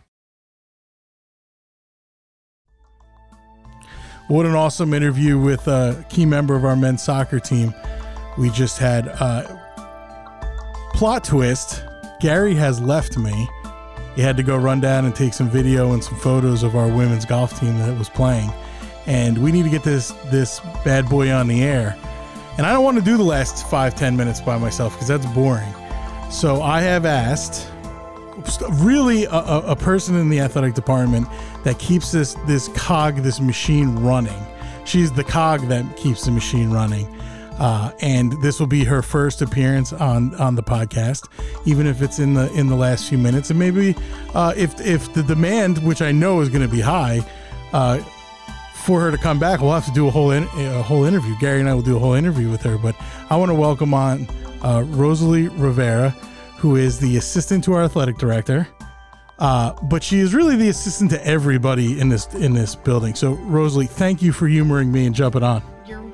What 4.27 4.45
an 4.45 4.53
awesome 4.55 4.93
interview 4.93 5.37
with 5.37 5.67
a 5.67 6.05
key 6.09 6.25
member 6.25 6.55
of 6.55 6.63
our 6.63 6.75
men's 6.75 7.03
soccer 7.03 7.39
team. 7.39 7.73
We 8.37 8.49
just 8.51 8.77
had 8.77 9.09
uh, 9.09 9.43
plot 10.93 11.23
twist. 11.23 11.83
Gary 12.23 12.55
has 12.55 12.79
left 12.79 13.17
me. 13.17 13.49
He 14.15 14.21
had 14.21 14.37
to 14.37 14.43
go 14.43 14.55
run 14.55 14.79
down 14.79 15.03
and 15.03 15.13
take 15.13 15.33
some 15.33 15.49
video 15.49 15.91
and 15.91 16.01
some 16.01 16.15
photos 16.15 16.63
of 16.63 16.73
our 16.73 16.87
women's 16.87 17.25
golf 17.25 17.59
team 17.59 17.77
that 17.79 17.99
was 17.99 18.07
playing, 18.07 18.49
and 19.07 19.37
we 19.37 19.51
need 19.51 19.63
to 19.63 19.69
get 19.69 19.83
this 19.83 20.11
this 20.31 20.61
bad 20.85 21.09
boy 21.09 21.29
on 21.33 21.49
the 21.49 21.61
air. 21.61 21.97
And 22.57 22.65
I 22.65 22.71
don't 22.71 22.85
want 22.85 22.97
to 22.97 23.03
do 23.03 23.17
the 23.17 23.23
last 23.23 23.69
five 23.69 23.93
ten 23.95 24.15
minutes 24.15 24.39
by 24.39 24.57
myself 24.57 24.93
because 24.93 25.09
that's 25.09 25.25
boring. 25.33 25.73
So 26.31 26.61
I 26.61 26.79
have 26.79 27.05
asked 27.05 27.69
really 28.75 29.25
a, 29.25 29.29
a, 29.31 29.75
person 29.75 30.15
in 30.15 30.29
the 30.29 30.39
athletic 30.39 30.75
department 30.75 31.27
that 31.65 31.77
keeps 31.77 32.13
this 32.13 32.35
this 32.47 32.69
cog, 32.69 33.17
this 33.17 33.41
machine 33.41 33.97
running. 33.97 34.41
She's 34.85 35.11
the 35.11 35.25
cog 35.25 35.67
that 35.67 35.97
keeps 35.97 36.23
the 36.23 36.31
machine 36.31 36.71
running. 36.71 37.12
Uh, 37.59 37.91
and 38.01 38.33
this 38.41 38.59
will 38.59 38.67
be 38.67 38.83
her 38.83 39.01
first 39.01 39.41
appearance 39.41 39.93
on 39.93 40.33
on 40.35 40.55
the 40.55 40.63
podcast, 40.63 41.29
even 41.65 41.85
if 41.85 42.01
it's 42.01 42.19
in 42.19 42.33
the 42.33 42.51
in 42.53 42.67
the 42.67 42.75
last 42.75 43.07
few 43.07 43.17
minutes. 43.17 43.49
And 43.49 43.59
maybe 43.59 43.95
uh, 44.33 44.53
if 44.57 44.79
if 44.81 45.13
the 45.13 45.23
demand, 45.23 45.77
which 45.79 46.01
I 46.01 46.11
know 46.11 46.41
is 46.41 46.49
going 46.49 46.63
to 46.63 46.67
be 46.67 46.81
high, 46.81 47.21
uh, 47.71 47.99
for 48.83 48.99
her 49.01 49.11
to 49.11 49.17
come 49.17 49.39
back, 49.39 49.61
we'll 49.61 49.71
have 49.71 49.85
to 49.85 49.91
do 49.91 50.07
a 50.07 50.11
whole 50.11 50.31
in, 50.31 50.43
a 50.43 50.81
whole 50.81 51.05
interview. 51.05 51.35
Gary 51.39 51.59
and 51.59 51.69
I 51.69 51.73
will 51.73 51.81
do 51.81 51.95
a 51.95 51.99
whole 51.99 52.13
interview 52.13 52.49
with 52.49 52.61
her. 52.63 52.77
But 52.77 52.95
I 53.29 53.37
want 53.37 53.49
to 53.49 53.55
welcome 53.55 53.93
on 53.93 54.27
uh, 54.61 54.83
Rosaly 54.87 55.47
Rivera, 55.47 56.09
who 56.57 56.75
is 56.75 56.99
the 56.99 57.17
assistant 57.17 57.63
to 57.65 57.73
our 57.73 57.83
athletic 57.83 58.17
director. 58.17 58.67
Uh, 59.39 59.73
but 59.83 60.03
she 60.03 60.19
is 60.19 60.33
really 60.33 60.55
the 60.55 60.69
assistant 60.69 61.11
to 61.11 61.25
everybody 61.25 61.99
in 61.99 62.09
this 62.09 62.27
in 62.33 62.53
this 62.53 62.75
building. 62.75 63.15
So 63.15 63.33
Rosaly, 63.33 63.87
thank 63.87 64.21
you 64.21 64.31
for 64.31 64.47
humoring 64.47 64.91
me 64.91 65.05
and 65.05 65.15
jumping 65.15 65.43
on. 65.43 65.63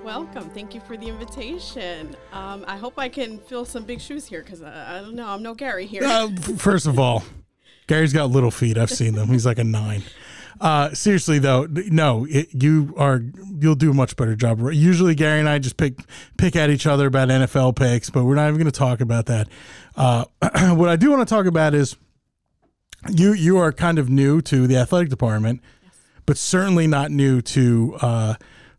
Welcome. 0.09 0.49
Thank 0.49 0.73
you 0.73 0.81
for 0.81 0.97
the 0.97 1.07
invitation. 1.07 2.15
Um, 2.33 2.65
I 2.67 2.77
hope 2.77 2.97
I 2.97 3.09
can 3.09 3.37
fill 3.37 3.63
some 3.63 3.83
big 3.83 4.01
shoes 4.01 4.25
here 4.25 4.41
because 4.41 4.63
I, 4.63 4.97
I 4.97 5.01
don't 5.01 5.13
know. 5.13 5.27
I'm 5.27 5.43
no 5.43 5.53
Gary 5.53 5.85
here. 5.85 6.01
Uh, 6.03 6.31
first 6.57 6.87
of 6.87 6.97
all, 6.97 7.23
Gary's 7.85 8.11
got 8.11 8.31
little 8.31 8.49
feet. 8.49 8.75
I've 8.75 8.89
seen 8.89 9.13
them. 9.13 9.27
He's 9.27 9.45
like 9.45 9.59
a 9.59 9.63
nine. 9.63 10.01
Uh, 10.59 10.95
seriously 10.95 11.37
though, 11.37 11.67
no, 11.69 12.25
it, 12.27 12.47
you 12.51 12.91
are 12.97 13.21
you'll 13.59 13.75
do 13.75 13.91
a 13.91 13.93
much 13.93 14.15
better 14.15 14.35
job. 14.35 14.59
Usually, 14.71 15.13
Gary 15.13 15.39
and 15.39 15.47
I 15.47 15.59
just 15.59 15.77
pick 15.77 15.99
pick 16.37 16.55
at 16.55 16.71
each 16.71 16.87
other 16.87 17.05
about 17.05 17.27
NFL 17.27 17.75
picks, 17.75 18.09
but 18.09 18.23
we're 18.23 18.33
not 18.33 18.47
even 18.47 18.55
going 18.55 18.65
to 18.65 18.71
talk 18.71 19.01
about 19.01 19.27
that. 19.27 19.47
Uh, 19.95 20.25
what 20.73 20.89
I 20.89 20.95
do 20.95 21.11
want 21.11 21.21
to 21.21 21.31
talk 21.31 21.45
about 21.45 21.75
is 21.75 21.95
you 23.11 23.33
you 23.33 23.59
are 23.59 23.71
kind 23.71 23.99
of 23.99 24.09
new 24.09 24.41
to 24.41 24.65
the 24.65 24.75
athletic 24.75 25.09
department, 25.09 25.61
but 26.25 26.35
certainly 26.35 26.87
not 26.87 27.11
new 27.11 27.43
to 27.43 27.95
uh, 28.01 28.33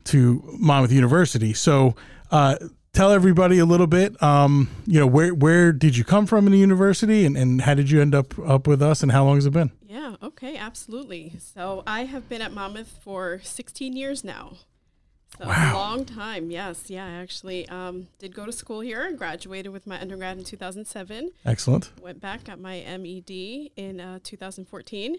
to 0.04 0.42
Monmouth 0.58 0.92
University. 0.92 1.52
So. 1.52 1.94
Uh, 2.30 2.56
Tell 2.92 3.12
everybody 3.12 3.60
a 3.60 3.64
little 3.64 3.86
bit. 3.86 4.20
Um, 4.20 4.68
you 4.84 4.98
know, 4.98 5.06
where 5.06 5.32
where 5.32 5.72
did 5.72 5.96
you 5.96 6.02
come 6.02 6.26
from 6.26 6.46
in 6.46 6.52
the 6.52 6.58
university, 6.58 7.24
and, 7.24 7.36
and 7.36 7.60
how 7.60 7.74
did 7.74 7.88
you 7.88 8.00
end 8.00 8.16
up 8.16 8.36
up 8.40 8.66
with 8.66 8.82
us, 8.82 9.04
and 9.04 9.12
how 9.12 9.24
long 9.24 9.36
has 9.36 9.46
it 9.46 9.52
been? 9.52 9.70
yeah, 10.10 10.16
okay, 10.22 10.56
absolutely. 10.56 11.34
So 11.38 11.82
I 11.86 12.04
have 12.04 12.28
been 12.28 12.42
at 12.42 12.52
Monmouth 12.52 12.98
for 13.02 13.40
16 13.42 13.96
years 13.96 14.24
now. 14.24 14.54
So 15.38 15.44
a 15.44 15.72
long 15.72 16.04
time, 16.04 16.50
yes. 16.50 16.90
Yeah, 16.90 17.06
I 17.06 17.10
actually 17.22 17.68
um, 17.68 18.08
did 18.18 18.34
go 18.34 18.44
to 18.44 18.52
school 18.52 18.80
here 18.80 19.06
and 19.06 19.16
graduated 19.16 19.72
with 19.72 19.86
my 19.86 20.00
undergrad 20.00 20.38
in 20.38 20.44
2007. 20.44 21.30
Excellent. 21.46 21.92
Went 22.00 22.20
back, 22.20 22.44
got 22.44 22.60
my 22.60 22.84
MED 22.98 23.70
in 23.76 24.00
uh, 24.00 24.18
2014. 24.22 25.16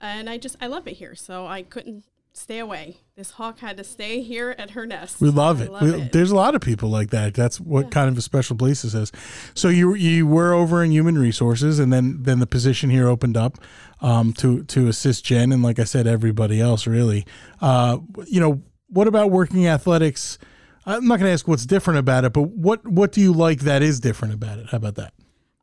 And 0.00 0.30
I 0.30 0.38
just, 0.38 0.56
I 0.60 0.66
love 0.66 0.86
it 0.86 0.96
here. 0.96 1.14
So 1.14 1.46
I 1.46 1.62
couldn't 1.62 2.04
stay 2.32 2.58
away. 2.58 2.98
This 3.16 3.32
hawk 3.32 3.58
had 3.58 3.76
to 3.76 3.84
stay 3.84 4.22
here 4.22 4.54
at 4.58 4.70
her 4.70 4.86
nest. 4.86 5.20
We 5.20 5.30
love 5.30 5.60
it. 5.60 5.70
love 5.70 5.82
we, 5.82 5.90
it. 5.94 6.12
There's 6.12 6.30
a 6.30 6.36
lot 6.36 6.54
of 6.54 6.60
people 6.60 6.88
like 6.88 7.10
that. 7.10 7.34
That's 7.34 7.60
what 7.60 7.90
kind 7.90 8.08
of 8.08 8.16
a 8.16 8.22
special 8.22 8.56
place 8.56 8.82
this 8.82 8.94
is. 8.94 9.12
So 9.54 9.68
you 9.68 9.94
you 9.94 10.26
were 10.26 10.52
over 10.52 10.82
in 10.82 10.90
human 10.90 11.18
resources, 11.18 11.78
and 11.78 11.92
then 11.92 12.22
then 12.22 12.38
the 12.38 12.46
position 12.46 12.90
here 12.90 13.08
opened 13.08 13.36
up 13.36 13.58
um, 14.00 14.32
to 14.34 14.64
to 14.64 14.88
assist 14.88 15.24
Jen, 15.24 15.52
and 15.52 15.62
like 15.62 15.78
I 15.78 15.84
said, 15.84 16.06
everybody 16.06 16.60
else 16.60 16.86
really. 16.86 17.26
Uh, 17.60 17.98
you 18.26 18.40
know, 18.40 18.62
what 18.88 19.06
about 19.06 19.30
working 19.30 19.66
athletics? 19.66 20.38
I'm 20.86 21.06
not 21.06 21.18
going 21.18 21.28
to 21.28 21.32
ask 21.32 21.46
what's 21.46 21.66
different 21.66 21.98
about 21.98 22.24
it, 22.24 22.32
but 22.32 22.42
what 22.42 22.86
what 22.86 23.12
do 23.12 23.20
you 23.20 23.32
like 23.32 23.60
that 23.60 23.82
is 23.82 24.00
different 24.00 24.34
about 24.34 24.58
it? 24.58 24.70
How 24.70 24.78
about 24.78 24.94
that? 24.96 25.12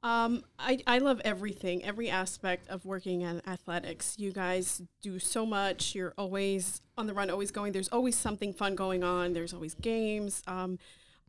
Um, 0.07 0.45
I, 0.57 0.79
I 0.87 0.99
love 0.99 1.19
everything, 1.25 1.83
every 1.83 2.09
aspect 2.09 2.69
of 2.69 2.85
working 2.85 3.23
in 3.23 3.41
athletics. 3.45 4.15
You 4.17 4.31
guys 4.31 4.81
do 5.01 5.19
so 5.19 5.45
much. 5.45 5.93
You're 5.95 6.13
always 6.17 6.79
on 6.97 7.07
the 7.07 7.13
run, 7.13 7.29
always 7.29 7.51
going. 7.51 7.73
There's 7.73 7.89
always 7.89 8.15
something 8.15 8.53
fun 8.53 8.75
going 8.75 9.03
on. 9.03 9.33
There's 9.33 9.53
always 9.53 9.73
games. 9.73 10.43
Um, 10.47 10.79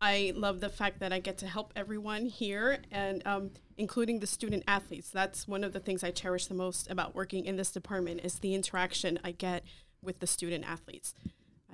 I 0.01 0.33
love 0.37 0.61
the 0.61 0.68
fact 0.68 1.01
that 1.01 1.12
I 1.12 1.18
get 1.18 1.39
to 1.39 1.49
help 1.49 1.72
everyone 1.74 2.26
here, 2.26 2.79
and 2.93 3.26
um, 3.26 3.51
including 3.76 4.20
the 4.20 4.29
student 4.29 4.62
athletes. 4.68 5.11
That's 5.11 5.49
one 5.49 5.64
of 5.64 5.72
the 5.72 5.81
things 5.81 6.05
I 6.05 6.12
cherish 6.12 6.47
the 6.47 6.55
most 6.55 6.89
about 6.89 7.16
working 7.16 7.47
in 7.47 7.57
this 7.57 7.72
department 7.72 8.20
is 8.22 8.39
the 8.39 8.55
interaction 8.55 9.18
I 9.24 9.33
get 9.33 9.64
with 10.05 10.20
the 10.20 10.29
student 10.29 10.64
athletes. 10.64 11.14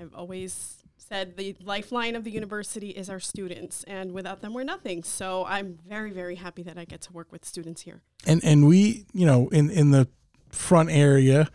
I've 0.01 0.15
always 0.15 0.84
said 0.97 1.36
the 1.36 1.57
lifeline 1.62 2.16
of 2.16 2.24
the 2.24 2.30
university 2.30 2.90
is 2.90 3.11
our 3.11 3.20
students, 3.20 3.84
and 3.84 4.12
without 4.12 4.40
them, 4.40 4.55
we're 4.55 4.64
nothing. 4.64 5.03
So 5.03 5.45
I'm 5.47 5.78
very, 5.86 6.11
very 6.11 6.36
happy 6.36 6.62
that 6.62 6.78
I 6.78 6.84
get 6.84 7.01
to 7.03 7.12
work 7.12 7.30
with 7.30 7.45
students 7.45 7.82
here. 7.82 8.03
And 8.26 8.42
and 8.45 8.66
we, 8.66 9.07
you 9.12 9.26
know, 9.26 9.49
in 9.49 9.70
in 9.70 9.90
the 9.90 10.09
front 10.51 10.90
area, 10.90 11.51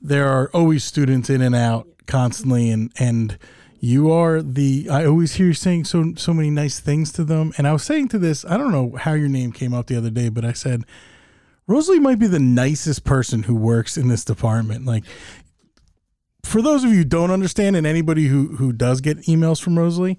there 0.00 0.28
are 0.28 0.50
always 0.52 0.84
students 0.84 1.30
in 1.30 1.40
and 1.40 1.54
out 1.54 1.86
constantly, 2.06 2.70
and 2.70 2.92
and 2.98 3.38
you 3.78 4.10
are 4.12 4.42
the. 4.42 4.88
I 4.90 5.06
always 5.06 5.34
hear 5.34 5.46
you 5.46 5.54
saying 5.54 5.84
so 5.84 6.12
so 6.16 6.34
many 6.34 6.50
nice 6.50 6.80
things 6.80 7.12
to 7.12 7.24
them, 7.24 7.52
and 7.56 7.66
I 7.66 7.72
was 7.72 7.82
saying 7.82 8.08
to 8.08 8.18
this. 8.18 8.44
I 8.44 8.56
don't 8.56 8.72
know 8.72 8.96
how 8.96 9.14
your 9.14 9.28
name 9.28 9.52
came 9.52 9.72
up 9.72 9.86
the 9.86 9.96
other 9.96 10.10
day, 10.10 10.28
but 10.28 10.44
I 10.44 10.52
said. 10.52 10.84
Rosaly 11.66 12.00
might 12.00 12.18
be 12.18 12.26
the 12.26 12.40
nicest 12.40 13.04
person 13.04 13.44
who 13.44 13.54
works 13.54 13.96
in 13.96 14.08
this 14.08 14.24
department. 14.24 14.86
Like 14.86 15.04
for 16.42 16.62
those 16.62 16.84
of 16.84 16.90
you 16.90 16.98
who 16.98 17.04
don't 17.04 17.30
understand, 17.30 17.76
and 17.76 17.86
anybody 17.86 18.26
who 18.26 18.56
who 18.56 18.72
does 18.72 19.00
get 19.00 19.18
emails 19.22 19.60
from 19.60 19.78
Rosaly, 19.78 20.18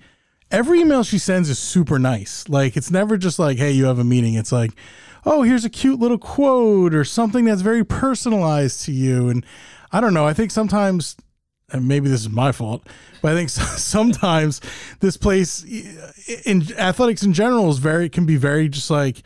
every 0.49 0.79
email 0.81 1.03
she 1.03 1.17
sends 1.17 1.49
is 1.49 1.59
super 1.59 1.97
nice. 1.99 2.47
Like 2.49 2.77
it's 2.77 2.91
never 2.91 3.17
just 3.17 3.39
like, 3.39 3.57
"Hey, 3.57 3.71
you 3.71 3.85
have 3.85 3.99
a 3.99 4.03
meeting." 4.03 4.35
It's 4.35 4.51
like, 4.51 4.71
"Oh, 5.25 5.43
here's 5.43 5.65
a 5.65 5.69
cute 5.69 5.99
little 5.99 6.17
quote 6.17 6.93
or 6.93 7.03
something 7.03 7.45
that's 7.45 7.61
very 7.61 7.83
personalized 7.83 8.85
to 8.85 8.91
you." 8.91 9.29
And 9.29 9.45
I 9.91 10.01
don't 10.01 10.13
know. 10.13 10.27
I 10.27 10.33
think 10.33 10.51
sometimes, 10.51 11.15
and 11.71 11.87
maybe 11.87 12.09
this 12.09 12.21
is 12.21 12.29
my 12.29 12.51
fault, 12.51 12.87
but 13.21 13.33
I 13.33 13.35
think 13.35 13.49
sometimes 13.79 14.61
this 14.99 15.17
place 15.17 15.63
in 16.45 16.71
athletics 16.77 17.23
in 17.23 17.33
general 17.33 17.69
is 17.69 17.77
very 17.77 18.09
can 18.09 18.25
be 18.25 18.37
very 18.37 18.69
just 18.69 18.89
like 18.89 19.23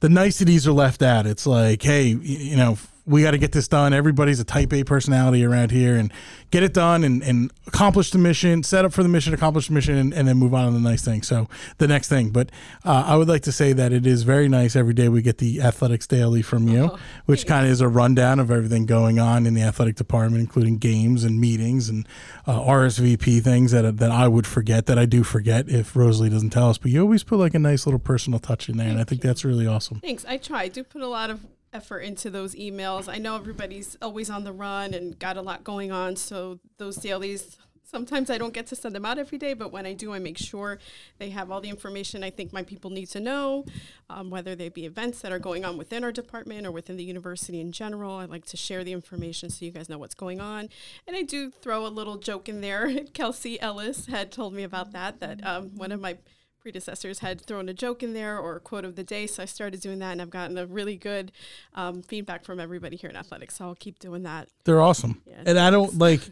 the 0.00 0.08
niceties 0.08 0.66
are 0.66 0.72
left 0.72 1.02
out. 1.02 1.26
It's 1.26 1.46
like, 1.46 1.82
hey, 1.82 2.08
you 2.08 2.56
know, 2.56 2.76
we 3.06 3.22
got 3.22 3.32
to 3.32 3.38
get 3.38 3.52
this 3.52 3.68
done. 3.68 3.92
Everybody's 3.92 4.40
a 4.40 4.44
type 4.44 4.72
A 4.72 4.82
personality 4.84 5.44
around 5.44 5.70
here 5.70 5.96
and 5.96 6.12
get 6.50 6.62
it 6.62 6.72
done 6.72 7.04
and, 7.04 7.22
and 7.22 7.52
accomplish 7.66 8.10
the 8.10 8.18
mission, 8.18 8.62
set 8.62 8.84
up 8.84 8.92
for 8.92 9.02
the 9.02 9.08
mission, 9.08 9.34
accomplish 9.34 9.68
the 9.68 9.74
mission, 9.74 9.96
and, 9.96 10.14
and 10.14 10.26
then 10.26 10.38
move 10.38 10.54
on 10.54 10.72
to 10.72 10.78
the 10.78 10.88
next 10.88 11.04
thing. 11.04 11.22
So, 11.22 11.48
the 11.78 11.86
next 11.86 12.08
thing. 12.08 12.30
But 12.30 12.50
uh, 12.84 13.04
I 13.06 13.16
would 13.16 13.28
like 13.28 13.42
to 13.42 13.52
say 13.52 13.72
that 13.74 13.92
it 13.92 14.06
is 14.06 14.22
very 14.22 14.48
nice 14.48 14.74
every 14.74 14.94
day 14.94 15.08
we 15.08 15.20
get 15.20 15.38
the 15.38 15.60
athletics 15.60 16.06
daily 16.06 16.42
from 16.42 16.68
you, 16.68 16.90
oh, 16.92 16.98
which 17.26 17.46
kind 17.46 17.66
of 17.66 17.72
is 17.72 17.80
a 17.80 17.88
rundown 17.88 18.40
of 18.40 18.50
everything 18.50 18.86
going 18.86 19.18
on 19.18 19.46
in 19.46 19.54
the 19.54 19.62
athletic 19.62 19.96
department, 19.96 20.40
including 20.40 20.78
games 20.78 21.24
and 21.24 21.40
meetings 21.40 21.88
and 21.88 22.08
uh, 22.46 22.58
RSVP 22.60 23.42
things 23.42 23.72
that, 23.72 23.98
that 23.98 24.10
I 24.10 24.28
would 24.28 24.46
forget, 24.46 24.86
that 24.86 24.98
I 24.98 25.04
do 25.04 25.22
forget 25.24 25.68
if 25.68 25.94
Rosaly 25.94 26.30
doesn't 26.30 26.50
tell 26.50 26.70
us. 26.70 26.78
But 26.78 26.90
you 26.90 27.02
always 27.02 27.22
put 27.22 27.38
like 27.38 27.54
a 27.54 27.58
nice 27.58 27.86
little 27.86 28.00
personal 28.00 28.38
touch 28.38 28.68
in 28.68 28.78
there. 28.78 28.86
Thank 28.86 28.92
and 28.92 29.00
I 29.00 29.04
think 29.04 29.22
you. 29.22 29.28
that's 29.28 29.44
really 29.44 29.66
awesome. 29.66 30.00
Thanks. 30.00 30.24
I 30.24 30.38
try. 30.38 30.62
I 30.62 30.68
do 30.68 30.82
put 30.82 31.02
a 31.02 31.06
lot 31.06 31.30
of 31.30 31.40
effort 31.74 32.00
into 32.00 32.30
those 32.30 32.54
emails. 32.54 33.08
I 33.08 33.18
know 33.18 33.36
everybody's 33.36 33.98
always 34.00 34.30
on 34.30 34.44
the 34.44 34.52
run 34.52 34.94
and 34.94 35.18
got 35.18 35.36
a 35.36 35.42
lot 35.42 35.64
going 35.64 35.92
on, 35.92 36.16
so 36.16 36.60
those 36.78 36.96
dailies 36.96 37.58
sometimes 37.94 38.28
I 38.28 38.38
don't 38.38 38.52
get 38.52 38.66
to 38.68 38.76
send 38.76 38.92
them 38.92 39.04
out 39.04 39.18
every 39.18 39.38
day, 39.38 39.54
but 39.54 39.70
when 39.70 39.86
I 39.86 39.92
do, 39.92 40.12
I 40.12 40.18
make 40.18 40.36
sure 40.36 40.80
they 41.18 41.30
have 41.30 41.52
all 41.52 41.60
the 41.60 41.68
information 41.68 42.24
I 42.24 42.30
think 42.30 42.52
my 42.52 42.64
people 42.64 42.90
need 42.90 43.06
to 43.10 43.20
know, 43.20 43.66
um, 44.10 44.30
whether 44.30 44.56
they 44.56 44.68
be 44.68 44.84
events 44.84 45.20
that 45.20 45.30
are 45.30 45.38
going 45.38 45.64
on 45.64 45.76
within 45.76 46.02
our 46.02 46.10
department 46.10 46.66
or 46.66 46.72
within 46.72 46.96
the 46.96 47.04
university 47.04 47.60
in 47.60 47.70
general. 47.70 48.16
I 48.16 48.24
like 48.24 48.46
to 48.46 48.56
share 48.56 48.82
the 48.82 48.92
information 48.92 49.48
so 49.48 49.64
you 49.64 49.70
guys 49.70 49.88
know 49.88 49.98
what's 49.98 50.16
going 50.16 50.40
on. 50.40 50.70
And 51.06 51.16
I 51.16 51.22
do 51.22 51.52
throw 51.52 51.86
a 51.86 51.88
little 51.88 52.16
joke 52.16 52.48
in 52.48 52.60
there. 52.60 53.04
Kelsey 53.14 53.60
Ellis 53.60 54.06
had 54.06 54.32
told 54.32 54.54
me 54.54 54.64
about 54.64 54.90
that, 54.90 55.20
that 55.20 55.46
um, 55.46 55.76
one 55.76 55.92
of 55.92 56.00
my 56.00 56.18
predecessors 56.64 57.18
had 57.18 57.42
thrown 57.42 57.68
a 57.68 57.74
joke 57.74 58.02
in 58.02 58.14
there 58.14 58.38
or 58.38 58.56
a 58.56 58.60
quote 58.60 58.86
of 58.86 58.96
the 58.96 59.04
day. 59.04 59.26
So 59.26 59.42
I 59.42 59.46
started 59.46 59.80
doing 59.80 59.98
that, 59.98 60.12
and 60.12 60.22
I've 60.22 60.30
gotten 60.30 60.56
a 60.56 60.64
really 60.64 60.96
good 60.96 61.30
um, 61.74 62.00
feedback 62.00 62.42
from 62.42 62.58
everybody 62.58 62.96
here 62.96 63.10
in 63.10 63.16
athletics. 63.16 63.56
So 63.56 63.66
I'll 63.66 63.74
keep 63.74 63.98
doing 63.98 64.22
that. 64.22 64.48
They're 64.64 64.80
awesome, 64.80 65.20
yeah, 65.26 65.42
and 65.44 65.58
I 65.58 65.70
don't 65.70 65.98
like. 65.98 66.22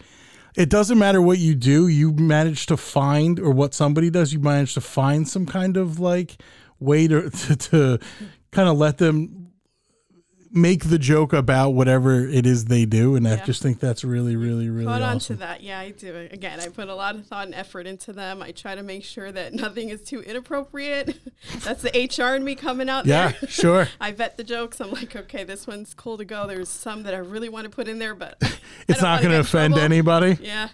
It 0.57 0.71
doesn't 0.71 0.99
matter 0.99 1.21
what 1.21 1.39
you 1.39 1.55
do. 1.55 1.87
You 1.87 2.13
manage 2.13 2.67
to 2.67 2.79
find, 2.79 3.39
or 3.39 3.51
what 3.53 3.75
somebody 3.75 4.09
does, 4.09 4.33
you 4.33 4.41
manage 4.41 4.73
to 4.75 4.81
find 4.81 5.29
some 5.29 5.45
kind 5.45 5.77
of 5.77 6.01
like 6.01 6.43
way 6.81 7.07
to 7.09 7.29
to, 7.31 7.57
to 7.57 7.99
kind 8.53 8.71
of 8.71 8.79
let 8.79 8.97
them 8.97 9.42
make 10.53 10.85
the 10.85 10.99
joke 10.99 11.33
about 11.33 11.71
whatever 11.71 12.27
it 12.27 12.47
is 12.47 12.67
they 12.67 12.85
do, 12.85 13.17
and 13.17 13.27
yeah. 13.27 13.41
I 13.41 13.47
just 13.47 13.63
think 13.63 13.81
that's 13.81 14.05
really, 14.05 14.37
really, 14.37 14.69
really 14.69 14.87
Put 14.87 15.03
awesome. 15.03 15.05
on 15.05 15.19
to 15.21 15.35
that, 15.37 15.63
yeah, 15.63 15.79
I 15.81 15.91
do. 15.91 16.29
Again, 16.31 16.61
I 16.61 16.69
put 16.69 16.89
a 16.89 16.95
lot 16.95 17.15
of 17.15 17.27
thought 17.27 17.47
and 17.47 17.55
effort 17.55 17.87
into 17.87 18.13
them. 18.13 18.43
I 18.43 18.53
try 18.53 18.75
to 18.75 18.83
make 18.83 19.05
sure 19.05 19.33
that 19.33 19.55
nothing 19.55 19.89
is 19.89 20.03
too 20.03 20.21
inappropriate. 20.21 21.19
that's 21.61 21.83
the 21.83 21.91
HR 21.91 22.35
in 22.35 22.45
me 22.45 22.55
coming 22.55 22.89
out. 22.89 23.07
Yeah, 23.07 23.33
there. 23.33 23.49
sure. 23.51 23.89
I 24.01 24.13
vet 24.13 24.37
the 24.37 24.45
jokes. 24.45 24.81
I'm 24.81 24.91
like, 24.91 25.17
okay, 25.17 25.45
this 25.45 25.67
one's 25.67 25.95
cool 25.95 26.19
to 26.19 26.25
go. 26.25 26.47
There's 26.47 26.69
some 26.69 27.03
that 27.05 27.15
I 27.15 27.19
really 27.19 27.49
want 27.49 27.65
to 27.65 27.71
put 27.71 27.89
in 27.89 27.99
there, 27.99 28.15
but 28.15 28.37
it's 28.89 29.03
not 29.03 29.21
going 29.21 29.33
to 29.33 29.41
offend 29.41 29.75
trouble. 29.75 29.85
anybody. 29.85 30.39
Yeah. 30.41 30.69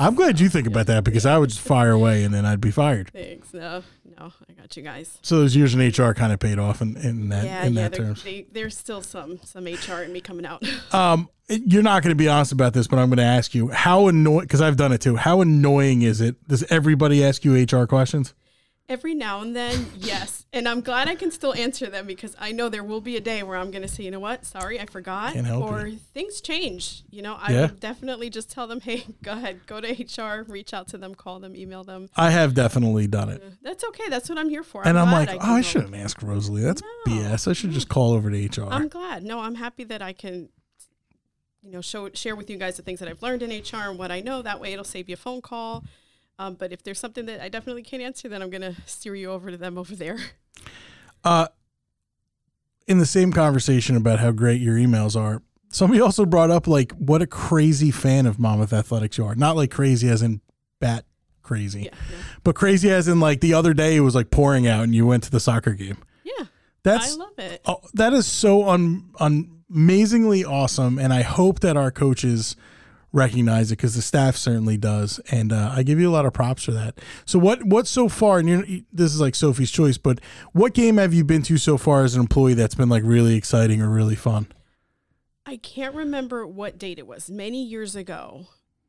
I'm 0.00 0.14
glad 0.14 0.38
you 0.38 0.48
think 0.48 0.68
about 0.68 0.86
that 0.86 1.02
because 1.02 1.26
I 1.26 1.38
would 1.38 1.50
just 1.50 1.60
fire 1.60 1.90
away 1.90 2.22
and 2.22 2.32
then 2.32 2.46
I'd 2.46 2.60
be 2.60 2.70
fired. 2.70 3.10
Thanks. 3.12 3.52
No, 3.52 3.82
no, 4.18 4.32
I 4.48 4.52
got 4.52 4.76
you 4.76 4.82
guys. 4.82 5.18
So 5.22 5.38
those 5.38 5.54
years 5.54 5.74
in 5.74 5.80
HR 5.80 6.12
kind 6.14 6.32
of 6.32 6.40
paid 6.40 6.58
off 6.58 6.80
in, 6.82 6.96
in 6.96 7.28
that 7.28 7.44
yeah, 7.44 7.64
in 7.64 7.74
yeah, 7.74 7.88
that 7.88 7.96
terms. 7.96 8.22
They, 8.22 8.46
there's 8.52 8.76
still 8.76 9.02
some 9.02 9.38
some 9.44 9.64
HR 9.64 10.02
in 10.02 10.12
me 10.12 10.20
coming 10.20 10.46
out. 10.46 10.62
um, 10.94 11.28
you're 11.48 11.82
not 11.82 12.02
going 12.02 12.10
to 12.10 12.16
be 12.16 12.28
honest 12.28 12.52
about 12.52 12.72
this, 12.72 12.86
but 12.86 12.98
I'm 12.98 13.08
going 13.08 13.18
to 13.18 13.22
ask 13.22 13.54
you 13.54 13.68
how 13.68 14.08
annoying 14.08 14.40
because 14.40 14.60
I've 14.60 14.76
done 14.76 14.92
it 14.92 15.00
too. 15.00 15.16
How 15.16 15.40
annoying 15.40 16.02
is 16.02 16.20
it? 16.20 16.36
Does 16.48 16.64
everybody 16.64 17.24
ask 17.24 17.44
you 17.44 17.54
HR 17.54 17.86
questions? 17.86 18.34
Every 18.88 19.14
now 19.14 19.42
and 19.42 19.54
then, 19.54 19.86
yes. 19.96 20.37
And 20.50 20.66
I'm 20.66 20.80
glad 20.80 21.08
I 21.08 21.14
can 21.14 21.30
still 21.30 21.52
answer 21.52 21.86
them 21.90 22.06
because 22.06 22.34
I 22.38 22.52
know 22.52 22.70
there 22.70 22.82
will 22.82 23.02
be 23.02 23.16
a 23.16 23.20
day 23.20 23.42
where 23.42 23.58
I'm 23.58 23.70
going 23.70 23.82
to 23.82 23.88
say, 23.88 24.04
you 24.04 24.10
know 24.10 24.20
what, 24.20 24.46
sorry, 24.46 24.80
I 24.80 24.86
forgot. 24.86 25.36
or 25.36 25.86
you. 25.86 25.98
things 25.98 26.40
change. 26.40 27.02
You 27.10 27.20
know, 27.20 27.36
I 27.38 27.52
yeah. 27.52 27.60
would 27.62 27.80
definitely 27.80 28.30
just 28.30 28.50
tell 28.50 28.66
them, 28.66 28.80
hey, 28.82 29.04
go 29.22 29.32
ahead, 29.32 29.66
go 29.66 29.80
to 29.80 29.88
HR, 29.92 30.44
reach 30.44 30.72
out 30.72 30.88
to 30.88 30.98
them, 30.98 31.14
call 31.14 31.38
them, 31.38 31.54
email 31.54 31.84
them. 31.84 32.08
I 32.16 32.30
have 32.30 32.54
definitely 32.54 33.06
done 33.06 33.28
it. 33.28 33.42
That's 33.62 33.84
okay. 33.84 34.08
That's 34.08 34.30
what 34.30 34.38
I'm 34.38 34.48
here 34.48 34.62
for. 34.62 34.82
I'm 34.82 34.88
and 34.88 34.98
I'm 34.98 35.12
like, 35.12 35.28
I 35.28 35.34
oh, 35.34 35.54
I 35.56 35.60
shouldn't 35.60 35.94
ask 35.94 36.22
Rosaly. 36.22 36.62
That's 36.62 36.82
no. 37.06 37.12
BS. 37.12 37.46
I 37.48 37.52
should 37.52 37.72
just 37.72 37.90
call 37.90 38.12
over 38.12 38.30
to 38.30 38.46
HR. 38.46 38.68
I'm 38.70 38.88
glad. 38.88 39.24
No, 39.24 39.40
I'm 39.40 39.56
happy 39.56 39.84
that 39.84 40.00
I 40.00 40.14
can 40.14 40.48
you 41.62 41.72
know, 41.72 41.80
show 41.82 42.08
share 42.14 42.34
with 42.34 42.48
you 42.48 42.56
guys 42.56 42.76
the 42.76 42.82
things 42.82 43.00
that 43.00 43.08
I've 43.08 43.22
learned 43.22 43.42
in 43.42 43.50
HR 43.50 43.90
and 43.90 43.98
what 43.98 44.10
I 44.10 44.20
know. 44.20 44.40
That 44.40 44.60
way, 44.60 44.72
it'll 44.72 44.84
save 44.84 45.08
you 45.08 45.14
a 45.14 45.18
phone 45.18 45.42
call. 45.42 45.84
Um, 46.38 46.54
but 46.54 46.72
if 46.72 46.82
there's 46.82 47.00
something 47.00 47.26
that 47.26 47.40
I 47.40 47.48
definitely 47.48 47.82
can't 47.82 48.02
answer, 48.02 48.28
then 48.28 48.42
I'm 48.42 48.50
going 48.50 48.62
to 48.62 48.74
steer 48.86 49.14
you 49.14 49.30
over 49.30 49.50
to 49.50 49.56
them 49.56 49.78
over 49.78 49.94
there. 49.94 50.18
Uh, 51.24 51.48
in 52.86 52.98
the 52.98 53.04
same 53.04 53.32
conversation 53.32 53.96
about 53.96 54.20
how 54.20 54.30
great 54.30 54.60
your 54.60 54.76
emails 54.76 55.20
are, 55.20 55.42
somebody 55.68 56.00
also 56.00 56.24
brought 56.24 56.50
up 56.50 56.66
like 56.66 56.92
what 56.92 57.20
a 57.22 57.26
crazy 57.26 57.90
fan 57.90 58.24
of 58.24 58.38
Monmouth 58.38 58.72
Athletics 58.72 59.18
you 59.18 59.24
are. 59.24 59.34
Not 59.34 59.56
like 59.56 59.70
crazy 59.70 60.08
as 60.08 60.22
in 60.22 60.40
bat 60.80 61.04
crazy, 61.42 61.82
yeah, 61.82 61.90
yeah. 62.10 62.16
but 62.44 62.54
crazy 62.54 62.90
as 62.90 63.08
in 63.08 63.20
like 63.20 63.40
the 63.40 63.52
other 63.54 63.74
day 63.74 63.96
it 63.96 64.00
was 64.00 64.14
like 64.14 64.30
pouring 64.30 64.66
out 64.66 64.84
and 64.84 64.94
you 64.94 65.06
went 65.06 65.24
to 65.24 65.30
the 65.30 65.40
soccer 65.40 65.72
game. 65.72 65.98
Yeah, 66.22 66.46
that's 66.82 67.14
I 67.14 67.16
love 67.16 67.38
it. 67.38 67.60
Oh, 67.66 67.80
that 67.94 68.12
is 68.12 68.26
so 68.26 68.68
un, 68.68 69.10
un 69.18 69.62
amazingly 69.70 70.44
awesome, 70.44 70.98
and 70.98 71.12
I 71.12 71.22
hope 71.22 71.60
that 71.60 71.76
our 71.76 71.90
coaches 71.90 72.56
recognize 73.12 73.70
it 73.70 73.76
because 73.76 73.94
the 73.94 74.02
staff 74.02 74.36
certainly 74.36 74.76
does, 74.76 75.20
and 75.30 75.52
uh, 75.52 75.72
I 75.74 75.82
give 75.82 75.98
you 75.98 76.08
a 76.08 76.12
lot 76.12 76.26
of 76.26 76.32
props 76.32 76.64
for 76.64 76.72
that. 76.72 76.98
So 77.24 77.38
what 77.38 77.64
what 77.64 77.86
so 77.86 78.08
far? 78.08 78.38
And 78.38 78.48
you 78.48 78.84
this 78.92 79.14
is 79.14 79.20
like 79.20 79.34
Sophie's 79.34 79.70
choice, 79.70 79.98
but 79.98 80.20
what 80.52 80.74
game 80.74 80.96
have 80.98 81.14
you 81.14 81.24
been 81.24 81.42
to 81.42 81.56
so 81.56 81.78
far 81.78 82.04
as 82.04 82.14
an 82.14 82.20
employee 82.20 82.54
that's 82.54 82.74
been 82.74 82.88
like 82.88 83.02
really 83.04 83.36
exciting 83.36 83.80
or 83.80 83.88
really 83.88 84.16
fun? 84.16 84.48
I 85.46 85.56
can't 85.56 85.94
remember 85.94 86.46
what 86.46 86.78
date 86.78 86.98
it 86.98 87.06
was. 87.06 87.30
Many 87.30 87.64
years 87.64 87.96
ago, 87.96 88.48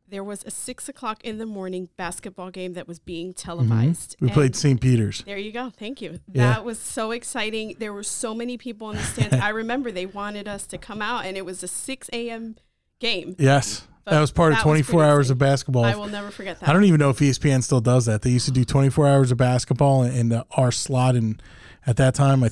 there 0.10 0.26
was 0.26 0.44
a 0.44 0.52
six 0.52 0.90
o'clock 0.90 1.24
in 1.24 1.38
the 1.38 1.46
morning 1.46 1.88
basketball 1.96 2.52
game 2.52 2.74
that 2.74 2.86
was 2.86 3.00
being 3.00 3.34
televised. 3.34 4.18
Mm-hmm. 4.18 4.26
We 4.26 4.32
played 4.32 4.56
St. 4.58 4.82
Peter's. 4.82 5.24
There 5.24 5.38
you 5.38 5.54
go. 5.54 5.70
Thank 5.70 6.02
you. 6.02 6.20
Yeah. 6.34 6.52
That 6.52 6.66
was 6.66 6.78
so 6.78 7.12
exciting. 7.12 7.78
There 7.80 7.94
were 7.94 8.04
so 8.04 8.36
many 8.36 8.58
people 8.58 8.90
in 8.90 8.98
the 8.98 9.04
stands. 9.04 9.36
I 9.42 9.50
remember 9.50 9.90
they 9.90 10.06
wanted 10.06 10.50
us 10.50 10.68
to 10.68 10.78
come 10.78 11.02
out, 11.02 11.26
and 11.26 11.38
it 11.38 11.46
was 11.46 11.64
a 11.64 11.68
6 11.70 12.10
a.m. 12.12 12.58
game. 13.00 13.38
Yes 13.40 13.88
that 14.10 14.20
was 14.22 14.32
part 14.32 14.54
of 14.54 14.60
24 14.60 15.04
hours 15.04 15.30
of 15.30 15.38
basketball. 15.38 15.86
I 15.86 15.96
will 15.96 16.08
never 16.08 16.32
forget 16.32 16.60
that. 16.60 16.70
I 16.70 16.74
don't 16.74 16.84
even 16.86 17.00
know 17.00 17.10
if 17.10 17.20
ESPN 17.20 17.64
still 17.64 17.82
does 17.82 18.06
that. 18.06 18.22
They 18.22 18.32
used 18.32 18.46
to 18.46 18.52
do 18.52 18.64
24 18.66 19.08
hours 19.08 19.32
of 19.32 19.38
basketball, 19.38 20.04
and 20.04 20.44
our 20.52 20.72
slot, 20.72 21.16
and 21.16 21.42
at 21.86 21.98
that 21.98 22.16
time, 22.16 22.44
I 22.44 22.52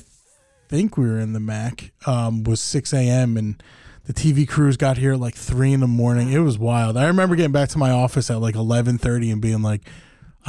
think 0.68 0.96
we 0.96 1.06
were 1.06 1.18
in 1.18 1.32
the 1.32 1.40
MAAC, 1.40 1.90
um, 2.06 2.44
was 2.44 2.60
6 2.60 2.92
a.m. 2.92 3.36
and 3.36 3.62
The 4.06 4.14
TV 4.14 4.48
crews 4.48 4.76
got 4.76 4.96
here 4.98 5.12
at 5.12 5.20
like 5.20 5.34
three 5.34 5.72
in 5.72 5.80
the 5.80 5.86
morning. 5.86 6.32
It 6.32 6.38
was 6.38 6.58
wild. 6.58 6.96
I 6.96 7.06
remember 7.06 7.36
getting 7.36 7.52
back 7.52 7.68
to 7.70 7.78
my 7.78 7.90
office 7.90 8.30
at 8.30 8.40
like 8.40 8.54
eleven 8.54 8.96
thirty 8.98 9.30
and 9.30 9.40
being 9.42 9.60
like, 9.62 9.82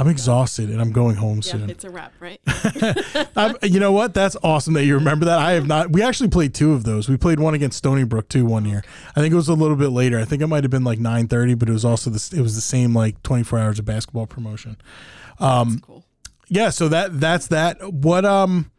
I'm 0.00 0.08
exhausted 0.08 0.70
and 0.70 0.80
I'm 0.80 0.92
going 0.92 1.16
home 1.16 1.36
Yeah, 1.44 1.52
soon. 1.52 1.68
it's 1.70 1.84
a 1.84 1.90
wrap, 1.90 2.14
right? 2.20 2.40
You 3.62 3.78
know 3.80 3.92
what? 3.92 4.14
That's 4.14 4.36
awesome 4.42 4.72
that 4.74 4.84
you 4.84 4.94
remember 4.94 5.26
that. 5.26 5.38
I 5.38 5.52
have 5.52 5.66
not. 5.66 5.90
We 5.92 6.02
actually 6.02 6.30
played 6.30 6.54
two 6.54 6.72
of 6.72 6.84
those. 6.84 7.08
We 7.08 7.16
played 7.16 7.38
one 7.38 7.52
against 7.54 7.76
Stony 7.78 8.04
Brook 8.04 8.28
too 8.28 8.46
one 8.46 8.64
year. 8.64 8.82
I 9.14 9.20
think 9.20 9.32
it 9.32 9.36
was 9.36 9.48
a 9.48 9.54
little 9.54 9.76
bit 9.76 9.88
later. 9.90 10.18
I 10.18 10.24
think 10.24 10.40
it 10.42 10.46
might 10.46 10.64
have 10.64 10.70
been 10.70 10.84
like 10.84 10.98
nine 10.98 11.28
thirty, 11.28 11.54
but 11.54 11.68
it 11.68 11.72
was 11.72 11.84
also 11.84 12.08
the 12.10 12.34
it 12.36 12.40
was 12.40 12.54
the 12.54 12.60
same 12.62 12.94
like 12.94 13.22
twenty 13.22 13.44
four 13.44 13.58
hours 13.58 13.78
of 13.78 13.84
basketball 13.84 14.26
promotion. 14.26 14.76
That's 15.38 15.76
cool. 15.80 16.04
Yeah. 16.48 16.70
So 16.70 16.88
that 16.88 17.20
that's 17.20 17.48
that. 17.48 17.92
What 17.92 18.24
um 18.24 18.70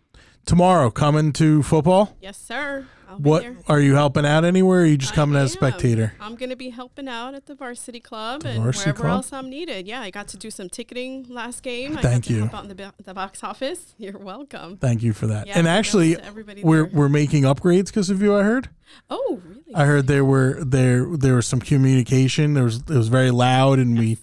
tomorrow 0.46 0.90
coming 0.90 1.34
to 1.34 1.62
football? 1.64 2.18
Yes, 2.20 2.38
sir. 2.42 2.88
I'll 3.12 3.18
What 3.18 3.46
are 3.68 3.80
you 3.82 3.96
helping 3.96 4.26
out 4.26 4.46
anywhere? 4.46 4.80
Or 4.80 4.84
are 4.84 4.86
you 4.86 4.98
just 4.98 5.14
coming 5.14 5.36
I 5.36 5.42
as 5.42 5.50
a 5.52 5.54
spectator? 5.54 6.14
I'm 6.22 6.36
going 6.36 6.50
to 6.50 6.56
be 6.56 6.70
helping 6.70 7.08
out 7.10 7.34
at 7.34 7.46
the 7.46 7.56
varsity 7.56 8.00
club 8.00 8.46
and 8.46 8.64
varsity 8.64 8.92
wherever 8.92 9.02
club? 9.02 9.12
else 9.12 9.34
I'm 9.34 9.50
needed. 9.50 9.86
Yeah, 9.86 10.02
I 10.02 10.12
got 10.12 10.30
to 10.30 10.38
do 10.38 10.50
some 10.50 10.70
ticketing 10.70 11.26
last 11.30 11.62
game. 11.62 11.98
I 11.98 12.02
Thank 12.02 12.30
you. 12.30 12.40
help 12.40 12.54
out 12.54 12.64
in 12.64 12.70
the, 12.70 12.76
bo- 12.76 12.92
the 13.04 13.14
box 13.14 13.44
office. 13.44 13.94
You're 13.98 14.18
welcome. 14.18 14.78
Thank 14.78 15.04
you 15.04 15.12
for 15.12 15.28
that. 15.28 15.48
Yeah, 15.48 15.60
and 15.60 15.68
actually, 15.68 16.16
we're 16.64 16.86
there. 16.86 16.86
we're 16.86 17.10
making 17.10 17.44
upgrades 17.44 17.88
because 17.88 18.10
of 18.10 18.22
you. 18.22 18.36
I 18.36 18.44
heard. 18.44 18.70
Oh, 19.10 19.42
really? 19.46 19.76
I 19.76 19.86
heard 19.86 20.08
there 20.08 20.26
were 20.26 20.64
there 20.64 21.06
there 21.06 21.36
was 21.36 21.48
some 21.48 21.60
communication. 21.60 22.54
There 22.54 22.64
was 22.64 22.78
it 22.78 22.90
was 22.90 23.10
very 23.10 23.32
loud, 23.32 23.80
and 23.80 23.98
we 23.98 24.18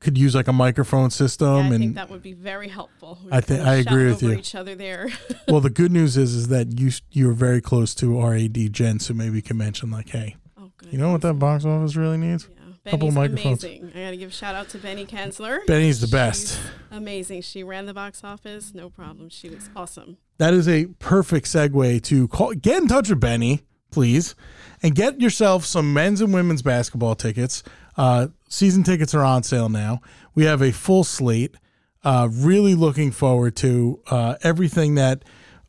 could 0.00 0.16
use 0.18 0.34
like 0.34 0.48
a 0.48 0.52
microphone 0.52 1.10
system. 1.10 1.48
yeah, 1.48 1.54
I 1.54 1.66
and 1.66 1.78
think 1.78 1.94
that 1.94 2.10
would 2.10 2.22
be 2.22 2.32
very 2.32 2.68
helpful. 2.68 3.18
We 3.24 3.32
I 3.32 3.40
think 3.40 3.60
I 3.60 3.74
agree 3.74 4.06
with 4.06 4.22
you. 4.22 4.32
Each 4.32 4.54
other 4.54 4.74
there. 4.74 5.10
well, 5.48 5.60
the 5.60 5.70
good 5.70 5.92
news 5.92 6.16
is 6.16 6.34
is 6.34 6.48
that 6.48 6.78
you 6.80 6.90
you're 7.10 7.32
very 7.32 7.60
close 7.60 7.94
to 7.96 8.20
RAD 8.20 8.72
Jen, 8.72 8.98
so 8.98 9.14
maybe 9.14 9.36
you 9.36 9.42
can 9.42 9.56
mention 9.56 9.90
like, 9.90 10.08
hey, 10.08 10.36
oh, 10.58 10.70
you 10.90 10.98
know 10.98 11.12
what 11.12 11.22
that 11.22 11.34
box 11.34 11.64
office 11.64 11.96
really 11.96 12.16
needs? 12.16 12.48
Yeah, 12.50 12.90
couple 12.90 13.08
Benny's 13.08 13.14
microphones. 13.14 13.64
amazing. 13.64 13.92
I 13.94 14.00
got 14.04 14.10
to 14.10 14.16
give 14.16 14.30
a 14.30 14.32
shout 14.32 14.54
out 14.54 14.68
to 14.70 14.78
Benny 14.78 15.04
Kanzler. 15.06 15.66
Benny's 15.66 16.00
the 16.00 16.08
best. 16.08 16.48
She's 16.48 16.58
amazing. 16.90 17.42
She 17.42 17.62
ran 17.62 17.86
the 17.86 17.94
box 17.94 18.24
office, 18.24 18.72
no 18.74 18.88
problem. 18.88 19.28
She 19.28 19.50
was 19.50 19.68
awesome. 19.76 20.16
That 20.38 20.54
is 20.54 20.66
a 20.66 20.86
perfect 20.98 21.46
segue 21.46 22.02
to 22.04 22.28
call. 22.28 22.54
Get 22.54 22.80
in 22.82 22.88
touch 22.88 23.10
with 23.10 23.20
Benny, 23.20 23.60
please, 23.90 24.34
and 24.82 24.94
get 24.94 25.20
yourself 25.20 25.66
some 25.66 25.92
men's 25.92 26.22
and 26.22 26.32
women's 26.32 26.62
basketball 26.62 27.14
tickets. 27.14 27.62
Uh, 27.98 28.28
season 28.50 28.82
tickets 28.82 29.14
are 29.14 29.24
on 29.24 29.42
sale 29.42 29.70
now. 29.70 30.02
We 30.34 30.44
have 30.44 30.60
a 30.60 30.72
full 30.72 31.04
slate. 31.04 31.56
Uh, 32.02 32.28
really 32.30 32.74
looking 32.74 33.10
forward 33.10 33.56
to 33.56 34.00
uh, 34.10 34.34
everything 34.42 34.94
that 34.94 35.22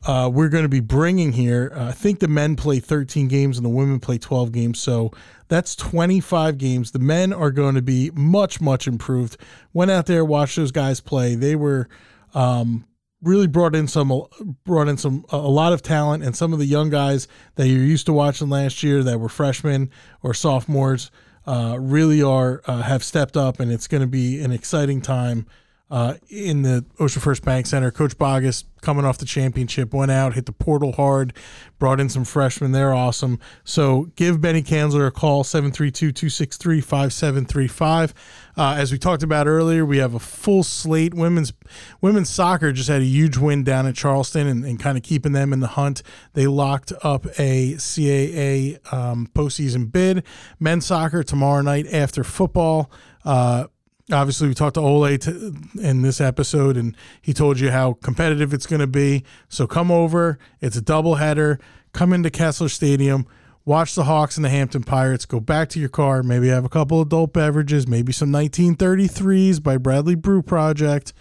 uh, 0.06 0.30
we're 0.34 0.50
going 0.50 0.64
to 0.64 0.70
be 0.70 0.80
bringing 0.80 1.34
here. 1.34 1.72
Uh, 1.76 1.90
I 1.90 1.92
think 1.92 2.20
the 2.20 2.28
men 2.28 2.56
play 2.56 2.80
13 2.80 3.28
games 3.28 3.58
and 3.58 3.66
the 3.66 3.70
women 3.70 4.00
play 4.00 4.18
12 4.18 4.52
games. 4.52 4.80
So 4.80 5.12
that's 5.48 5.76
25 5.76 6.58
games. 6.58 6.92
The 6.92 7.00
men 7.00 7.34
are 7.34 7.52
going 7.52 7.76
to 7.76 7.82
be 7.82 8.12
much, 8.16 8.60
much 8.60 8.88
improved. 8.88 9.38
Went 9.74 9.92
out 9.92 10.08
there, 10.08 10.26
watched 10.26 10.56
those 10.56 10.72
guys 10.72 11.02
play. 11.02 11.36
They 11.36 11.56
were 11.56 11.88
um, 12.34 12.88
really 13.22 13.48
brought 13.48 13.76
in 13.76 13.88
some 13.88 14.24
brought 14.64 14.88
in 14.88 14.98
some 14.98 15.26
a 15.30 15.38
lot 15.38 15.74
of 15.74 15.82
talent 15.82 16.24
and 16.24 16.36
some 16.36 16.54
of 16.54 16.60
the 16.60 16.66
young 16.66 16.90
guys 16.90 17.28
that 17.56 17.68
you're 17.68 17.84
used 17.84 18.06
to 18.08 18.14
watching 18.14 18.50
last 18.50 18.82
year 18.82 19.04
that 19.04 19.20
were 19.20 19.30
freshmen 19.30 19.92
or 20.24 20.34
sophomores 20.34 21.12
uh, 21.46 21.78
really 21.80 22.22
are 22.22 22.62
uh, 22.66 22.82
have 22.84 23.04
stepped 23.04 23.36
up 23.36 23.60
and 23.60 23.72
it's 23.72 23.88
going 23.88 24.02
to 24.02 24.08
be 24.08 24.42
an 24.42 24.52
exciting 24.52 25.02
time 25.02 25.46
uh, 25.92 26.16
in 26.30 26.62
the 26.62 26.86
Ocean 27.00 27.22
First 27.22 27.44
Bank 27.44 27.68
Center. 27.68 27.92
Coach 27.92 28.18
Boggess 28.18 28.64
coming 28.80 29.04
off 29.04 29.18
the 29.18 29.26
championship 29.26 29.94
went 29.94 30.10
out, 30.10 30.36
hit 30.36 30.46
the 30.46 30.54
portal 30.54 30.94
hard, 30.94 31.34
brought 31.80 32.00
in 32.00 32.08
some 32.08 32.24
freshmen. 32.24 32.72
They're 32.72 32.94
awesome. 32.94 33.40
So 33.66 34.10
give 34.16 34.40
Benny 34.40 34.64
Kanzler 34.64 35.06
a 35.06 35.12
call, 35.12 35.44
732-263-5735. 35.44 38.14
Uh, 38.58 38.76
as 38.78 38.94
we 38.94 38.98
talked 38.98 39.22
about 39.22 39.48
earlier, 39.48 39.86
we 39.86 39.98
have 39.98 40.14
a 40.14 40.20
full 40.20 40.64
slate. 40.64 41.14
Women's 41.14 41.52
women's 42.00 42.30
soccer 42.30 42.72
just 42.72 42.88
had 42.88 43.02
a 43.02 43.06
huge 43.06 43.36
win 43.38 43.66
down 43.66 43.86
at 43.86 43.96
Charleston 43.96 44.48
and, 44.48 44.64
and 44.64 44.80
kind 44.80 44.98
of 44.98 45.04
keeping 45.04 45.34
them 45.34 45.52
in 45.52 45.60
the 45.60 45.68
hunt. 45.68 46.04
They 46.34 46.48
locked 46.48 46.94
up 47.04 47.26
a 47.38 47.74
CAA 47.74 48.94
um, 48.94 49.28
postseason 49.36 49.92
bid. 49.92 50.24
Men's 50.58 50.86
soccer 50.86 51.22
tomorrow 51.22 51.62
night 51.62 51.88
after 51.92 52.24
football. 52.24 52.90
Uh, 53.26 53.66
obviously 54.12 54.48
we 54.48 54.54
talked 54.54 54.76
to 54.76 54.82
Olle 54.82 55.18
t- 55.18 55.52
in 55.82 56.02
this 56.02 56.22
episode 56.22 56.78
and 56.78 56.96
he 57.22 57.34
told 57.34 57.60
you 57.60 57.72
how 57.72 57.94
competitive 57.94 58.54
it's 58.54 58.66
going 58.66 58.80
to 58.80 58.88
be. 58.88 59.24
So 59.50 59.68
come 59.68 59.92
over. 59.92 60.40
It's 60.60 60.78
a 60.78 60.82
doubleheader. 60.82 61.60
Come 61.94 62.14
into 62.14 62.30
Kessler 62.30 62.70
Stadium. 62.70 63.28
Watch 63.64 63.94
the 63.94 64.06
Hawks 64.06 64.38
and 64.38 64.46
the 64.46 64.50
Hampton 64.50 64.84
Pirates. 64.84 65.26
Go 65.26 65.40
back 65.40 65.70
to 65.70 65.80
your 65.80 65.90
car. 65.90 66.24
Maybe 66.24 66.48
have 66.48 66.66
a 66.66 66.70
couple 66.70 67.00
adult 67.00 67.32
beverages. 67.32 67.88
Maybe 67.88 68.12
some 68.12 68.30
1933s 68.30 69.62
by 69.62 69.78
Bradley 69.78 70.16
Brew 70.16 70.42
Project. 70.42 71.14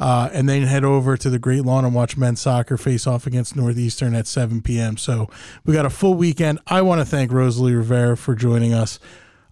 Uh, 0.00 0.28
and 0.32 0.48
then 0.48 0.62
head 0.62 0.82
over 0.82 1.16
to 1.16 1.30
the 1.30 1.38
Great 1.38 1.64
Lawn 1.64 1.84
and 1.84 1.94
watch 1.94 2.16
men's 2.16 2.40
soccer 2.40 2.76
face 2.76 3.06
off 3.06 3.28
against 3.28 3.54
Northeastern 3.54 4.14
at 4.16 4.26
7 4.26 4.60
p.m. 4.60 4.96
So 4.96 5.30
we 5.64 5.72
got 5.72 5.86
a 5.86 5.90
full 5.90 6.14
weekend. 6.14 6.58
I 6.66 6.82
want 6.82 7.00
to 7.00 7.04
thank 7.04 7.30
Rosaly 7.30 7.74
Rivera 7.74 8.16
for 8.16 8.34
joining 8.34 8.74
us. 8.74 8.98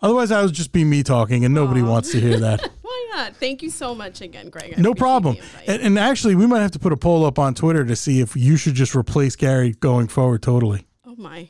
Otherwise, 0.02 0.30
I 0.32 0.42
would 0.42 0.52
just 0.52 0.72
be 0.72 0.84
me 0.84 1.02
talking, 1.02 1.44
and 1.44 1.54
nobody 1.54 1.80
wants 1.82 2.10
to 2.12 2.20
hear 2.20 2.38
that. 2.40 2.68
Why 2.82 3.08
not? 3.14 3.36
Thank 3.36 3.62
you 3.62 3.70
so 3.70 3.94
much 3.94 4.20
again, 4.20 4.48
Greg. 4.50 4.74
I 4.76 4.80
No 4.80 4.90
appreciate 4.90 4.96
problem. 4.98 5.34
the 5.36 5.40
invite. 5.42 5.68
And, 5.68 5.82
and 5.82 5.98
actually, 5.98 6.34
we 6.34 6.46
might 6.46 6.60
have 6.60 6.72
to 6.72 6.78
put 6.78 6.92
a 6.92 6.96
poll 6.96 7.24
up 7.24 7.38
on 7.38 7.54
Twitter 7.54 7.84
to 7.84 7.94
see 7.96 8.20
if 8.20 8.34
you 8.36 8.56
should 8.56 8.74
just 8.74 8.94
replace 8.96 9.36
Gary 9.36 9.72
going 9.80 10.08
forward 10.08 10.42
totally. 10.42 10.86
oh 11.06 11.14
my. 11.16 11.48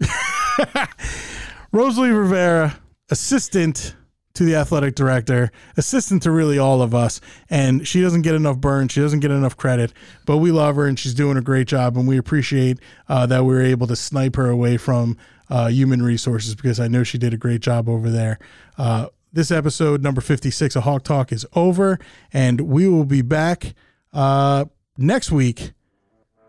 Rosaly 1.72 2.10
Rivera, 2.10 2.78
assistant 3.10 3.96
to 4.34 4.44
the 4.44 4.54
athletic 4.56 4.94
director, 4.94 5.50
assistant 5.76 6.22
to 6.22 6.30
really 6.30 6.58
all 6.58 6.80
of 6.82 6.94
us. 6.94 7.20
And 7.50 7.86
she 7.86 8.00
doesn't 8.00 8.22
get 8.22 8.34
enough 8.34 8.58
burn. 8.58 8.88
She 8.88 9.00
doesn't 9.00 9.20
get 9.20 9.30
enough 9.30 9.56
credit, 9.56 9.92
but 10.26 10.38
we 10.38 10.50
love 10.50 10.76
her 10.76 10.86
and 10.86 10.98
she's 10.98 11.14
doing 11.14 11.36
a 11.36 11.42
great 11.42 11.66
job. 11.66 11.96
And 11.96 12.06
we 12.08 12.16
appreciate 12.18 12.78
uh, 13.08 13.26
that 13.26 13.44
we 13.44 13.54
were 13.54 13.62
able 13.62 13.86
to 13.86 13.96
snipe 13.96 14.36
her 14.36 14.48
away 14.48 14.76
from 14.78 15.16
uh, 15.52 15.68
human 15.68 16.02
resources 16.02 16.54
because 16.54 16.80
I 16.80 16.88
know 16.88 17.04
she 17.04 17.18
did 17.18 17.34
a 17.34 17.36
great 17.36 17.60
job 17.60 17.86
over 17.86 18.08
there. 18.08 18.38
Uh, 18.78 19.08
this 19.34 19.50
episode, 19.50 20.02
number 20.02 20.22
56 20.22 20.76
of 20.76 20.84
Hawk 20.84 21.04
Talk, 21.04 21.30
is 21.30 21.44
over. 21.54 21.98
And 22.32 22.62
we 22.62 22.88
will 22.88 23.04
be 23.04 23.20
back 23.20 23.74
uh, 24.14 24.64
next 24.96 25.30
week. 25.30 25.72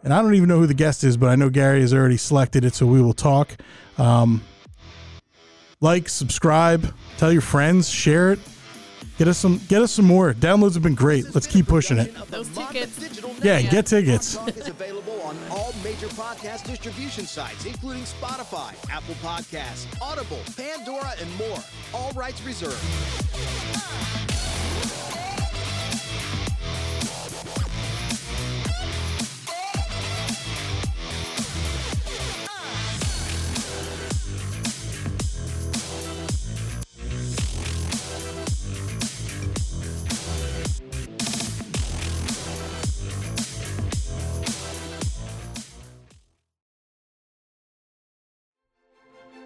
And 0.05 0.13
I 0.13 0.21
don't 0.21 0.35
even 0.35 0.47
know 0.47 0.59
who 0.59 0.67
the 0.67 0.73
guest 0.73 1.03
is, 1.03 1.17
but 1.17 1.27
I 1.27 1.35
know 1.35 1.49
Gary 1.49 1.81
has 1.81 1.93
already 1.93 2.15
selected 2.15 2.63
it. 2.63 2.75
So 2.75 2.85
we 2.85 3.01
will 3.01 3.13
talk. 3.13 3.57
Um, 3.97 4.41
like, 5.81 6.07
subscribe, 6.07 6.93
tell 7.17 7.31
your 7.31 7.41
friends, 7.41 7.89
share 7.89 8.31
it. 8.31 8.39
Get 9.17 9.27
us 9.27 9.37
some 9.37 9.59
get 9.67 9.81
us 9.81 9.91
some 9.91 10.05
more. 10.05 10.33
Downloads 10.33 10.73
have 10.73 10.81
been 10.81 10.95
great. 10.95 11.35
Let's 11.35 11.45
keep 11.45 11.67
pushing 11.67 11.97
it. 11.99 12.15
Those 12.31 12.49
tickets. 12.49 13.21
Yeah, 13.43 13.61
get 13.61 13.85
tickets. 13.85 14.37
On 15.33 15.57
all 15.57 15.73
major 15.83 16.07
podcast 16.09 16.65
distribution 16.65 17.25
sites, 17.25 17.65
including 17.65 18.03
Spotify, 18.03 18.73
Apple 18.91 19.15
Podcasts, 19.15 19.85
Audible, 20.01 20.41
Pandora, 20.55 21.13
and 21.19 21.35
more. 21.37 21.59
All 21.93 22.11
rights 22.11 22.41
reserved. 22.43 24.32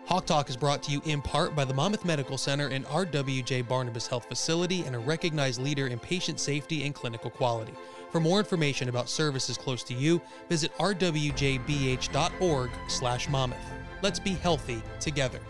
Hawk 0.07 0.25
Talk 0.25 0.49
is 0.49 0.55
brought 0.55 0.81
to 0.83 0.91
you 0.91 1.01
in 1.03 1.21
part 1.21 1.53
by 1.53 1.65
the 1.65 1.73
Monmouth 1.73 2.05
Medical 2.05 2.37
Center 2.37 2.69
and 2.69 2.85
RWJ 2.85 3.67
Barnabas 3.67 4.07
Health 4.07 4.25
Facility 4.29 4.85
and 4.85 4.95
a 4.95 4.99
recognized 4.99 5.61
leader 5.61 5.87
in 5.87 5.99
patient 5.99 6.39
safety 6.39 6.85
and 6.85 6.95
clinical 6.95 7.29
quality. 7.29 7.73
For 8.09 8.21
more 8.21 8.39
information 8.39 8.87
about 8.87 9.09
services 9.09 9.57
close 9.57 9.83
to 9.83 9.93
you, 9.93 10.21
visit 10.47 10.71
rwjbh.org/monmouth. 10.77 13.57
Let's 14.01 14.19
be 14.19 14.31
healthy 14.31 14.81
together. 15.01 15.41